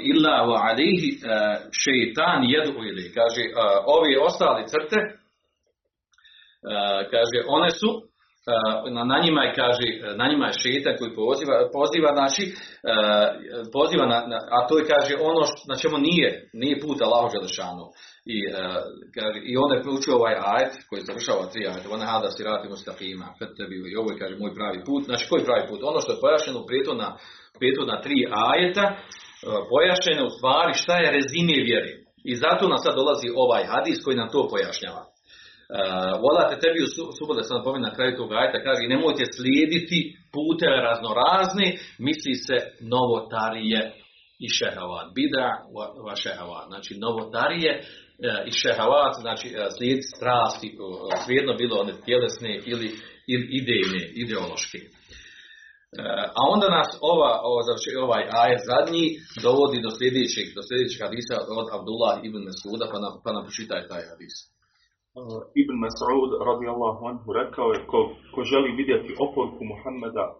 illa 0.00 0.36
wa 0.48 0.58
alihi 0.70 1.08
šeitan 1.82 2.44
jedu 2.44 2.72
ili. 2.88 3.12
Kaže, 3.14 3.42
ovi 3.86 4.16
ostali 4.26 4.64
crte, 4.68 5.00
kaže, 7.12 7.38
one 7.48 7.70
su 7.70 8.02
na 9.10 9.18
njima 9.24 9.40
je 9.42 9.56
kaže 9.60 9.88
na 10.20 10.24
njima 10.30 10.46
je 10.46 10.60
šetan 10.62 10.94
koji 10.98 11.10
poziva 11.22 11.54
poziva 11.78 12.10
znači 12.18 12.44
poziva 13.76 14.04
na, 14.12 14.18
a 14.56 14.58
to 14.68 14.72
je 14.78 14.84
kaže 14.92 15.12
ono 15.30 15.42
na 15.70 15.76
čemu 15.82 15.96
nije 16.08 16.28
nije 16.62 16.80
put 16.84 16.98
Allahu 17.02 17.28
dželešanu 17.32 17.84
i 18.34 18.36
kaže 19.16 19.38
i 19.50 19.52
on 19.64 19.70
je 19.72 19.84
proučio 19.84 20.14
ovaj 20.20 20.36
ajet 20.54 20.72
koji 20.88 21.08
završava 21.08 21.42
tri 21.52 21.62
ajeta. 21.66 21.94
Ona 21.96 22.06
hada 22.12 22.28
sirati 22.30 22.70
mustaqima 22.72 23.26
tebi 23.56 23.76
i 23.92 23.96
ovo 24.00 24.08
je 24.10 24.20
kaže 24.22 24.34
moj 24.42 24.52
pravi 24.58 24.78
put 24.88 25.02
znači 25.08 25.24
koji 25.30 25.48
pravi 25.48 25.64
put? 25.70 25.80
Ono 25.90 25.98
što 26.02 26.10
je 26.12 26.22
pojašnjeno 26.24 26.60
prethodna 26.68 27.08
prethodna 27.58 27.96
tri 28.04 28.18
ajeta 28.48 28.86
pojašnjeno 29.72 30.22
u 30.26 30.34
stvari 30.36 30.72
šta 30.82 30.94
je 31.02 31.14
rezime 31.16 31.58
vjere. 31.68 31.92
I 32.30 32.32
zato 32.42 32.62
nam 32.68 32.78
sad 32.84 32.94
dolazi 33.00 33.28
ovaj 33.44 33.64
hadis 33.72 33.98
koji 34.04 34.16
nam 34.20 34.28
to 34.34 34.40
pojašnjava 34.52 35.02
volate 36.24 36.54
tebi 36.62 36.78
u 36.84 37.12
subote 37.18 37.42
sam 37.42 37.56
napomenuo 37.56 37.88
na 37.88 37.94
kraju 37.96 38.16
tog 38.16 38.32
ajta, 38.32 38.66
kaže 38.68 38.92
nemojte 38.94 39.24
slijediti 39.36 39.98
puteve 40.34 40.78
raznorazne, 40.88 41.66
misli 42.06 42.34
se 42.46 42.56
novotarije 42.94 43.80
i 44.44 44.48
šehavat. 44.58 45.06
Bida 45.14 45.48
va 46.06 46.14
šehavat. 46.16 46.66
Znači 46.72 46.92
novotarije 47.04 47.72
e, 47.72 47.82
i 48.48 48.52
šehavat, 48.60 49.14
znači 49.24 49.48
e, 49.48 49.52
slijediti 49.76 50.12
strasti, 50.16 50.68
svijedno 51.24 51.52
bilo 51.62 51.74
one 51.84 51.92
tjelesne 52.06 52.52
ili, 52.72 52.88
ili 53.32 53.46
idejne, 53.60 54.02
ideološke. 54.22 54.80
A 56.38 56.40
onda 56.54 56.66
nas 56.78 56.90
ova, 57.12 57.32
ovaj 58.04 58.24
ajet 58.42 58.62
zadnji 58.72 59.04
dovodi 59.42 59.78
do 59.86 59.90
sljedećeg, 59.98 60.46
do 60.56 60.62
sljedećeg 60.68 60.98
hadisa 61.06 61.36
od 61.60 61.68
Abdullah 61.76 62.14
ibn 62.28 62.40
Mesuda, 62.48 62.86
pa 62.92 62.98
nam, 63.04 63.12
pa 63.24 63.30
nam 63.32 63.42
počitaj 63.44 63.88
taj 63.90 64.02
hadis. 64.10 64.34
Ibn 65.62 65.74
Mas'ud 65.84 66.30
radijallahu 66.50 67.02
anhu 67.10 67.28
rekao 67.40 67.68
je 67.74 67.80
ko, 67.90 68.00
ko 68.34 68.40
želi 68.52 68.70
vidjeti 68.80 69.16
oporku 69.26 69.62
Muhammeda 69.72 70.26
uh, 70.32 70.36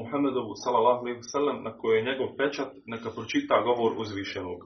Muhammedovu 0.00 0.52
sallallahu 0.62 1.00
alaihi 1.02 1.30
sallam 1.36 1.58
na 1.66 1.72
kojoj 1.78 1.98
je 1.98 2.06
njegov 2.08 2.28
pečat 2.40 2.70
neka 2.92 3.08
pročita 3.16 3.54
govor 3.68 3.90
uzvišenog. 4.02 4.60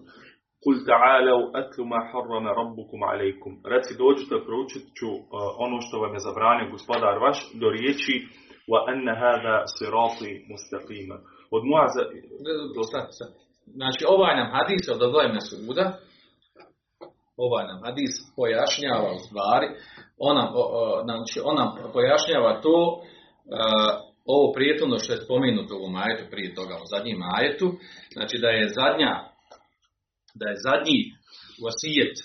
Kul 0.62 0.76
ta'alau 0.88 1.42
atlu 1.60 1.82
ma 1.92 2.00
harrama 2.10 2.50
rabbukum 2.60 3.00
alaikum. 3.12 3.52
Reci 3.72 3.92
dođite 4.02 4.36
proučit 4.48 4.84
ću 4.98 5.10
uh, 5.14 5.22
ono 5.64 5.76
što 5.84 5.94
vam 6.02 6.12
je 6.16 6.24
zabranio 6.26 6.72
gospodar 6.74 7.14
vaš 7.26 7.38
do 7.60 7.66
riječi 7.76 8.14
wa 8.70 8.80
anna 8.92 9.14
hada 9.22 9.56
sirati 9.76 10.30
mustaqima. 10.50 11.16
Od 11.56 11.62
Muaza 11.68 12.02
Znači 13.78 14.02
ovaj 14.14 14.34
nam 14.40 14.48
hadis 14.56 14.82
od 14.88 15.02
Abdullah 15.02 15.30
Mas'uda 15.38 15.86
ovaj 17.36 17.66
nam 17.66 17.80
hadis 17.84 18.14
pojašnjava 18.36 19.12
u 19.12 19.18
stvari, 19.26 19.66
on 20.18 20.36
nam, 20.36 20.48
znači, 21.04 21.40
pojašnjava 21.92 22.60
to, 22.60 23.02
ovo 24.24 24.52
prijetno 24.52 24.98
što 24.98 25.12
je 25.12 25.24
spomenuto 25.24 25.74
u 25.74 25.78
ovom 25.78 25.96
ajetu 25.96 26.24
prije 26.30 26.54
toga, 26.54 26.74
u 26.74 26.86
zadnjem 26.94 27.20
ajetu, 27.38 27.66
znači 28.12 28.38
da 28.38 28.48
je 28.48 28.74
zadnja, 28.80 29.12
da 30.40 30.46
je 30.50 30.56
zadnji 30.68 30.98
vasijet, 31.64 32.16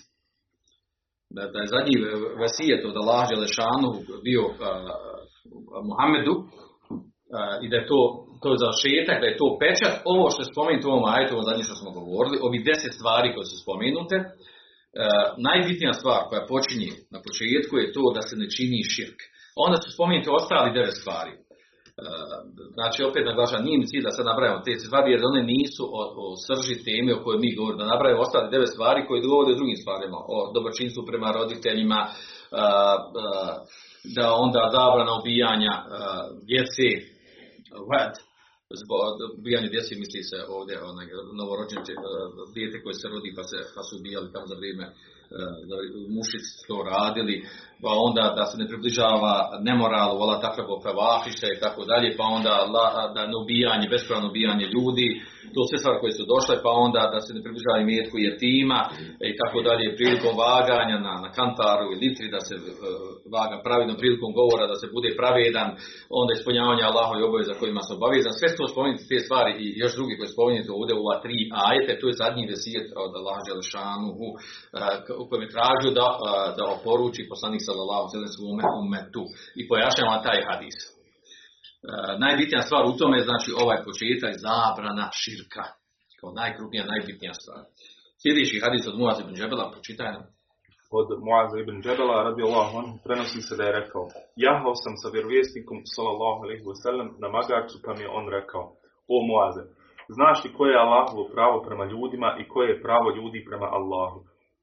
da, 1.35 1.41
da 1.53 1.59
je 1.59 1.73
zadnji 1.75 1.95
vasijet 2.43 2.81
od 2.85 2.95
Allah 3.01 3.23
Želešanu 3.31 3.89
bio 4.27 4.43
uh, 4.45 4.55
Muhammedu 5.89 6.35
uh, 6.37 6.45
i 7.63 7.69
da 7.71 7.75
je 7.79 7.87
to, 7.91 8.01
to 8.41 8.47
je 8.51 8.61
završetak, 8.63 9.17
da 9.21 9.27
je 9.27 9.39
to 9.41 9.47
pečat, 9.61 9.95
ovo 10.13 10.25
što 10.31 10.41
je 10.41 10.51
spomenuto 10.53 10.87
u 10.87 10.91
ovom 10.93 11.07
ajetu, 11.13 11.31
ovo 11.33 11.49
zadnje 11.49 11.63
što 11.67 11.75
smo 11.81 11.89
govorili, 11.99 12.43
ovi 12.47 12.57
deset 12.69 12.93
stvari 12.97 13.33
koje 13.33 13.45
su 13.51 13.55
spomenute, 13.63 14.17
E, 14.17 14.56
najbitnija 15.47 15.93
stvar 15.93 16.21
koja 16.29 16.49
počinje 16.53 16.91
na 17.13 17.19
početku 17.25 17.73
je 17.77 17.91
to 17.95 18.03
da 18.15 18.21
se 18.27 18.35
ne 18.41 18.47
čini 18.55 18.89
širk. 18.93 19.19
Onda 19.65 19.77
su 19.81 19.87
spomenuti 19.95 20.29
ostali 20.39 20.75
devet 20.77 20.97
stvari. 21.01 21.33
E, 21.33 21.39
znači, 22.77 22.99
opet 23.09 23.23
naglašam, 23.25 23.63
nije 23.63 23.77
mi 23.77 23.89
cilj 23.91 24.03
da 24.07 24.11
sad 24.17 24.25
napravimo 24.25 24.65
te 24.65 24.73
stvari, 24.75 25.11
jer 25.11 25.21
one 25.31 25.43
nisu 25.43 25.83
o, 25.99 26.01
o 26.21 26.25
srži 26.45 26.75
teme 26.87 27.11
o 27.13 27.23
kojoj 27.23 27.39
mi 27.43 27.55
govorimo, 27.55 27.81
da 27.83 27.93
napravimo 27.93 28.21
ostali 28.21 28.51
devet 28.53 28.71
stvari 28.75 29.05
koje 29.07 29.21
govore 29.21 29.51
o 29.51 29.59
drugim 29.59 29.77
stvarima, 29.83 30.17
o 30.35 30.37
dobročinstvu 30.53 31.01
prema 31.09 31.29
roditeljima, 31.31 31.99
e, 32.05 32.11
da 34.15 34.25
onda 34.45 34.61
zabrana 34.75 35.13
ubijanja 35.19 35.73
djece, 36.49 36.87
ubijanja 39.39 39.69
djece 39.69 39.95
misli 39.95 40.23
se 40.23 40.37
ovdje 40.57 40.81
onaj 40.91 41.07
novorođenče 41.39 41.93
dijete 42.53 42.81
koje 42.83 42.93
se 42.93 43.07
rodi 43.07 43.33
pa 43.37 43.43
se 43.43 43.57
pa 43.75 43.81
su 43.83 43.93
ubijali 43.97 44.31
tamo 44.33 44.47
za 44.47 44.55
vrijeme 44.55 44.85
da 45.69 45.75
mušici 46.15 46.67
to 46.67 46.77
radili, 46.93 47.35
pa 47.83 47.91
onda 48.07 48.23
da 48.37 48.43
se 48.49 48.55
ne 48.61 48.67
približava 48.71 49.33
nemoralu, 49.67 50.19
vola 50.21 50.37
takrabo 50.45 50.75
fevahiše 50.85 51.47
i 51.51 51.59
tako 51.63 51.81
dalje, 51.91 52.17
pa 52.19 52.25
onda 52.37 52.53
da 53.15 53.21
ne 53.31 53.35
ubijanje, 53.43 53.93
bespravno 53.95 54.27
ubijanje 54.29 54.65
ljudi, 54.75 55.07
to 55.53 55.59
sve 55.69 55.77
stvari 55.81 56.01
koje 56.01 56.13
su 56.19 56.23
došle, 56.33 56.55
pa 56.65 56.71
onda 56.85 57.01
da 57.13 57.19
se 57.25 57.31
ne 57.35 57.41
približava 57.45 57.77
imetku 57.79 58.15
jetima 58.27 58.79
i 59.31 59.33
tako 59.41 59.57
dalje, 59.67 59.95
prilikom 59.99 60.33
vaganja 60.47 60.97
na, 61.07 61.13
na 61.25 61.29
kantaru 61.37 61.85
i 61.91 61.99
litri, 62.03 62.27
da 62.35 62.41
se 62.47 62.55
uh, 62.57 62.63
vaga 63.35 63.57
pravilno 63.65 63.95
prilikom 64.01 64.31
govora, 64.39 64.71
da 64.71 64.77
se 64.81 64.87
bude 64.95 65.09
pravedan, 65.19 65.69
onda 66.21 66.31
ispunjavanje 66.33 66.83
Allahove 66.89 67.27
obaveza 67.29 67.59
kojima 67.61 67.81
se 67.87 67.91
obavezan. 67.97 68.33
Sve 68.39 68.49
to 68.57 68.63
spomenuti 68.73 69.09
te 69.11 69.17
stvari 69.25 69.51
i 69.63 69.65
još 69.81 69.93
drugi 69.97 70.13
koji 70.17 70.29
spomenuti 70.35 70.69
ovdje 70.77 70.93
u 70.95 71.03
ova 71.05 71.17
tri 71.23 71.39
ajete, 71.67 71.91
to 71.99 72.05
je 72.09 72.19
zadnji 72.23 72.51
vesijet 72.53 72.87
od 73.05 73.11
Allah 73.19 73.37
Đelešanu 73.45 74.07
u, 74.25 74.27
u 75.21 75.23
kojem 75.27 75.43
je 75.45 75.55
tražio 75.55 75.91
da, 75.99 76.07
da 76.57 76.63
oporuči 76.75 77.29
poslanik 77.33 77.61
sallallahu 77.67 78.05
alejhi 78.05 78.25
ve 78.25 78.35
svome 78.35 78.65
umetu 78.83 79.23
i 79.59 79.61
pojašnjava 79.69 80.17
taj 80.27 80.39
hadis. 80.49 80.77
E, 80.85 80.89
najbitnija 82.25 82.61
stvar 82.67 82.83
u 82.85 82.97
tome 82.99 83.15
je 83.17 83.27
znači 83.29 83.49
ovaj 83.63 83.79
početak 83.87 84.33
zabrana 84.47 85.05
širka. 85.21 85.63
Kao 86.19 86.29
najkrupnija, 86.41 86.83
najbitnija 86.93 87.33
stvar. 87.41 87.61
Sljedeći 88.21 88.63
hadis 88.65 88.83
od 88.91 88.95
Muaz 88.99 89.17
ibn 89.19 89.33
Džebela, 89.37 89.71
počitaj 89.75 90.09
nam. 90.15 90.23
Od 90.99 91.07
Muaz 91.25 91.51
ibn 91.63 91.75
Džebela 91.83 92.25
radi 92.27 92.41
Allah, 92.47 92.67
on 92.79 92.87
prenosi 93.05 93.41
se 93.47 93.53
da 93.59 93.63
je 93.65 93.77
rekao 93.79 94.03
Jahao 94.45 94.73
sam 94.83 94.93
sa 95.01 95.07
vjerovjesnikom 95.15 95.79
sallallahu 95.95 96.39
alaihi 96.45 96.65
wa 96.71 96.77
sallam 96.83 97.07
na 97.23 97.27
magarcu 97.35 97.75
pa 97.83 97.91
mi 97.93 98.03
je 98.05 98.13
on 98.19 98.25
rekao 98.37 98.65
O 99.15 99.17
Muaze, 99.27 99.63
znaš 100.17 100.37
li 100.43 100.55
koje 100.57 100.71
je 100.71 100.83
Allahovo 100.85 101.23
pravo 101.35 101.57
prema 101.67 101.85
ljudima 101.91 102.29
i 102.41 102.47
koje 102.51 102.67
je 102.69 102.81
pravo 102.85 103.07
ljudi 103.17 103.39
prema 103.49 103.67
Allahu? 103.77 104.19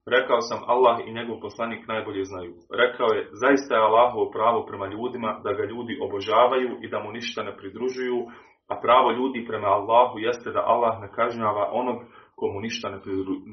Rekao 0.07 0.41
sam 0.41 0.61
Allah 0.67 0.97
i 1.07 1.13
njegov 1.13 1.41
poslanik 1.41 1.89
najbolje 1.89 2.25
znaju. 2.25 2.55
Rekao 2.83 3.09
je, 3.17 3.29
zaista 3.43 3.75
je 3.75 3.87
Allahovo 3.89 4.31
pravo 4.31 4.67
prema 4.67 4.87
ljudima 4.87 5.41
da 5.45 5.53
ga 5.53 5.65
ljudi 5.65 5.99
obožavaju 6.07 6.71
i 6.85 6.89
da 6.89 6.99
mu 7.03 7.13
ništa 7.13 7.43
ne 7.43 7.57
pridružuju, 7.57 8.19
a 8.73 8.75
pravo 8.85 9.09
ljudi 9.19 9.47
prema 9.49 9.69
Allahu 9.79 10.19
jeste 10.19 10.51
da 10.51 10.69
Allah 10.73 10.95
ne 11.01 11.09
kažnjava 11.19 11.71
onog 11.73 11.99
komu 12.37 12.61
ništa 12.61 12.87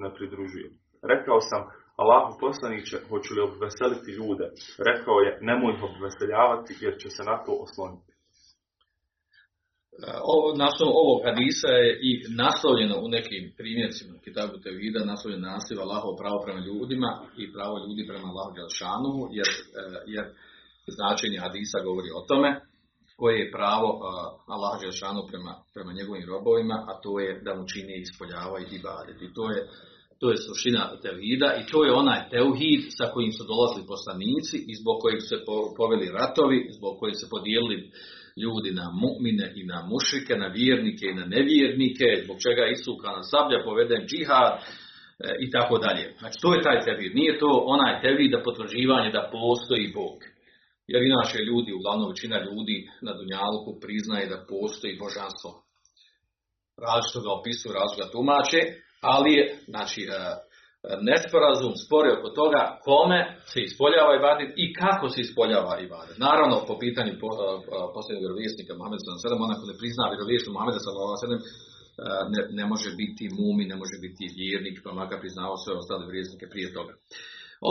ne 0.03 0.09
pridružuje. 0.15 0.69
Rekao 1.11 1.39
sam, 1.49 1.61
Allahu 2.01 2.31
poslaniće, 2.39 2.97
hoću 3.09 3.31
li 3.33 3.41
obveseliti 3.41 4.11
ljude? 4.19 4.47
Rekao 4.89 5.17
je, 5.25 5.37
nemoj 5.41 5.73
ih 5.73 5.81
obveseljavati 5.89 6.73
jer 6.83 6.93
će 7.01 7.09
se 7.15 7.23
na 7.29 7.35
to 7.45 7.51
osloniti. 7.65 8.10
Ovo, 10.33 10.55
naslov 10.63 10.89
ovog 11.03 11.19
hadisa 11.27 11.67
je 11.67 11.99
i 12.09 12.11
naslovljeno 12.43 12.95
u 13.05 13.07
nekim 13.07 13.43
primjercima 13.57 14.13
Kitabu 14.25 14.55
Tevhida, 14.63 15.05
naslovljeno 15.05 15.47
naslov 15.47 15.79
Allahov 15.81 16.13
pravo 16.21 16.37
prema 16.45 16.61
ljudima 16.67 17.09
i 17.37 17.53
pravo 17.53 17.75
ljudi 17.83 18.07
prema 18.07 18.27
Allahu 18.31 18.51
Đelšanu, 18.57 19.11
jer, 19.37 19.49
e, 19.81 19.83
jer 20.15 20.25
značenje 20.97 21.37
hadisa 21.45 21.77
govori 21.87 22.09
o 22.19 22.25
tome 22.29 22.49
koje 23.21 23.35
je 23.39 23.51
pravo 23.57 23.89
uh, 23.93 24.01
Allah 24.55 24.73
Đelšanu 24.81 25.21
prema, 25.29 25.53
prema 25.75 25.91
njegovim 25.97 26.25
robovima, 26.33 26.77
a 26.89 26.91
to 27.03 27.11
je 27.23 27.41
da 27.45 27.51
mu 27.55 27.63
čini 27.71 27.93
i 27.95 28.03
ispoljavaju 28.07 28.65
i 28.71 28.83
baditi. 28.87 29.25
To 29.37 29.43
je, 29.53 29.59
to 30.19 30.25
je 30.31 30.37
suština 30.45 30.83
tevhida 31.05 31.49
i 31.61 31.63
to 31.71 31.79
je 31.85 31.91
onaj 32.03 32.21
teuhid 32.35 32.81
sa 32.97 33.05
kojim 33.13 33.31
su 33.37 33.43
dolazili 33.51 33.91
poslanici 33.93 34.57
i 34.71 34.73
zbog 34.81 34.97
su 35.21 35.27
se 35.31 35.37
poveli 35.79 36.07
ratovi, 36.19 36.57
zbog 36.77 36.93
kojeg 36.99 37.15
se 37.21 37.27
podijelili 37.35 37.77
ljudi 38.43 38.71
na 38.71 38.87
mu'mine 39.03 39.47
i 39.55 39.63
na 39.63 39.79
mušike, 39.91 40.33
na 40.35 40.47
vjernike 40.47 41.05
i 41.05 41.17
na 41.21 41.25
nevjernike, 41.25 42.05
zbog 42.23 42.37
čega 42.45 42.63
Isuka 42.65 43.07
na 43.17 43.23
sablja 43.23 43.59
poveden 43.63 44.03
džihad, 44.09 44.53
e, 44.57 44.63
i 45.45 45.51
tako 45.55 45.77
dalje. 45.77 46.15
Znači 46.19 46.37
to 46.41 46.53
je 46.53 46.65
taj 46.67 46.79
tevhid. 46.85 47.15
Nije 47.15 47.39
to 47.39 47.51
onaj 47.65 48.01
tevhid 48.01 48.31
da 48.31 48.43
potvrđivanje 48.47 49.09
da 49.11 49.29
postoji 49.31 49.93
Bog. 49.99 50.17
Jer 50.91 51.01
inače 51.03 51.37
ljudi, 51.49 51.73
uglavnom 51.73 52.09
većina 52.09 52.37
ljudi 52.47 52.77
na 53.01 53.11
Dunjaluku 53.17 53.71
priznaje 53.83 54.25
da 54.33 54.45
postoji 54.53 54.99
božanstvo. 55.03 55.51
Različito 56.85 57.19
ga 57.25 57.31
opisuju, 57.39 57.73
različito 57.73 58.03
ga 58.03 58.13
tumače, 58.15 58.61
ali 59.13 59.29
je, 59.37 59.43
znači, 59.71 60.01
e, 60.03 60.11
nesporazum, 61.09 61.73
spore 61.83 62.09
oko 62.17 62.29
toga 62.41 62.61
kome 62.87 63.19
se 63.51 63.59
ispoljava 63.69 64.11
ibadet 64.15 64.49
i 64.63 64.65
kako 64.81 65.05
se 65.13 65.19
ispoljava 65.21 65.73
ibadet. 65.87 66.15
Naravno, 66.27 66.55
po 66.69 66.75
pitanju 66.83 67.11
e, 67.13 67.19
posljednog 67.95 68.23
vjerovjesnika 68.25 68.71
Muhammeda 68.77 69.01
s.a.v. 69.03 69.35
onako 69.49 69.63
ne 69.71 69.75
prizna 69.81 70.03
vjerovjesnika 70.11 70.53
Muhammeda 70.55 70.79
s.a.v. 70.81 71.35
Ne, 72.33 72.41
ne 72.59 72.65
može 72.71 72.89
biti 73.01 73.25
mumi, 73.39 73.63
ne 73.71 73.77
može 73.81 73.95
biti 74.05 74.23
vjernik, 74.37 74.75
pa 74.83 74.89
makar 74.99 75.17
priznao 75.23 75.61
sve 75.63 75.71
ostale 75.81 76.01
vjerovjesnike 76.03 76.45
prije 76.53 76.67
toga. 76.77 76.93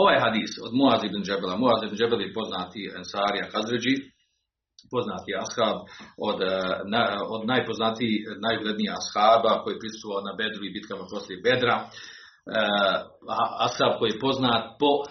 Ovaj 0.01 0.17
hadis 0.25 0.51
od 0.65 0.71
Muaz 0.79 1.01
ibn 1.03 1.19
Džebela, 1.27 1.61
Muaz 1.63 1.79
ibn 1.83 1.95
Džebel 1.99 2.21
poznati 2.39 2.81
Ensarija 2.99 3.45
Hazređi, 3.53 3.95
poznati 4.93 5.31
ashab 5.43 5.77
od, 6.29 6.39
na, 6.93 7.01
od 7.35 7.41
najpoznatiji, 7.51 8.13
najuglednijih 8.45 8.91
ashaba 8.99 9.51
koji 9.61 9.71
je 9.73 9.81
prisustvovao 9.83 10.27
na 10.29 10.33
Bedru 10.39 10.61
i 10.65 10.73
bitkama 10.75 11.03
poslije 11.13 11.43
Bedra. 11.49 11.75
Uh, 12.41 12.55
ashab 13.65 13.91
koji 13.99 14.09
je 14.11 14.23
poznat 14.27 14.63
po, 14.79 14.91
uh, 14.97 15.05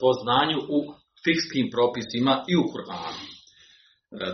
po 0.00 0.08
znanju 0.22 0.58
u 0.76 0.78
fikskim 1.24 1.66
propisima 1.74 2.34
i 2.52 2.54
u 2.62 2.64
Kur'anu. 2.72 3.24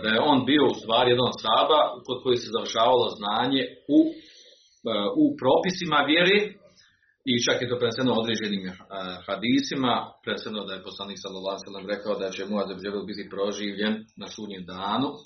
Da 0.03 0.09
je 0.09 0.25
on 0.31 0.39
bio 0.45 0.63
u 0.71 0.77
stvari 0.81 1.11
jedan 1.11 1.27
od 1.29 1.35
ashaba 1.37 1.79
kod 2.05 2.17
koji 2.23 2.37
se 2.37 2.55
završavalo 2.55 3.05
znanje 3.19 3.63
u, 3.97 3.99
u 5.23 5.25
propisima 5.41 5.99
vjere 6.11 6.37
i 7.31 7.33
čak 7.45 7.57
je 7.61 7.69
to 7.69 7.77
preneseno 7.81 8.11
određenim 8.21 8.63
uh, 8.69 8.75
hadisima, 9.27 9.93
preneseno 10.23 10.59
da 10.67 10.73
je 10.73 10.87
poslanik 10.89 11.17
sallallahu 11.21 11.87
rekao 11.95 12.13
da 12.21 12.27
će 12.35 12.49
Muaz 12.49 12.69
ibn 12.71 13.05
biti 13.09 13.31
proživljen 13.33 13.93
na 14.21 14.27
sudnjem 14.35 14.63
danu 14.73 15.09
uh, 15.13 15.21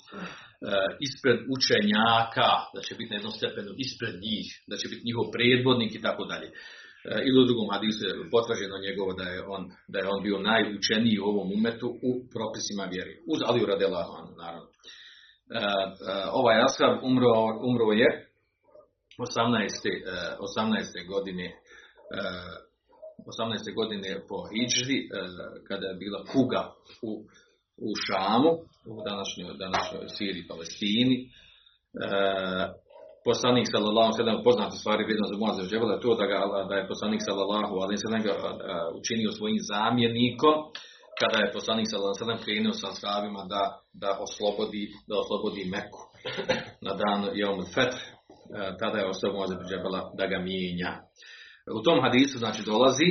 ispred 1.06 1.38
učenjaka, 1.56 2.50
da 2.74 2.80
će 2.86 2.92
biti 2.98 3.10
na 3.10 3.18
jednom 3.18 3.34
stepenu 3.38 3.72
ispred 3.86 4.14
njih, 4.26 4.46
da 4.70 4.74
će 4.80 4.86
biti 4.92 5.06
njihov 5.08 5.26
predvodnik 5.36 5.92
i 5.94 6.04
tako 6.06 6.22
dalje. 6.32 6.48
Uh, 6.48 7.18
ili 7.26 7.38
u 7.42 7.48
drugom 7.48 7.68
hadisu 7.74 8.00
je 8.06 8.30
potvrđeno 8.34 8.76
njegovo 8.86 9.12
da 9.20 9.26
je 9.32 9.38
on 9.56 9.62
da 9.92 9.96
je 9.98 10.10
on 10.14 10.20
bio 10.26 10.46
najučeniji 10.50 11.18
u 11.20 11.28
ovom 11.32 11.48
umetu 11.58 11.88
u 12.08 12.10
propisima 12.34 12.84
vjeri. 12.92 13.14
Uz 13.32 13.38
Aliju 13.48 13.66
anhu 14.02 14.32
naravno. 14.44 14.68
Ovaj 16.40 16.56
ashab 16.66 16.94
umro, 17.08 17.32
umro 17.68 17.88
je 18.02 18.10
18. 19.18 19.26
18. 20.58 21.06
godine 21.12 21.46
18. 22.10 23.74
godine 23.74 24.10
po 24.28 24.36
Hidžri, 24.50 24.98
e, 24.98 25.08
kada 25.68 25.86
je 25.86 25.94
bila 25.94 26.20
kuga 26.32 26.62
u, 27.08 27.10
u 27.86 27.88
Šamu, 28.04 28.52
u 28.92 28.94
današnjoj, 29.10 29.50
današnjoj 29.64 30.04
Siriji, 30.16 30.48
Palestini. 30.52 31.16
E, 31.24 31.28
poslanik 33.28 33.66
sallallahu 33.72 34.12
alejhi 34.12 34.44
poznate 34.48 34.76
stvari 34.80 35.08
vezano 35.10 35.28
za 35.32 35.36
Muaz 35.40 35.56
je 35.58 36.00
to 36.04 36.10
da 36.20 36.26
ga 36.32 36.38
da 36.70 36.74
je 36.80 36.90
poslanik 36.92 37.22
sallallahu 37.28 37.74
alejhi 37.84 38.26
ga 38.28 38.34
e, 38.34 38.44
učinio 39.00 39.30
svojim 39.38 39.60
zamjenikom 39.72 40.56
kada 41.20 41.36
je 41.42 41.52
poslanik 41.56 41.86
sallallahu 41.88 42.24
alejhi 42.24 42.44
krenuo 42.44 42.74
sa 42.80 42.86
ashabima 42.94 43.42
da 43.52 43.62
da 44.02 44.10
oslobodi 44.26 44.82
da 45.08 45.14
oslobodi 45.22 45.62
Meku 45.74 46.02
na 46.84 46.92
dan 47.00 47.20
Jom 47.40 47.58
Feth 47.74 48.00
tada 48.80 48.96
je 48.98 49.10
ostao 49.12 49.32
Muaz 49.32 49.50
da 50.18 50.26
ga 50.32 50.38
mijenja. 50.48 50.92
U 51.74 51.82
tom 51.82 51.98
hadisu 52.02 52.38
znači 52.38 52.62
dolazi 52.62 53.08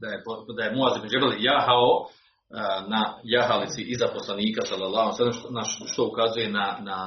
da 0.00 0.06
je, 0.12 0.18
da 0.56 0.62
je 0.64 0.74
Muaz 0.76 0.96
ibn 0.96 1.08
Džebel 1.08 1.32
jahao 1.50 1.90
na 2.94 3.02
jahalici 3.24 3.82
iza 3.82 4.08
poslanika 4.14 4.62
sallallahu 4.70 5.10
na 5.50 5.62
što 5.92 6.02
ukazuje 6.10 6.48
na, 6.50 6.66
na, 6.88 6.98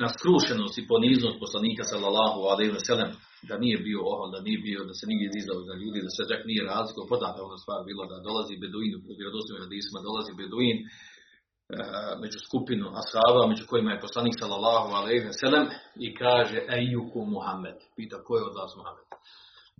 na 0.00 0.08
skrušenost 0.14 0.78
i 0.78 0.88
poniznost 0.92 1.36
poslanika 1.44 1.84
sallallahu 1.84 2.38
alejhi 2.52 2.72
ve 2.72 2.84
sellem 2.88 3.10
da 3.48 3.54
nije 3.64 3.78
bio 3.88 4.00
ohol, 4.12 4.28
da 4.34 4.40
nije 4.46 4.58
bio, 4.68 4.80
da 4.90 4.94
se 4.98 5.04
nije 5.10 5.34
dizao 5.36 5.58
za 5.68 5.74
ljudi, 5.80 5.98
da 6.06 6.10
se 6.16 6.30
čak 6.32 6.40
nije 6.50 6.62
razlikovao, 6.72 7.12
poznata 7.12 7.38
ona 7.48 7.58
stvar 7.64 7.80
bilo 7.90 8.02
da 8.10 8.24
dolazi 8.28 8.60
Beduin, 8.62 8.92
u 9.10 9.12
vjerodostojnim 9.20 9.64
hadisima 9.66 9.98
dolazi 10.08 10.32
Beduin, 10.40 10.76
među 12.22 12.38
skupinu 12.46 12.86
ashaba, 13.00 13.46
među 13.46 13.64
kojima 13.66 13.90
je 13.92 14.04
poslanik 14.06 14.34
sallallahu 14.38 15.06
ve 15.28 15.32
sellem 15.32 15.66
i 16.06 16.14
kaže 16.14 16.58
ejuku 16.78 17.20
Muhammed. 17.34 17.78
Pita 17.96 18.16
ko 18.24 18.36
je 18.36 18.42
od 18.48 18.54
vas 18.60 18.72
Muhammed? 18.76 19.06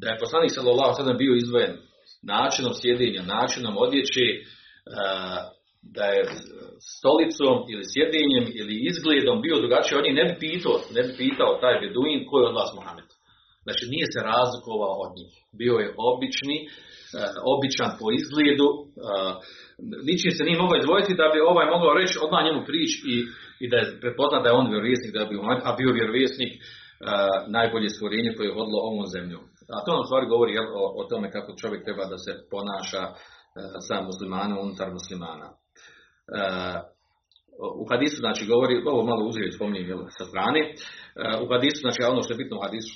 Da 0.01 0.07
je 0.11 0.23
poslanik 0.25 0.53
sallallahu 0.55 0.95
sellem 0.95 1.17
bio 1.17 1.35
izdvojen 1.35 1.75
načinom 2.23 2.75
sjedenja, 2.75 3.23
načinom 3.23 3.75
odjeće, 3.85 4.27
da 5.97 6.05
je 6.15 6.23
stolicom 6.99 7.57
ili 7.73 7.85
sjedenjem 7.95 8.45
ili 8.61 8.75
izgledom 8.91 9.43
bio 9.43 9.57
drugačiji, 9.63 9.99
on 9.99 10.07
je 10.07 10.19
ne 10.21 10.25
bi 10.29 10.35
pitao, 10.47 10.77
ne 10.97 11.03
bi 11.07 11.13
pitao 11.23 11.59
taj 11.63 11.75
beduin 11.83 12.21
ko 12.29 12.35
je 12.39 12.49
od 12.49 12.55
vas 12.61 12.71
Muhammed. 12.79 13.09
Znači 13.65 13.85
nije 13.93 14.07
se 14.13 14.21
razlikovao 14.33 14.95
od 15.05 15.11
njih. 15.19 15.33
Bio 15.61 15.75
je 15.83 15.89
obični, 16.11 16.57
običan 17.55 17.91
po 17.99 18.07
izgledu, 18.19 18.69
ničim 20.09 20.33
se 20.37 20.43
nije 20.47 20.63
mogao 20.63 20.79
izdvojiti 20.79 21.19
da 21.21 21.27
bi 21.33 21.49
ovaj 21.53 21.67
mogao 21.75 21.93
reći 22.01 22.23
odmah 22.25 22.43
njemu 22.45 22.63
prič 22.71 22.91
i, 23.13 23.15
i 23.63 23.65
da 23.71 23.77
je 23.79 23.87
prepoznat 24.03 24.41
da 24.43 24.49
je 24.49 24.59
on 24.61 24.69
vjerovjesnik, 24.73 25.13
da 25.17 25.31
bio, 25.31 25.41
a 25.69 25.71
bio 25.81 25.91
vjerovjesnik 25.99 26.53
najbolje 27.57 27.89
stvorenje 27.97 28.31
koje 28.35 28.47
je 28.47 28.57
hodilo 28.59 28.79
ovom 28.91 29.07
zemljom. 29.15 29.43
A 29.75 29.77
to 29.85 29.91
nam 29.93 30.05
stvari 30.09 30.27
govori 30.35 30.53
jel, 30.59 30.69
o, 30.81 30.85
o, 30.99 31.03
tome 31.11 31.27
kako 31.37 31.59
čovjek 31.61 31.83
treba 31.87 32.05
da 32.13 32.19
se 32.25 32.33
ponaša 32.53 33.03
sa 33.87 33.97
muslimanom 34.09 34.59
unutar 34.65 34.89
muslimana. 34.99 35.49
U 37.83 37.85
hadisu 37.91 38.17
znači 38.17 38.47
govori, 38.47 38.83
ovo 38.87 39.03
malo 39.03 39.23
uzeti 39.25 39.57
spominjem 39.57 39.89
jel, 39.89 39.99
sa 40.19 40.25
strane, 40.25 40.61
u 41.45 41.47
hadisu 41.53 41.79
znači 41.81 42.03
ono 42.03 42.23
što 42.23 42.33
je 42.33 42.41
bitno 42.43 42.57
u 42.57 42.63
hadisu 42.65 42.89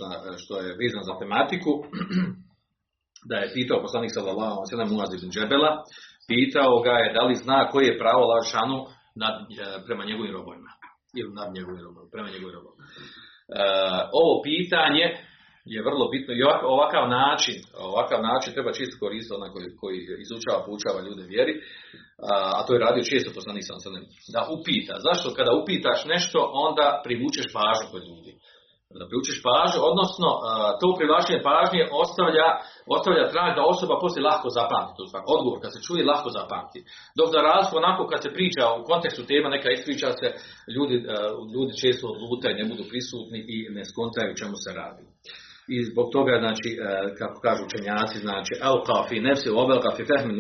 što 0.43 0.55
je 0.61 0.77
vezano 0.83 1.05
za 1.11 1.15
tematiku, 1.19 1.73
da 3.29 3.37
je 3.37 3.53
pitao 3.57 3.85
poslanik 3.87 4.11
sallallahu 4.15 4.55
alejhi 4.55 4.67
ve 4.67 4.73
sellem 4.73 4.91
Muaz 4.93 5.11
ibn 5.15 5.29
Džebela, 5.35 5.73
pitao 6.33 6.73
ga 6.87 6.95
je 7.03 7.13
da 7.17 7.23
li 7.29 7.35
zna 7.45 7.69
koje 7.71 7.85
je 7.87 7.99
pravo 8.03 8.23
Lašanu 8.33 8.79
nad, 9.23 9.35
e, 9.41 9.47
prema 9.87 10.05
njegovim 10.05 10.33
robovima. 10.39 10.71
Ili 11.21 11.31
nad 11.41 11.49
njegovim 11.57 11.83
robovima, 11.87 12.11
prema 12.15 12.29
njegovim 12.35 12.55
robovima. 12.59 12.85
E, 12.87 12.91
ovo 14.21 14.33
pitanje 14.51 15.07
je 15.75 15.87
vrlo 15.89 16.05
bitno 16.15 16.33
i 16.35 16.43
ovakav 16.77 17.05
način, 17.09 17.57
ovakav 17.91 18.21
način 18.31 18.53
treba 18.53 18.73
čisto 18.79 18.97
koristiti 19.01 19.37
onaj 19.39 19.51
koji, 19.55 19.69
koji 19.81 19.99
izučava, 20.25 20.65
poučava 20.67 21.01
ljude 21.07 21.25
vjeri, 21.33 21.55
a, 22.31 22.65
to 22.67 22.71
je 22.73 22.85
radio 22.87 23.11
često 23.13 23.31
poslanik 23.39 23.65
sam 23.67 23.79
da 24.35 24.43
upita. 24.57 24.95
Zašto 25.07 25.37
kada 25.39 25.53
upitaš 25.63 26.01
nešto, 26.15 26.39
onda 26.67 26.87
privučeš 27.05 27.47
pažnju 27.57 27.87
kod 27.93 28.03
ljudi 28.09 28.33
da 29.01 29.05
priučiš 29.11 29.39
pažnju, 29.49 29.81
odnosno 29.91 30.29
to 30.81 30.87
privlačenje 30.99 31.41
pažnje 31.51 31.83
ostavlja, 32.03 32.49
ostavlja 32.97 33.33
trag 33.33 33.51
da 33.57 33.71
osoba 33.75 33.95
poslije 34.03 34.29
lahko 34.31 34.49
zapamti 34.59 35.03
stvar. 35.09 35.23
Odgovor 35.37 35.59
kad 35.63 35.71
se 35.73 35.85
čuje 35.87 36.11
lahko 36.13 36.29
zapamti. 36.39 36.79
Dok 37.19 37.29
za 37.35 37.41
razliku 37.49 37.75
onako 37.83 38.03
kad 38.11 38.21
se 38.23 38.35
priča 38.37 38.65
u 38.79 38.85
kontekstu 38.91 39.23
tema 39.31 39.49
neka 39.57 39.69
ispriča 39.71 40.09
se, 40.21 40.27
ljudi, 40.75 40.97
ljudi 41.55 41.73
često 41.83 42.05
odlutaju, 42.15 42.59
ne 42.61 42.65
budu 42.71 42.85
prisutni 42.91 43.41
i 43.55 43.57
ne 43.77 43.85
skontaju 43.91 44.39
čemu 44.41 44.57
se 44.65 44.71
radi 44.81 45.03
i 45.75 45.77
zbog 45.91 46.07
toga, 46.13 46.35
znači, 46.45 46.69
e, 46.73 46.79
kako 47.19 47.41
kažu 47.47 47.63
učenjaci, 47.65 48.19
znači, 48.27 48.53
el 48.69 48.79
kafi 48.89 49.21
nefsi, 49.21 49.49
obel 49.63 49.79
kafi 49.87 50.05
fehmin 50.11 50.37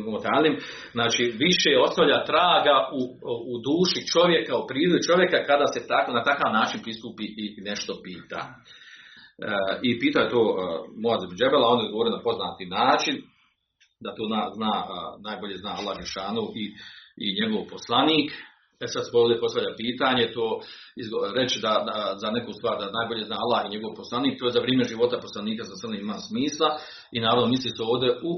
znači, 0.97 1.23
više 1.45 1.71
ostavlja 1.87 2.19
traga 2.31 2.77
u, 2.99 3.01
u 3.53 3.55
duši 3.67 4.01
čovjeka, 4.13 4.53
u 4.57 4.67
prirodi 4.69 5.07
čovjeka, 5.09 5.47
kada 5.51 5.67
se 5.75 5.81
tako, 5.93 6.09
na 6.13 6.23
takav 6.29 6.49
način 6.53 6.79
pristupi 6.87 7.27
i 7.43 7.45
nešto 7.69 7.93
pita. 8.05 8.41
E, 8.49 9.53
I 9.89 9.91
pita 10.01 10.19
je 10.21 10.33
to 10.35 10.43
uh, 10.49 10.57
Moaz 11.03 11.21
Džebela, 11.39 11.67
on 11.73 11.81
je 11.85 11.93
govorio 11.93 12.17
na 12.17 12.27
poznati 12.29 12.65
način, 12.81 13.17
da 14.05 14.11
to 14.17 14.23
zna, 14.31 14.41
zna 14.59 14.73
najbolje 15.29 15.57
zna 15.63 15.73
Allah 15.79 15.97
i, 16.63 16.65
i 17.25 17.27
njegov 17.41 17.63
poslanik, 17.75 18.29
E 18.85 18.87
sad 18.93 19.05
ovdje 19.13 19.41
postavlja 19.41 19.73
pitanje, 19.85 20.33
to 20.37 20.45
reći 21.41 21.57
da, 21.67 21.73
za 22.23 22.29
neku 22.37 22.53
stvar 22.59 22.75
da 22.79 22.97
najbolje 22.99 23.25
zna 23.25 23.37
Allah 23.45 23.61
i 23.65 23.75
njegov 23.75 23.91
poslanik, 24.01 24.39
to 24.39 24.47
je 24.47 24.57
za 24.57 24.61
vrijeme 24.65 24.85
života 24.93 25.17
poslanika 25.27 25.63
za 25.65 25.75
sve 25.77 25.99
ima 25.99 26.17
smisla 26.29 26.69
i 27.15 27.21
naravno 27.21 27.47
misli 27.55 27.71
se 27.77 27.83
ovdje 27.93 28.11
u, 28.31 28.33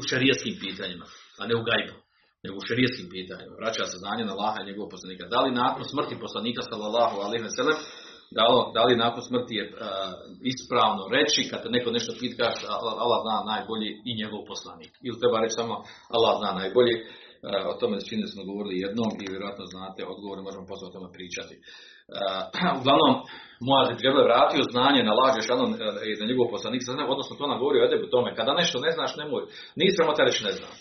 u 0.00 0.02
šarijetskim 0.10 0.54
pitanjima, 0.64 1.06
a 1.40 1.42
ne 1.48 1.54
u 1.60 1.66
gajbu 1.68 1.96
nego 2.44 2.56
u 2.58 2.66
šerijskim 2.68 3.06
pitanjima. 3.14 3.54
Vraća 3.60 3.84
se 3.90 3.96
znanje 4.02 4.24
na 4.24 4.32
Allaha 4.36 4.58
i 4.60 4.68
njegovog 4.68 4.90
poslanika. 4.94 5.24
Da 5.34 5.38
li 5.44 5.58
nakon 5.64 5.84
smrti 5.92 6.22
poslanika 6.24 6.62
sallallahu 6.70 7.16
alejhi 7.26 7.44
ve 7.46 7.52
sellem 7.58 7.78
da, 8.36 8.42
da 8.76 8.82
li 8.84 9.02
nakon 9.04 9.22
smrti 9.28 9.54
je 9.60 9.64
ispravno 10.52 11.02
reći 11.16 11.40
kad 11.50 11.60
neko 11.76 11.90
nešto 11.96 12.12
pita 12.20 12.46
Allah 13.02 13.18
zna 13.24 13.36
najbolji 13.52 13.90
i 14.08 14.10
njegov 14.20 14.40
poslanik. 14.52 14.92
Ili 15.06 15.20
treba 15.20 15.40
reći 15.40 15.58
samo 15.60 15.74
Allah 16.16 16.32
zna 16.40 16.50
najbolji. 16.60 16.94
O 17.70 17.74
tome 17.80 17.96
čini 18.08 18.26
smo 18.32 18.48
govorili 18.50 18.82
jednom 18.84 19.10
i 19.22 19.30
vjerojatno 19.32 19.64
znate 19.74 20.00
odgovor, 20.12 20.36
možemo 20.46 20.68
poslije 20.70 20.88
o 20.88 20.96
tome 20.96 21.08
pričati. 21.16 21.54
uglavnom, 22.80 23.14
Moaz 23.60 23.86
je 23.90 24.02
treba 24.02 24.20
vratio 24.28 24.70
znanje 24.72 25.02
na 25.04 25.14
laže 25.20 25.40
šanom 25.48 25.68
i 26.08 26.20
na 26.20 26.26
njegov 26.30 26.46
poslanik, 26.54 26.82
odnosno 27.14 27.36
to 27.36 27.46
nam 27.46 27.58
govori 27.62 27.78
o 27.80 27.86
edebu 27.88 28.06
tome, 28.14 28.36
kada 28.38 28.52
nešto 28.62 28.76
ne 28.86 28.90
znaš, 28.96 29.16
nemoj, 29.20 29.42
nisi 29.78 29.96
sramota 29.96 30.22
reći 30.28 30.44
ne 30.48 30.52
znam. 30.58 30.72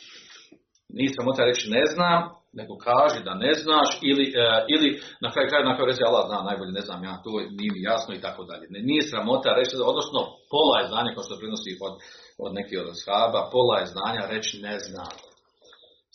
Nije 0.98 1.10
sramota 1.16 1.42
reći 1.50 1.66
ne 1.78 1.84
znam, 1.94 2.22
nego 2.60 2.74
kaži 2.88 3.20
da 3.28 3.34
ne 3.46 3.52
znaš 3.64 3.90
ili, 4.10 4.26
e, 4.44 4.46
ili 4.74 4.90
na 5.24 5.30
kraju 5.32 5.48
kraja 5.50 5.70
na 5.70 5.76
kraju 5.76 5.90
reći 5.92 6.08
Allah 6.08 6.24
zna 6.30 6.40
najbolje, 6.50 6.72
ne 6.80 6.84
znam 6.88 7.00
ja, 7.08 7.14
to 7.24 7.30
nije 7.58 7.72
mi 7.74 7.82
jasno 7.92 8.12
i 8.16 8.24
tako 8.26 8.42
dalje. 8.50 8.66
Nije 8.90 9.02
sramota 9.10 9.50
reći, 9.60 9.74
odnosno 9.92 10.20
pola 10.54 10.76
je 10.80 10.90
znanja, 10.92 11.12
kao 11.14 11.24
što 11.26 11.42
prinosi 11.42 11.72
od, 11.88 11.94
od 12.46 12.52
nekih 12.58 12.78
od 12.82 12.88
shaba, 13.02 13.42
pola 13.56 13.76
je 13.80 13.92
znanja 13.96 14.24
reći 14.34 14.54
ne 14.68 14.76
znam. 14.86 15.14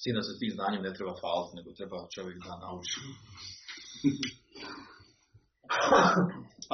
Sina 0.03 0.20
se 0.22 0.38
tim 0.40 0.53
znanjem 0.57 0.82
ne 0.82 0.92
treba 0.96 1.14
faliti, 1.24 1.57
nego 1.59 1.68
treba 1.78 1.96
čovjek 2.14 2.36
da 2.46 2.53
nauči. 2.64 2.98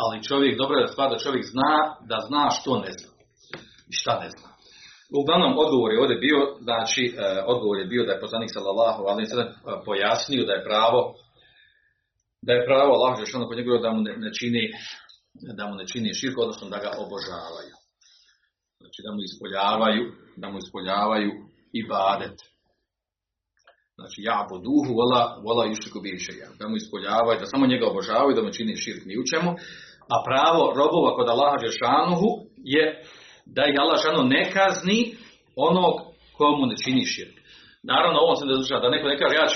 Ali 0.01 0.27
čovjek, 0.29 0.59
dobro 0.63 0.77
je 0.79 0.93
stvar 0.95 1.09
da 1.11 1.25
čovjek 1.27 1.45
zna 1.55 1.75
da 2.11 2.19
zna 2.29 2.45
što 2.57 2.73
ne 2.85 2.91
zna 2.99 3.13
i 3.91 3.93
šta 4.01 4.15
ne 4.23 4.29
zna. 4.35 4.49
Uglavnom, 5.21 5.53
odgovor 5.65 5.91
je 5.93 6.01
ovdje 6.03 6.17
bio, 6.27 6.39
znači, 6.67 7.03
e, 7.07 7.15
odgovor 7.53 7.79
je 7.79 7.91
bio 7.93 8.03
da 8.07 8.13
je 8.13 8.25
poslanik 8.25 8.51
sallallahu 8.53 9.03
alaihi 9.11 9.31
sallam 9.31 9.49
e, 9.49 9.55
pojasnio 9.87 10.47
da 10.49 10.53
je 10.53 10.67
pravo 10.71 11.01
da 12.47 12.53
je 12.53 12.67
pravo 12.67 12.91
Allah 12.95 13.19
ono 13.35 13.49
kod 13.49 13.57
njegove 13.59 13.79
da 13.79 13.91
mu 13.93 14.01
ne, 14.03 14.31
čini 14.39 14.63
da 15.59 15.67
mu 15.69 15.75
ne 15.75 15.87
čini 15.87 16.15
širku, 16.15 16.41
odnosno 16.43 16.69
da 16.69 16.79
ga 16.85 16.91
obožavaju. 17.05 17.75
Znači 18.81 18.99
da 19.05 19.11
mu 19.15 19.21
ispoljavaju, 19.29 20.05
da 20.37 20.47
mu 20.51 20.59
ispoljavaju 20.59 21.31
i 21.79 21.81
badet. 21.89 22.37
Znači 23.99 24.19
ja 24.31 24.39
po 24.51 24.57
duhu 24.67 24.91
vola, 25.01 25.23
vola 25.47 25.65
išliku 25.67 25.99
ja. 26.43 26.49
Da 26.61 26.69
mu 26.69 26.77
ispoljavaju, 26.77 27.41
da 27.41 27.47
samo 27.47 27.67
njega 27.67 27.87
obožavaju, 27.87 28.37
da 28.37 28.43
mu 28.43 28.57
čini 28.57 28.77
širk 28.77 29.03
ni 29.07 29.15
u 29.23 29.25
čemu. 29.31 29.51
A 30.15 30.17
pravo 30.29 30.63
robova 30.81 31.11
kod 31.17 31.29
Allaha 31.29 31.57
Žešanuhu 31.67 32.31
je 32.75 32.85
da 33.55 33.63
ih 33.67 33.77
Allah 33.83 33.99
šano 34.03 34.23
ne 34.35 34.43
kazni 34.57 35.01
onog 35.69 35.95
komu 36.39 36.67
ne 36.67 36.77
čini 36.85 37.05
širk. 37.15 37.37
Naravno, 37.93 38.19
ovo 38.25 38.35
se 38.37 38.45
ne 38.47 38.55
znači 38.55 38.83
da 38.83 38.95
neko 38.95 39.07
ne 39.13 39.19
kaže, 39.21 39.35
ja 39.41 39.47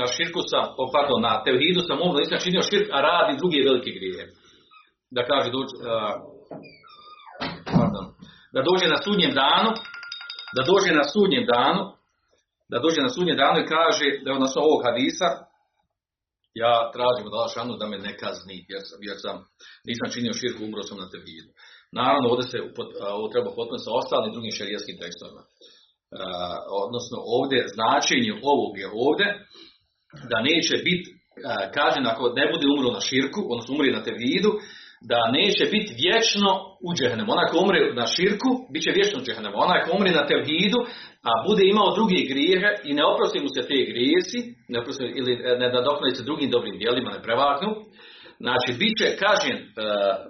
na 0.00 0.06
širku 0.14 0.40
sam, 0.50 0.64
pardon, 0.94 1.20
na 1.28 1.32
tevhidu 1.44 1.80
sam 1.88 1.98
umro, 2.04 2.18
nisam 2.18 2.44
činio 2.44 2.68
širk, 2.70 2.86
a 2.96 2.98
radi 3.08 3.40
drugi 3.40 3.66
veliki 3.68 3.92
grije. 3.98 4.22
Da 5.16 5.22
kaže, 5.30 5.48
pardon, 7.76 8.04
da 8.54 8.60
dođe 8.68 8.86
na 8.94 8.98
sudnjem 9.04 9.32
danu, 9.42 9.70
da 10.56 10.60
dođe 10.70 10.90
na 11.00 11.04
sudnjem 11.12 11.44
danu, 11.54 11.82
da 12.72 12.84
dođe 12.84 13.00
na 13.02 13.14
sudnjem 13.14 13.36
danu 13.42 13.58
i 13.60 13.70
kaže, 13.76 14.06
da 14.22 14.26
je 14.30 14.38
odnosno 14.38 14.58
ovog 14.62 14.80
hadisa, 14.86 15.28
ja 16.64 16.74
tražim 16.94 17.26
od 17.26 17.34
Allah 17.34 17.78
da 17.80 17.86
me 17.86 17.98
ne 18.06 18.12
kazni, 18.22 18.58
jer 18.72 18.82
sam, 18.88 18.98
jer 19.08 19.16
sam 19.24 19.36
nisam 19.88 20.08
činio 20.14 20.38
širku, 20.40 20.60
umro 20.64 20.82
sam 20.88 20.98
na 21.02 21.10
tevhidu. 21.12 21.50
Naravno, 22.00 22.26
ovdje 22.32 22.46
se 22.52 22.58
ovo 23.18 23.26
treba 23.32 23.50
potpuno 23.58 23.78
sa 23.84 23.90
ostalim 24.00 24.32
drugim 24.32 24.54
šerijskim 24.58 24.96
tekstovima. 25.02 25.42
odnosno, 26.84 27.16
ovdje 27.38 27.58
značenje 27.76 28.32
ovog 28.52 28.72
je 28.82 28.88
ovdje 29.06 29.28
da 30.30 30.38
neće 30.50 30.74
biti 30.88 31.08
kažen 31.78 32.04
ako 32.12 32.22
ne 32.38 32.44
bude 32.52 32.66
umro 32.74 32.90
na 32.98 33.02
širku, 33.08 33.40
odnosno 33.52 33.74
umri 33.74 33.96
na 33.98 34.02
tevidu, 34.08 34.50
da 35.10 35.30
neće 35.38 35.64
biti 35.74 35.90
vječno 36.02 36.50
u 36.88 36.90
džehnemu. 36.98 37.32
Onaj 37.36 37.48
ko 37.50 37.56
umre 37.64 37.80
na 38.00 38.06
širku, 38.14 38.50
bit 38.72 38.82
će 38.84 38.90
vječno 38.98 39.16
u 39.18 39.24
džehnemu. 39.26 39.56
Onaj 39.66 39.80
ko 39.82 39.88
umre 39.96 40.10
na 40.18 40.26
tevhidu, 40.30 40.80
a 41.28 41.30
bude 41.48 41.62
imao 41.64 41.94
druge 41.98 42.18
grijehe 42.30 42.70
i 42.88 42.90
ne 42.98 43.04
oprosti 43.12 43.38
mu 43.44 43.48
se 43.56 43.62
te 43.68 43.78
grijesi, 43.90 44.38
ne 44.72 44.76
oprosti, 44.80 45.04
ili 45.20 45.32
ne 45.60 45.66
nadoknadi 45.76 46.14
se 46.16 46.28
drugim 46.28 46.50
dobrim 46.50 46.76
dijelima, 46.78 47.10
ne 47.10 47.22
prevaknu, 47.26 47.70
Znači, 48.44 48.70
bit 48.80 48.94
će 49.00 49.16
kažen 49.24 49.58
uh, 49.60 49.72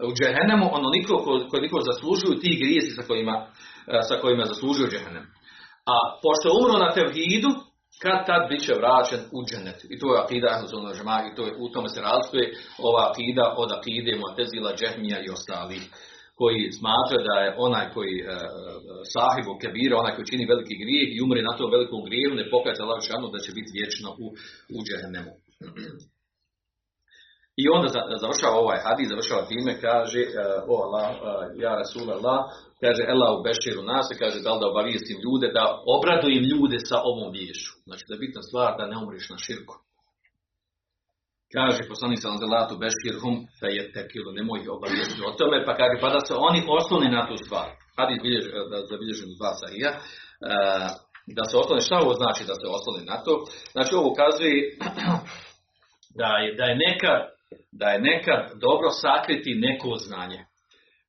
u 0.08 0.10
džehennemu 0.16 0.66
onoliko 0.78 1.14
koliko 1.52 1.78
zaslužuju 1.90 2.40
ti 2.42 2.60
grijesi 2.62 2.90
sa 2.98 3.02
kojima, 3.08 3.36
uh, 3.38 4.00
sa 4.08 4.14
kojima 4.22 4.44
zaslužuju 4.52 4.90
džehennem. 4.92 5.26
A 5.92 5.94
pošto 6.22 6.44
je 6.46 6.56
umro 6.60 6.76
na 6.84 6.90
tevhidu, 6.96 7.50
kad 8.02 8.18
tad 8.28 8.42
bit 8.50 8.60
će 8.66 8.72
vraćen 8.80 9.20
u 9.36 9.38
džennet. 9.48 9.78
I 9.92 9.94
to 10.00 10.06
je 10.12 10.22
akida 10.24 10.48
i 11.28 11.34
to 11.36 11.42
je, 11.46 11.52
u 11.62 11.66
tome 11.72 11.88
se 11.88 12.00
razlikuje 12.08 12.46
ova 12.88 13.02
akida 13.10 13.44
od 13.62 13.68
akide 13.78 14.12
Mu'tezila, 14.22 14.70
Džehmija 14.78 15.18
i 15.22 15.32
ostali 15.36 15.80
koji 16.40 16.72
smatra 16.78 17.18
da 17.28 17.34
je 17.44 17.54
onaj 17.66 17.86
koji 17.96 18.14
uh, 18.22 18.28
sahibu 19.14 19.52
kebira, 19.60 20.00
onaj 20.02 20.14
koji 20.14 20.30
čini 20.30 20.50
veliki 20.52 20.74
grijeh 20.82 21.08
i 21.12 21.22
umre 21.24 21.40
na 21.42 21.56
tom 21.58 21.68
velikom 21.74 22.00
grijehu, 22.08 22.34
ne 22.40 22.50
pokaže 22.50 22.82
Allah 22.82 22.98
da 23.32 23.44
će 23.44 23.52
biti 23.58 23.70
vječno 23.78 24.08
u, 24.24 24.26
u 24.76 24.78
džehennemu. 24.86 25.32
I 27.62 27.64
onda 27.76 27.88
završava 28.24 28.56
ovaj 28.64 28.78
hadis, 28.86 29.08
završava 29.08 29.42
time, 29.52 29.72
kaže, 29.80 30.20
e, 30.20 30.28
o 30.72 30.74
Allah, 30.84 31.08
e, 31.14 31.20
ja 31.64 31.72
Rasul 31.82 32.06
Allah, 32.10 32.40
kaže, 32.82 33.02
Allah 33.14 33.30
u 33.38 33.42
Beširu 33.46 33.82
nas, 33.82 34.06
kaže, 34.22 34.38
da 34.40 34.50
li 34.52 34.60
da 34.60 34.70
obavijestim 34.72 35.18
ljude, 35.24 35.46
da 35.58 35.64
obradujem 35.96 36.44
ljude 36.52 36.78
sa 36.90 36.96
ovom 37.10 37.32
vješću. 37.36 37.72
Znači, 37.86 38.04
da 38.08 38.14
je 38.14 38.22
bitna 38.24 38.42
stvar 38.42 38.70
da 38.78 38.86
ne 38.86 38.96
umriš 39.02 39.26
na 39.30 39.38
širku. 39.44 39.74
Kaže 41.56 41.88
poslanik 41.88 42.18
sa 42.22 42.28
fe 43.60 43.68
je 43.76 43.92
tekilu, 43.92 44.32
nemoj 44.32 44.60
ih 44.60 44.70
obavijesti 44.70 45.20
o 45.28 45.32
tome, 45.38 45.64
pa 45.66 45.72
kaže, 45.80 45.96
pa 46.00 46.08
da 46.16 46.20
se 46.26 46.34
oni 46.48 46.60
osloni 46.78 47.08
na 47.16 47.22
tu 47.28 47.36
stvar. 47.44 47.68
Hadis 47.98 48.18
biljež, 48.22 48.44
da 48.70 48.76
zabilježen 48.90 49.28
u 49.32 49.38
dva 49.40 49.52
sahija, 49.60 49.90
e, 49.92 49.98
da 51.36 51.44
se 51.44 51.54
osloni, 51.62 51.86
šta 51.86 51.96
ovo 52.04 52.12
znači 52.20 52.42
da 52.50 52.54
se 52.54 52.66
osloni 52.76 53.02
na 53.10 53.16
to? 53.24 53.32
Znači, 53.74 53.90
ovo 53.94 54.06
ukazuje 54.12 54.54
da 56.20 56.30
je, 56.42 56.48
da 56.58 56.64
je 56.70 56.76
nekad 56.86 57.20
da 57.72 57.86
je 57.88 58.00
nekad 58.00 58.40
dobro 58.60 58.88
sakriti 58.90 59.54
neko 59.54 59.90
znanje. 60.06 60.40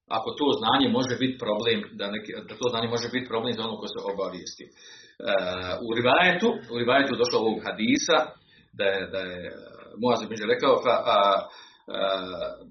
Ako 0.07 0.29
to 0.31 0.47
znanje 0.59 0.87
može 0.89 1.15
biti 1.23 1.37
problem, 1.37 1.77
da, 1.91 2.11
neki, 2.11 2.31
da 2.47 2.55
to 2.61 2.69
znanje 2.69 2.87
može 2.87 3.07
biti 3.09 3.27
problem 3.27 3.53
za 3.53 3.63
ono 3.63 3.77
ko 3.77 3.87
se 3.87 3.99
obavijesti. 4.13 4.63
E, 4.63 4.71
u 5.87 5.89
rivajetu, 5.97 6.47
u 6.73 6.77
rivajetu 6.77 7.15
došlo 7.15 7.39
ovog 7.39 7.59
hadisa, 7.67 8.17
da 8.79 8.83
je, 8.83 9.07
da 9.13 9.19
je 9.19 9.41
Moaz 10.01 10.19
rekao, 10.53 10.73
a, 10.85 10.95
a, 11.05 11.45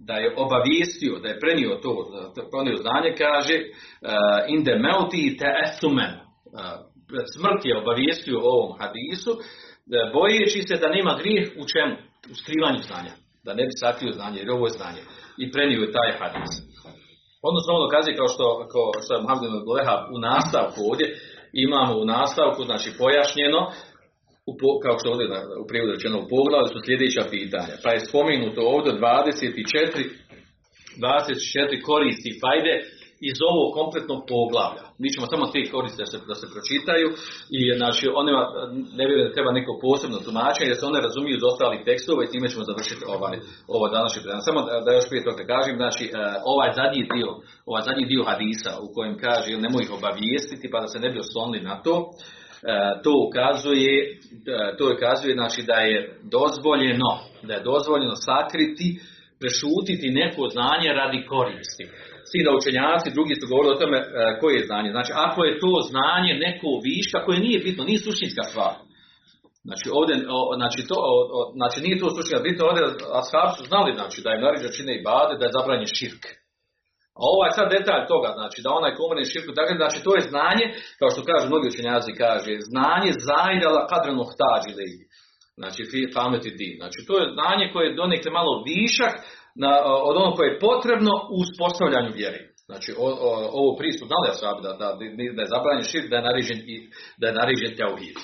da 0.08 0.14
je 0.14 0.34
obavijestio, 0.36 1.18
da 1.18 1.28
je 1.28 1.40
prenio 1.40 1.78
to, 1.82 1.92
prenio 2.52 2.76
znanje, 2.76 3.14
kaže 3.18 3.56
inde 4.48 4.78
meuti 4.78 5.36
te 5.38 5.48
estumen. 5.64 6.12
Pred 7.08 7.26
smrt 7.36 7.64
je 7.64 7.78
obavijestio 7.78 8.38
o 8.38 8.52
ovom 8.56 8.78
hadisu, 8.78 9.32
bojeći 10.12 10.62
se 10.68 10.76
da 10.76 10.88
nema 10.88 11.18
grijeh 11.20 11.48
u 11.60 11.64
čemu? 11.72 11.96
U 12.32 12.34
skrivanju 12.34 12.82
znanja 12.88 13.12
da 13.44 13.54
ne 13.54 13.62
bi 13.68 13.72
sakrio 13.82 14.12
znanje, 14.12 14.38
jer 14.38 14.50
ovo 14.50 14.66
je 14.66 14.76
znanje. 14.78 15.02
I 15.42 15.44
prenio 15.52 15.80
je 15.82 15.92
taj 15.92 16.10
hadis. 16.18 16.52
Odnosno 17.48 17.68
ono 17.74 17.84
dokazuje 17.86 18.16
kao 18.16 18.28
što, 18.34 18.46
kao 18.72 18.86
što 19.02 19.14
je 19.14 19.22
Muhammed 19.22 19.50
u 20.14 20.18
nastavku 20.30 20.80
ovdje, 20.90 21.06
imamo 21.66 21.92
u 21.98 22.04
nastavku, 22.04 22.60
znači 22.64 22.88
pojašnjeno, 22.98 23.60
u, 24.50 24.52
kao 24.84 24.94
što 24.98 25.10
ovdje 25.12 25.26
u 25.62 25.66
prijevodu 25.68 25.92
rečeno 25.96 26.16
u 26.18 26.28
pogledu 26.34 26.66
su 26.72 26.78
sljedeća 26.86 27.22
pitanja. 27.34 27.74
Pa 27.84 27.88
je 27.92 28.06
spomenuto 28.08 28.60
ovdje 28.74 28.92
24, 28.92 30.02
24 30.98 31.82
koristi 31.88 32.38
fajde 32.42 32.74
iz 33.30 33.38
ovog 33.50 33.68
kompletnog 33.78 34.20
poglavlja. 34.32 34.84
Mi 35.02 35.08
ćemo 35.12 35.26
samo 35.32 35.44
te 35.52 35.60
koriste 35.74 36.02
da 36.04 36.08
se, 36.12 36.18
da 36.30 36.36
se 36.40 36.46
pročitaju 36.54 37.08
i 37.58 37.60
znači 37.80 38.04
onima 38.22 38.42
ne 38.98 39.04
vjerujem 39.06 39.28
da 39.28 39.36
treba 39.36 39.50
neko 39.58 39.72
posebno 39.86 40.18
tumačenje 40.26 40.70
jer 40.70 40.78
se 40.78 40.90
one 40.90 41.00
razumiju 41.08 41.34
iz 41.36 41.44
ostalih 41.50 41.80
tekstova 41.88 42.20
i 42.22 42.32
time 42.32 42.46
ćemo 42.52 42.68
završiti 42.70 43.04
ovaj, 43.14 43.36
ovo 43.74 43.84
današnje 43.96 44.20
predanje. 44.22 44.48
Samo 44.48 44.60
da, 44.84 44.90
još 44.92 45.08
prije 45.10 45.26
toga 45.28 45.42
kažem, 45.54 45.74
znači 45.82 46.04
e, 46.08 46.10
ovaj 46.52 46.70
zadnji 46.80 47.02
dio, 47.14 47.30
ovaj 47.70 47.82
zadnji 47.88 48.04
dio 48.12 48.22
hadisa 48.30 48.72
u 48.84 48.86
kojem 48.94 49.14
kaže 49.24 49.62
nemoj 49.64 49.82
ih 49.84 49.92
obavijestiti 49.98 50.70
pa 50.72 50.78
da 50.84 50.88
se 50.92 50.98
ne 51.04 51.08
bi 51.12 51.24
oslonili 51.26 51.68
na 51.70 51.74
to, 51.84 51.94
to 53.04 53.12
ukazuje, 53.28 53.94
e, 54.02 54.76
to 54.78 54.84
ukazuje 54.96 55.34
znači 55.34 55.62
da 55.62 55.78
je 55.90 56.18
dozvoljeno, 56.36 57.10
da 57.42 57.52
je 57.54 57.66
dozvoljeno 57.72 58.14
sakriti, 58.28 59.00
prešutiti 59.40 60.16
neko 60.20 60.42
znanje 60.48 60.88
radi 61.00 61.26
koristi 61.26 61.84
svi 62.32 62.40
da 62.46 62.50
učenjaci, 62.60 63.16
drugi 63.16 63.34
su 63.40 63.44
govorili 63.50 63.74
o 63.74 63.82
tome 63.82 63.98
e, 63.98 64.04
koje 64.40 64.54
je 64.56 64.68
znanje. 64.70 64.90
Znači, 64.96 65.12
ako 65.26 65.38
je 65.44 65.58
to 65.64 65.72
znanje 65.90 66.32
neko 66.46 66.68
viška 66.88 67.18
koje 67.24 67.38
nije 67.46 67.58
bitno, 67.66 67.82
nije 67.84 68.04
suštinska 68.06 68.42
stvar. 68.50 68.74
Znači 69.68 69.86
ovdje, 69.98 70.14
znači, 70.60 70.80
to, 70.90 70.96
znači 71.58 71.78
nije 71.84 72.00
to 72.00 72.08
slučaj, 72.14 72.46
bitno 72.48 72.62
ovdje, 72.70 72.82
ashabi 73.20 73.52
su 73.58 73.64
znali 73.70 73.90
znači, 73.98 74.18
da 74.24 74.30
je 74.30 74.42
naređeno 74.44 74.76
čine 74.76 74.92
i 74.94 75.04
bade, 75.08 75.34
da 75.38 75.44
je 75.44 75.56
zabranjen 75.56 75.90
širk. 75.98 76.22
A 77.20 77.22
ovaj 77.34 77.50
sad 77.56 77.66
detalj 77.76 78.04
toga, 78.12 78.30
znači 78.38 78.58
da 78.64 78.78
onaj 78.78 78.96
komune 78.98 79.24
širku, 79.32 79.52
dakle, 79.60 79.74
znači 79.82 79.98
to 80.06 80.10
je 80.16 80.28
znanje, 80.32 80.66
kao 80.98 81.08
što 81.12 81.28
kažu 81.30 81.44
mnogi 81.46 81.66
učenjaci, 81.68 82.20
kaže, 82.24 82.52
znanje 82.70 83.10
zajdala 83.30 83.88
kadrenu 83.92 84.24
htađi 84.32 84.72
Znači, 85.60 85.80
fi 85.90 86.00
pameti 86.16 86.50
di. 86.58 86.70
Znači, 86.80 86.98
to 87.08 87.14
je 87.20 87.32
znanje 87.36 87.64
koje 87.72 87.84
je 87.86 87.98
donekle 88.02 88.30
malo 88.40 88.52
višak 88.70 89.14
na, 89.62 89.70
od 90.08 90.14
onog 90.20 90.32
koje 90.36 90.48
je 90.48 90.62
potrebno 90.68 91.12
u 91.34 91.36
uspostavljanju 91.44 92.10
vjeri. 92.20 92.42
Znači, 92.68 92.90
o, 93.04 93.08
o, 93.28 93.30
ovo 93.60 93.70
pristup 93.80 94.06
znali 94.10 94.26
da, 94.26 94.50
da, 94.66 94.72
da, 94.80 94.88
da 95.36 95.42
je 95.42 95.52
zabranjen 95.54 95.88
širk, 95.90 96.06
da 96.10 96.16
je 96.16 96.26
narižen, 96.28 96.58
da 97.20 97.24
je 97.26 97.38
narižen 97.40 97.72
teohid 97.78 98.16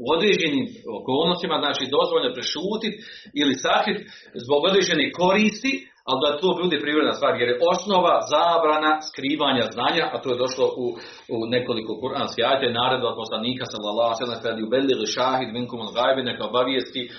u 0.00 0.02
određenim 0.16 0.66
okolnostima, 1.00 1.56
znači 1.64 1.92
dozvoljno 1.96 2.30
prešutiti 2.36 2.98
ili 3.40 3.62
sakriti 3.64 4.02
zbog 4.44 4.60
određene 4.68 5.04
koristi, 5.20 5.72
ali 6.10 6.20
da 6.24 6.40
to 6.42 6.48
bude 6.62 6.76
prirodna 6.84 7.14
stvar, 7.18 7.32
jer 7.40 7.48
je 7.50 7.60
osnova 7.72 8.14
zabrana 8.34 8.92
skrivanja 9.08 9.64
znanja, 9.76 10.04
a 10.14 10.16
to 10.22 10.28
je 10.32 10.42
došlo 10.44 10.66
u, 10.84 10.86
u 11.34 11.36
nekoliko 11.54 11.92
kuranskih 12.02 12.42
ajte, 12.50 12.66
naredba 12.80 13.20
poslanika 13.22 13.64
sallallahu 13.72 14.10
alejhi 14.10 14.30
ve 14.30 14.42
sellem 14.44 14.70
belili 14.74 15.12
šahid 15.16 15.50
minkum 15.58 15.78
al 15.82 15.92
neka 16.30 16.42
obavijesti 16.50 17.02
uh, 17.06 17.12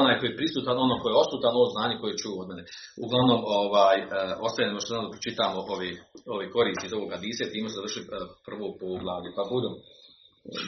onaj 0.00 0.14
koji 0.18 0.28
je 0.30 0.38
prisutan, 0.40 0.76
ono 0.86 0.94
koji 1.00 1.10
je 1.12 1.22
osutan, 1.24 1.52
ono 1.58 1.68
znanje 1.74 1.96
koje 2.00 2.20
čuo 2.22 2.36
od 2.42 2.48
mene. 2.50 2.62
Uglavnom, 3.04 3.40
ovaj, 3.60 3.96
uh, 4.02 4.08
ostavimo 4.46 4.78
što 4.82 4.90
nam 4.96 5.12
pročitamo 5.14 5.58
ovi, 5.74 5.90
ovi 6.34 6.46
koristi 6.56 6.84
iz 6.86 6.94
ovoga 6.98 7.16
dise, 7.24 7.52
time 7.52 7.68
se 7.68 7.76
završi 7.78 8.00
uh, 8.02 8.10
prvo 8.46 8.66
poglavlje, 8.82 9.30
pa 9.36 9.42
budem, 9.52 9.74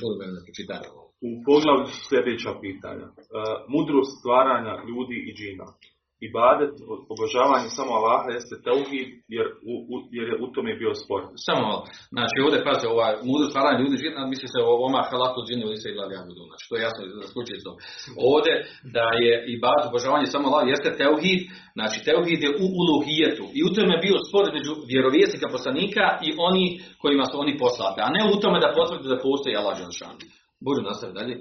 budem 0.03 0.31
da 0.37 0.41
pročitati. 0.47 0.87
U 1.29 1.31
poglavlju 1.49 1.87
sljedeća 2.09 2.53
pitanja. 2.65 3.07
Mudrost 3.75 4.13
stvaranja 4.21 4.75
ljudi 4.89 5.17
i 5.29 5.31
džina 5.39 5.67
ibadet, 6.29 6.75
obožavanje 7.13 7.69
samo 7.79 7.91
Allaha 7.99 8.29
jeste 8.37 8.55
tauhid 8.69 9.09
jer, 9.37 9.47
u, 9.71 9.75
u, 9.93 9.95
jer 10.17 10.27
je 10.31 10.37
u 10.45 10.47
tome 10.55 10.71
bio 10.83 10.93
spor. 11.03 11.21
Samo 11.47 11.61
malo. 11.69 11.83
Znači 12.17 12.37
ovdje 12.45 12.67
pazi, 12.69 12.85
ovaj 12.95 13.13
mudro 13.29 13.47
stvaranje 13.53 13.79
ljudi 13.83 14.03
živna, 14.05 14.31
misli 14.33 14.49
se 14.53 14.59
o 14.63 14.73
ovoma 14.77 15.01
halatu 15.11 15.41
džini 15.47 15.63
ili 15.67 15.79
se 15.83 15.89
ili 15.91 16.27
budu. 16.29 16.43
Znači 16.51 16.65
to 16.69 16.75
je 16.77 16.87
jasno 16.87 17.01
za 17.19 17.27
slučaj 17.35 17.57
to. 17.67 17.73
Ovdje 18.33 18.55
da 18.97 19.07
je 19.25 19.33
ibadet, 19.57 19.85
obožavanje 19.91 20.27
samo 20.35 20.45
Allaha 20.49 20.73
jeste 20.75 20.91
tauhid, 21.03 21.41
znači 21.77 21.99
tauhid 22.09 22.41
je 22.47 22.51
u 22.65 22.67
uluhijetu 22.81 23.45
i 23.59 23.61
u 23.67 23.73
tome 23.75 23.93
je 23.95 24.05
bio 24.07 24.17
spor 24.29 24.45
među 24.59 24.73
vjerovjesnika 24.93 25.47
poslanika 25.57 26.05
i 26.27 26.29
oni 26.49 26.65
kojima 27.03 27.25
su 27.31 27.35
oni 27.45 27.53
poslati, 27.63 27.99
a 28.05 28.09
ne 28.17 28.21
u 28.33 28.41
tome 28.43 28.59
da 28.65 28.75
potvrde 28.79 29.07
da 29.15 29.25
postoji 29.27 29.59
Allah 29.61 29.75
dželešan. 29.79 30.17
Budu 30.67 30.81
nastaviti 30.89 31.19
dalje. 31.21 31.37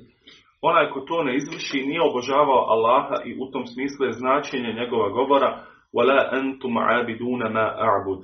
Onaj 0.61 0.91
ko 0.91 1.01
to 1.01 1.23
ne 1.23 1.37
izvrši 1.37 1.87
nije 1.87 2.03
obožavao 2.03 2.67
Allaha 2.75 3.17
i 3.25 3.37
u 3.43 3.51
tom 3.53 3.67
smislu 3.67 4.07
je 4.07 4.13
značenje 4.13 4.73
njegova 4.73 5.09
govora 5.09 5.51
وَلَا 5.97 6.21
أَنْتُمْ 6.39 6.79
عَابِدُونَ 6.79 7.43
مَا 7.57 7.67
أَعْبُدُ 7.89 8.21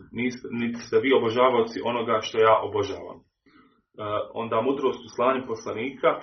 Niti 0.61 0.81
ste 0.87 1.01
vi 1.01 1.13
obožavaoci 1.13 1.81
onoga 1.85 2.19
što 2.21 2.39
ja 2.39 2.55
obožavam. 2.69 3.19
Uh, 3.19 3.25
onda 4.35 4.61
mudrost 4.61 5.01
u 5.05 5.09
slanju 5.17 5.43
poslanika 5.47 6.11
uh, 6.17 6.21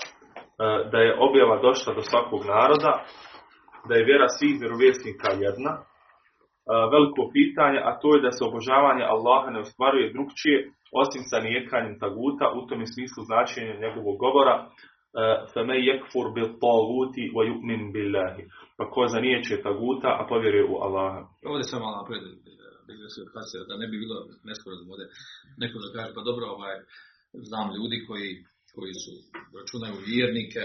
da 0.91 0.97
je 1.05 1.17
objava 1.27 1.55
došla 1.61 1.93
do 1.93 2.01
svakog 2.01 2.41
naroda, 2.55 2.91
da 3.87 3.93
je 3.95 4.07
vjera 4.09 4.27
svih 4.37 4.55
vjerovjesnika 4.61 5.29
jedna, 5.45 5.73
uh, 5.79 5.83
veliko 6.93 7.21
pitanje, 7.37 7.79
a 7.89 7.91
to 8.01 8.07
je 8.15 8.23
da 8.25 8.31
se 8.31 8.41
obožavanje 8.49 9.03
Allaha 9.13 9.49
ne 9.55 9.59
ostvaruje 9.65 10.13
drugčije, 10.15 10.57
osim 11.01 11.21
sa 11.29 11.37
nijekanjem 11.47 11.95
taguta, 12.03 12.45
u 12.57 12.61
tom 12.67 12.81
smislu 12.93 13.21
značenje 13.29 13.73
njegovog 13.83 14.15
govora, 14.25 14.55
فَمَنْ 15.53 15.79
يَكْفُرْ 15.91 16.25
بِالطَّاغُوتِ 16.35 17.15
وَيُؤْمِنْ 17.35 17.81
بِاللَّهِ 17.93 18.35
Pa 18.77 18.83
ko 18.93 19.01
zanijeće 19.15 19.55
taguta, 19.67 20.09
a 20.19 20.21
povjeruje 20.29 20.65
u 20.73 20.75
Allaha. 20.85 21.21
Ovdje 21.51 21.63
sam 21.69 21.79
malo 21.81 21.95
napred, 21.97 22.23
da 23.69 23.73
ne 23.81 23.87
bi 23.87 23.95
bilo 24.03 24.17
nesporazum 24.49 24.91
ovdje. 24.93 25.07
Neko 25.61 25.75
da 25.83 25.87
kaže, 25.95 26.11
pa 26.17 26.21
dobro, 26.29 26.45
ovaj, 26.55 26.75
znam 27.49 27.65
ljudi 27.77 27.97
koji, 28.07 28.29
koji 28.75 28.93
su, 29.03 29.13
računaju 29.59 29.95
vjernike, 30.09 30.61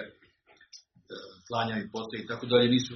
klanjaju 1.49 1.85
postoje 1.95 2.19
i 2.21 2.29
tako 2.31 2.45
dalje, 2.51 2.75
nisu, 2.77 2.93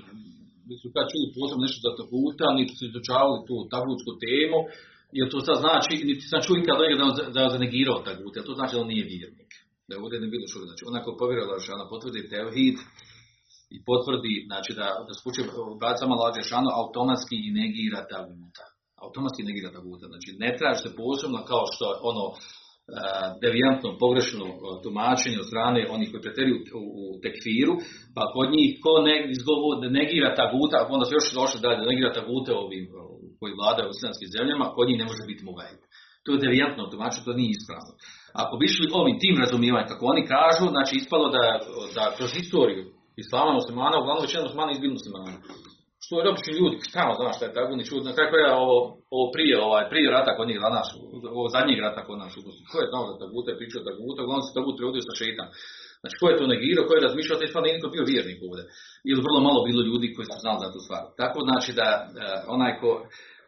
nisu 0.70 0.86
kad 0.94 1.04
čuli 1.10 1.34
posebno 1.36 1.62
nešto 1.66 1.80
za 1.86 1.92
taguta, 2.00 2.46
niti 2.58 2.72
su 2.78 2.82
izučavali 2.86 3.38
tu 3.48 3.56
tagutsku 3.74 4.12
temu, 4.24 4.58
jer 5.18 5.26
to 5.32 5.38
sad 5.46 5.56
znači, 5.64 5.92
niti 6.10 6.24
sam 6.30 6.40
čuo 6.44 6.56
ikad 6.56 6.76
da, 7.00 7.06
da 7.34 7.40
je 7.40 7.54
zanegirao 7.56 7.98
tagut, 8.08 8.32
jer 8.36 8.44
to 8.48 8.54
znači 8.58 8.72
da 8.74 8.80
on 8.82 8.92
nije 8.92 9.10
vjernik 9.12 9.51
da 9.87 9.93
ovdje 10.03 10.19
ne 10.23 10.29
bilo 10.33 10.45
šura. 10.51 10.65
Znači, 10.69 10.83
onako 10.91 11.09
povjeruje 11.19 11.51
Lažana 11.51 11.85
potvrdi 11.93 12.29
tevhid 12.33 12.77
i 13.75 13.77
potvrdi, 13.89 14.33
znači 14.49 14.71
da, 14.79 14.87
da 15.07 15.13
spuče 15.19 15.41
brat 15.79 15.97
sama 15.99 16.15
Lažana 16.21 16.69
automatski 16.81 17.37
i 17.47 17.53
negira 17.59 18.01
taguta. 18.13 18.65
Automatski 19.05 19.41
negira 19.49 19.69
taguta. 19.77 20.05
Znači, 20.11 20.29
ne 20.43 20.49
traži 20.57 20.79
se 20.83 20.89
posebno 20.99 21.39
kao 21.51 21.63
što 21.73 21.85
ono 22.11 22.25
uh, 22.33 22.37
devijantno, 23.43 23.89
pogrešno 24.03 24.45
uh, 24.49 24.55
tumačenje 24.83 25.37
od 25.41 25.49
strane 25.51 25.79
onih 25.95 26.07
koji 26.11 26.25
preteruju 26.25 26.57
u, 27.01 27.05
tekfiru, 27.23 27.73
pa 28.15 28.23
kod 28.35 28.47
njih 28.55 28.69
ko 28.83 28.93
ne, 29.07 29.15
negira 29.99 30.29
taguta, 30.41 30.77
onda 30.95 31.05
se 31.05 31.17
još 31.17 31.27
došli 31.39 31.63
dalje 31.65 31.79
da 31.81 31.91
negira 31.91 32.11
tagute 32.17 32.51
ovim 32.63 32.85
koji 33.39 33.57
vladaju 33.59 33.87
u 33.89 33.95
islamskim 33.97 34.29
zemljama, 34.35 34.73
kod 34.75 34.85
njih 34.87 34.97
ne 35.01 35.09
može 35.09 35.23
biti 35.31 35.45
muvajid. 35.49 35.81
To 36.23 36.29
je 36.31 36.43
devijantno 36.45 36.91
tumačenje, 36.91 37.25
to 37.27 37.33
nije 37.39 37.51
ispravno. 37.57 37.93
Ako 38.41 38.53
bi 38.57 38.65
išli 38.65 38.95
ovim 38.99 39.17
tim 39.23 39.35
razumijevanjem, 39.43 39.91
kako 39.91 40.05
oni 40.13 40.21
kažu, 40.35 40.65
znači 40.75 40.93
ispalo 40.95 41.25
da, 41.35 41.43
da 41.95 42.03
kroz 42.17 42.31
historiju 42.39 42.83
islama 43.23 43.51
muslimana, 43.59 43.95
uglavnom 43.97 44.25
većina 44.25 44.43
muslimana 44.47 44.71
izbili 44.71 44.97
muslimana. 44.99 45.37
Što 46.03 46.13
je 46.15 46.31
obični 46.31 46.53
ljudi, 46.59 46.75
tamo 46.95 47.11
znaš 47.19 47.35
šta 47.37 47.45
je 47.45 47.57
tako 47.57 47.71
ni 47.79 47.89
čudno. 47.89 48.15
Kraju 48.15 48.31
kraja 48.31 48.53
ovo, 48.65 48.77
ovo 49.15 49.25
prije, 49.35 49.55
ovaj, 49.67 49.83
prije 49.91 50.05
rata 50.17 50.31
kod 50.37 50.47
njih, 50.47 50.59
znaš, 50.73 50.87
ovo 51.37 51.47
zadnjeg 51.55 51.79
rata 51.87 52.01
kod 52.07 52.17
nas, 52.21 52.31
ko 52.71 52.75
je 52.81 52.91
znao 52.91 53.03
da 53.09 53.13
Taguta 53.21 53.49
je 53.51 53.59
pričao 53.59 53.87
Taguta, 53.87 54.19
uglavnom 54.21 54.45
se 54.47 54.57
Tagut 54.57 54.75
prevodio 54.77 55.03
sa 55.07 55.13
šeitan. 55.21 55.47
Znači, 56.01 56.15
ko 56.19 56.25
je 56.29 56.39
to 56.39 56.45
negirao, 56.53 56.87
ko 56.87 56.93
je 56.95 57.05
razmišljao, 57.07 57.39
te 57.39 57.47
stvarno 57.49 57.67
niko 57.67 57.93
bio 57.95 58.09
vjernik 58.11 58.39
ovdje. 58.47 58.63
Ili 59.09 59.25
vrlo 59.27 59.39
malo 59.47 59.59
bilo 59.69 59.81
ljudi 59.89 60.07
koji 60.15 60.25
su 60.29 60.37
znali 60.43 60.59
za 60.63 60.69
tu 60.73 60.79
stvar. 60.85 61.03
Tako 61.21 61.37
znači 61.47 61.71
da 61.79 61.87
onaj 62.55 62.73
ko, 62.81 62.89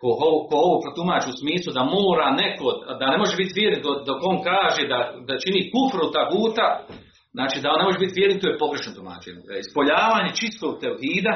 ko 0.02 0.08
ko 0.50 0.56
ovo 0.68 0.76
protumači 0.84 1.28
u 1.30 1.40
smislu 1.42 1.70
da 1.78 1.84
mora 1.98 2.28
neko, 2.42 2.68
da 3.00 3.06
ne 3.14 3.18
može 3.22 3.36
biti 3.42 3.58
vjernik 3.60 3.82
dok, 4.08 4.20
on 4.32 4.38
kaže 4.52 4.82
da, 4.94 5.00
da 5.28 5.34
čini 5.44 5.70
kufru 5.74 6.06
taguta, 6.18 6.68
znači 7.38 7.58
da 7.62 7.68
on 7.74 7.80
ne 7.82 7.88
može 7.90 8.00
biti 8.04 8.18
vjernik, 8.20 8.42
to 8.42 8.48
je 8.50 8.62
pogrešno 8.64 8.92
tumačenje. 8.98 9.42
E, 9.52 9.56
ispoljavanje 9.66 10.32
čistog 10.42 10.72
tevhida, 10.84 11.34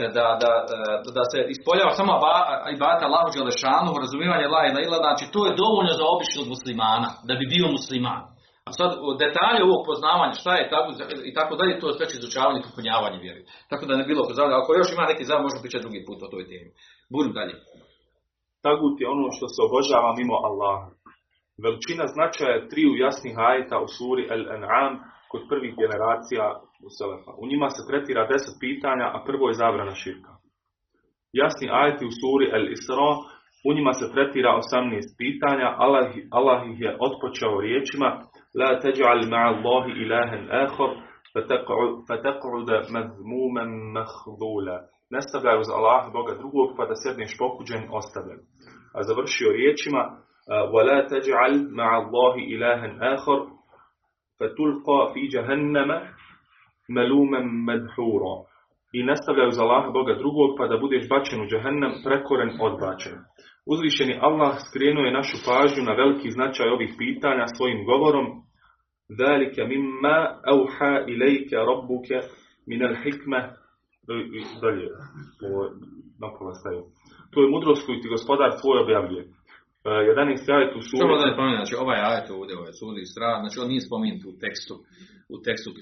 e, 0.00 0.04
da, 0.16 0.26
da, 0.42 0.50
e, 0.74 1.12
da 1.18 1.24
se 1.32 1.38
ispoljava 1.54 1.92
samo 2.00 2.12
ibata 2.76 3.02
Allahu 3.08 3.28
Đelešanu, 3.34 4.00
razumijevanje 4.04 4.46
la 4.54 4.62
ila 4.68 4.80
ila, 4.86 4.98
znači 5.04 5.24
to 5.34 5.40
je 5.46 5.58
dovoljno 5.62 5.92
za 6.00 6.04
običnog 6.14 6.46
muslimana, 6.54 7.08
da 7.28 7.32
bi 7.38 7.52
bio 7.54 7.66
musliman. 7.76 8.22
A 8.68 8.70
sad 8.78 8.90
detalje 9.24 9.60
ovog 9.62 9.80
poznavanja, 9.90 10.34
šta 10.42 10.52
je 10.58 10.70
tako 10.74 10.88
i 11.30 11.32
tako 11.38 11.52
dalje, 11.58 11.80
to 11.80 11.86
je 11.88 11.94
sve 11.96 12.06
izučavanje 12.18 12.58
i 12.60 12.66
popunjavanje 12.66 13.18
vjeri. 13.24 13.42
Tako 13.70 13.84
da 13.86 13.92
ne 14.00 14.04
bilo. 14.10 14.22
Ako 14.60 14.70
još 14.80 14.88
ima 14.92 15.04
neki 15.12 15.24
zav, 15.30 15.38
možemo 15.42 15.62
pričati 15.64 15.84
drugi 15.86 16.00
put 16.06 16.18
o 16.22 16.32
toj 16.32 16.44
temi. 16.50 16.70
Budem 17.14 17.32
dalje. 17.38 17.54
Tagut 18.66 18.96
je 19.00 19.06
ono 19.16 19.26
što 19.36 19.46
se 19.54 19.60
obožava 19.68 20.10
mimo 20.20 20.36
Allaha. 20.48 20.88
Veličina 21.62 22.04
značaja 22.14 22.68
triju 22.70 22.92
jasnih 23.04 23.34
ajeta 23.48 23.76
u 23.86 23.88
suri 23.96 24.24
Al-An'am 24.34 24.92
kod 25.30 25.42
prvih 25.50 25.72
generacija 25.82 26.44
u 26.86 26.88
Selefa. 26.96 27.32
U 27.42 27.44
njima 27.50 27.68
se 27.76 27.82
tretira 27.88 28.22
deset 28.32 28.56
pitanja, 28.64 29.06
a 29.16 29.18
prvo 29.28 29.44
je 29.48 29.60
zabrana 29.62 29.94
širka. 30.02 30.32
Jasni 31.40 31.66
ajeti 31.80 32.04
u 32.10 32.12
suri 32.20 32.46
Al-Isra, 32.56 33.10
u 33.68 33.70
njima 33.76 33.92
se 34.00 34.06
tretira 34.14 34.50
18 34.50 34.62
pitanja, 35.22 35.68
Allah, 35.84 36.06
Allah 36.38 36.60
ih 36.70 36.78
je 36.84 36.90
otpočeo 37.06 37.60
riječima 37.66 38.08
La 38.60 38.70
teđa'al 38.84 39.22
ma'allahi 39.34 39.90
ilahen 40.02 40.44
ahor, 40.64 40.90
fataq'ud 42.08 42.68
mazmuman 42.94 43.70
mahdula 43.96 44.76
ne 45.13 45.21
stavljaju 45.21 45.59
uz 45.59 45.69
Allah 45.77 46.03
Boga 46.13 46.33
drugog 46.41 46.69
pa 46.77 46.85
da 46.85 46.95
sedneš 46.95 47.31
pokuđen 47.37 47.83
ostavljen. 47.99 48.39
A 48.97 49.03
završio 49.03 49.51
riječima 49.51 50.03
وَلَا 50.73 50.99
تَجْعَلْ 51.13 51.53
مَعَ 51.79 51.91
اللَّهِ 52.01 52.33
إِلَهًا 52.53 52.89
آخَرْ 53.13 53.39
فَتُلْقَى 54.39 54.99
فِي 55.13 55.21
جَهَنَّمَ 55.35 55.91
مَلُومًا 56.97 57.41
مَدْحُورًا 57.69 58.35
I 58.93 59.03
ne 59.03 59.15
stavljaju 59.15 59.51
za 59.51 59.61
Allah 59.63 59.93
Boga 59.93 60.13
drugog 60.15 60.49
pa 60.57 60.67
da 60.67 60.77
budeš 60.77 61.09
bačen 61.09 61.41
u 61.41 61.47
džahennem 61.51 61.93
prekoren 62.05 62.51
odbačen. 62.61 63.15
Uzvišeni 63.71 64.19
Allah 64.21 64.53
skrenuo 64.67 65.05
je 65.05 65.17
našu 65.19 65.37
pažnju 65.47 65.83
na 65.83 65.93
veliki 65.93 66.31
značaj 66.31 66.69
ovih 66.69 66.91
pitanja 66.97 67.45
svojim 67.47 67.85
govorom 67.85 68.27
ذَلِكَ 69.21 69.55
مِمَّا 69.73 70.17
أَوْحَى 70.53 70.93
إِلَيْكَ 71.11 71.51
رَبُّكَ 71.71 72.09
مِنَ 72.71 72.81
الْحِكْمَةِ 72.89 73.41
i 74.38 74.40
dalje, 74.62 74.86
ovo 75.46 75.60
napola 76.24 76.52
staju. 76.60 76.82
To 77.32 77.36
je 77.42 77.52
mudrost 77.54 77.86
koju 77.86 78.00
ti 78.00 78.08
gospodar 78.08 78.50
tvoj 78.60 78.78
objavljuje. 78.84 79.24
11. 79.86 80.54
ajet 80.56 80.72
u 80.78 80.80
suri... 80.88 81.00
Samo 81.02 81.16
da 81.16 81.26
ne 81.26 81.32
spomenem, 81.34 81.58
znači 81.60 81.76
ovaj 81.84 82.00
ajet 82.10 82.26
ovdje, 82.30 82.54
ovaj 82.60 82.72
suri 82.80 82.98
Isra, 83.06 83.30
znači 83.42 83.56
on 83.62 83.68
nije 83.72 83.86
spomenut 83.88 84.22
u 84.30 84.32
tekstu, 84.42 84.74
u 85.34 85.36
tekstu 85.46 85.68
e, 85.70 85.76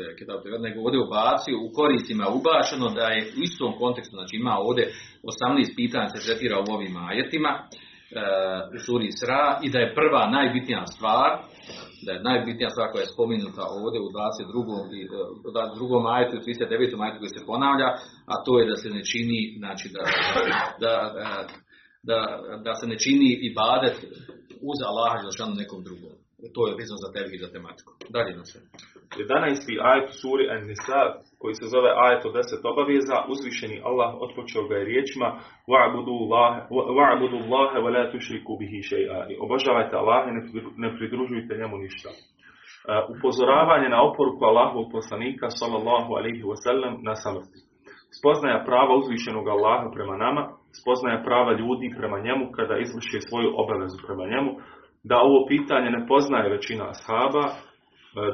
e, 0.00 0.16
Kitab 0.18 0.38
Tevrat, 0.42 0.62
nego 0.68 0.78
ovdje 0.86 1.00
ubacio, 1.06 1.56
u 1.66 1.68
korisima 1.78 2.26
ubačeno 2.38 2.86
da 2.98 3.04
je 3.14 3.20
u 3.38 3.40
istom 3.48 3.70
kontekstu, 3.82 4.14
znači 4.18 4.34
ima 4.42 4.54
ovdje 4.68 4.84
18 5.22 5.76
pitanja 5.80 6.08
se 6.08 6.18
tretira 6.24 6.56
u 6.58 6.70
ovim 6.76 6.94
ajetima, 7.10 7.52
e, 7.58 7.62
u 7.64 7.87
suri 8.86 9.06
Isra 9.06 9.58
i 9.62 9.70
da 9.70 9.78
je 9.78 9.94
prva 9.94 10.30
najbitnija 10.30 10.86
stvar, 10.86 11.30
da 12.06 12.12
je 12.12 12.22
najbitnija 12.22 12.70
stvar 12.70 12.88
koja 12.92 13.00
je 13.02 13.14
spomenuta 13.14 13.62
ovdje 13.80 14.00
u 14.00 14.10
22. 14.10 14.94
i, 14.98 15.02
e, 15.02 15.70
u 15.72 15.74
drugom 15.76 16.06
ajetu 16.06 16.36
i 16.36 16.38
u 16.38 16.42
39. 16.42 17.02
ajetu 17.04 17.18
koji 17.18 17.28
se 17.28 17.46
ponavlja, 17.46 17.88
a 18.32 18.34
to 18.44 18.58
je 18.58 18.68
da 18.70 18.76
se 18.76 18.88
ne 18.90 19.02
čini, 19.10 19.40
znači 19.58 19.86
da, 19.94 20.02
da, 20.82 20.94
da, 21.18 21.46
da, 22.02 22.18
da 22.64 22.74
se 22.74 22.86
ne 22.86 22.98
čini 22.98 23.38
ibadet 23.50 23.96
uz 24.70 24.78
Allaha 24.88 25.22
Đelšanu 25.22 25.54
nekom 25.54 25.82
drugom. 25.84 26.14
To 26.54 26.60
je 26.68 26.78
vezano 26.80 26.98
za 27.04 27.10
tebi 27.14 27.30
i 27.36 27.42
za 27.44 27.48
tematiku. 27.56 27.90
Dalje 28.16 28.32
na 28.40 28.44
sve. 28.50 28.60
11. 29.18 29.86
ajet 29.90 30.08
suri 30.20 30.44
An-Nisa 30.54 31.00
koji 31.40 31.54
se 31.60 31.66
zove 31.74 31.90
ajet 32.04 32.22
od 32.28 32.32
10 32.34 32.70
obaveza, 32.72 33.16
uzvišeni 33.32 33.76
Allah 33.88 34.10
otpočeo 34.24 34.62
ga 34.68 34.74
je 34.78 34.88
riječima 34.90 35.28
wa'budu 35.72 37.38
Allahe 37.44 37.78
wa 37.84 37.90
la 37.96 38.02
tušriku 38.12 38.52
bihi 38.60 38.80
shay'a. 38.90 39.18
Obožavajte 39.44 39.94
Allaha 40.02 40.24
i 40.30 40.32
ne 40.36 40.42
pridru- 40.48 40.74
ne 40.82 40.88
pridružujte 40.96 41.52
njemu 41.60 41.76
ništa. 41.84 42.10
E, 42.14 42.16
upozoravanje 43.14 43.88
na 43.94 43.98
oporuku 44.08 44.42
Allahovog 44.50 44.86
poslanika 44.96 45.46
sallallahu 45.60 46.10
alaihi 46.18 46.42
wasallam 46.50 46.92
na 47.08 47.14
samrti. 47.22 47.58
Spoznaja 48.18 48.58
prava 48.68 48.92
uzvišenog 49.00 49.46
Allaha 49.48 49.86
prema 49.96 50.16
nama, 50.24 50.42
spoznaja 50.80 51.18
prava 51.28 51.52
ljudi 51.60 51.94
prema 51.98 52.18
njemu 52.26 52.44
kada 52.56 52.74
izvrše 52.78 53.18
svoju 53.28 53.48
obavezu 53.62 53.98
prema 54.06 54.24
njemu, 54.32 54.50
da 55.10 55.16
ovo 55.28 55.38
pitanje 55.52 55.90
ne 55.90 56.06
poznaje 56.10 56.54
većina 56.56 56.84
ashaba, 56.94 57.44
e, 57.48 57.54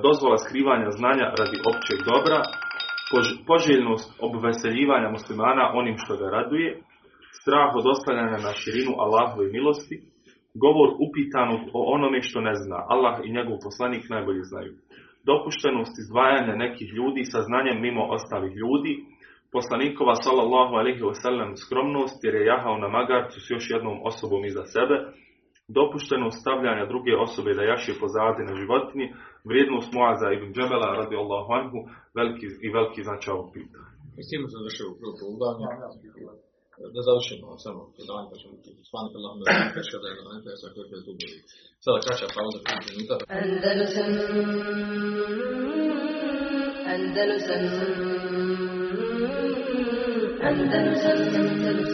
dozvola 0.07 0.39
skrivanja 0.45 0.91
znanja 0.91 1.27
radi 1.41 1.59
općeg 1.72 1.99
dobra, 2.12 2.39
pož- 3.11 3.39
poželjnost 3.49 4.09
obveseljivanja 4.27 5.09
muslimana 5.16 5.64
onim 5.81 5.97
što 6.03 6.12
ga 6.20 6.27
raduje, 6.37 6.68
strah 7.41 7.70
od 7.79 7.87
oslanjanja 7.95 8.39
na 8.47 8.53
širinu 8.61 8.93
Allahove 9.05 9.47
milosti, 9.57 9.97
govor 10.64 10.89
upitanog 11.07 11.61
o 11.79 11.81
onome 11.97 12.18
što 12.22 12.39
ne 12.49 12.55
zna, 12.62 12.79
Allah 12.95 13.14
i 13.25 13.35
njegov 13.37 13.57
poslanik 13.66 14.05
najbolje 14.14 14.43
znaju. 14.51 14.72
Dopuštenost 15.31 15.95
izdvajanja 16.03 16.55
nekih 16.64 16.89
ljudi 16.99 17.22
sa 17.33 17.41
znanjem 17.49 17.79
mimo 17.87 18.03
ostalih 18.16 18.53
ljudi, 18.62 18.93
poslanikova 19.57 20.14
sallallahu 20.14 20.72
alaihi 20.81 21.03
wasallam 21.11 21.51
skromnost 21.62 22.18
jer 22.25 22.35
je 22.35 22.47
jahao 22.53 22.77
na 22.79 22.89
magarcu 22.89 23.39
s 23.41 23.51
još 23.51 23.64
jednom 23.70 23.97
osobom 24.11 24.45
iza 24.45 24.64
sebe, 24.75 24.97
dopuštenost 25.69 26.41
stavljanja 26.41 26.91
druge 26.93 27.12
osobe 27.27 27.51
da 27.59 27.62
jaše 27.73 27.93
pozadi 28.03 28.43
na 28.49 28.55
životinji, 28.61 29.07
vrijednost 29.49 29.91
Muaza 29.97 30.29
ibn 30.33 30.49
Džebela 30.55 30.99
radijallahu 31.01 31.51
anhu, 31.59 31.79
veliki 32.19 32.47
i 32.67 32.69
veliki 32.77 33.01
značaj 33.09 33.33
ovog 33.35 33.49
pitanja. 33.57 33.89
I 34.19 34.23
s 34.25 34.29
tim 34.31 34.43
u 34.45 34.49
prvo 35.01 35.12
poglavlje. 35.21 35.67
Da 36.95 37.01
završimo 37.09 37.47
samo 37.65 37.81
predavanje, 37.95 38.29
pa 38.31 38.37
ćemo 38.41 38.55
svani 38.91 39.09
Allah 39.19 39.33
da 39.39 39.45
peška 39.75 39.97
da 40.03 40.07
je 40.09 40.15
na 40.27 40.33
NPS, 40.41 40.62
ako 40.67 40.79
je 40.81 40.87
tu. 41.07 41.12
Sada 41.85 41.99
kraća 42.05 42.27
pauza, 42.37 42.59
5 42.59 42.91
minuta. 42.91 43.15
Andalusam 43.43 44.11
Andalusam 46.95 47.62
Andalusam 50.49 51.19
Andalusam 51.39 51.93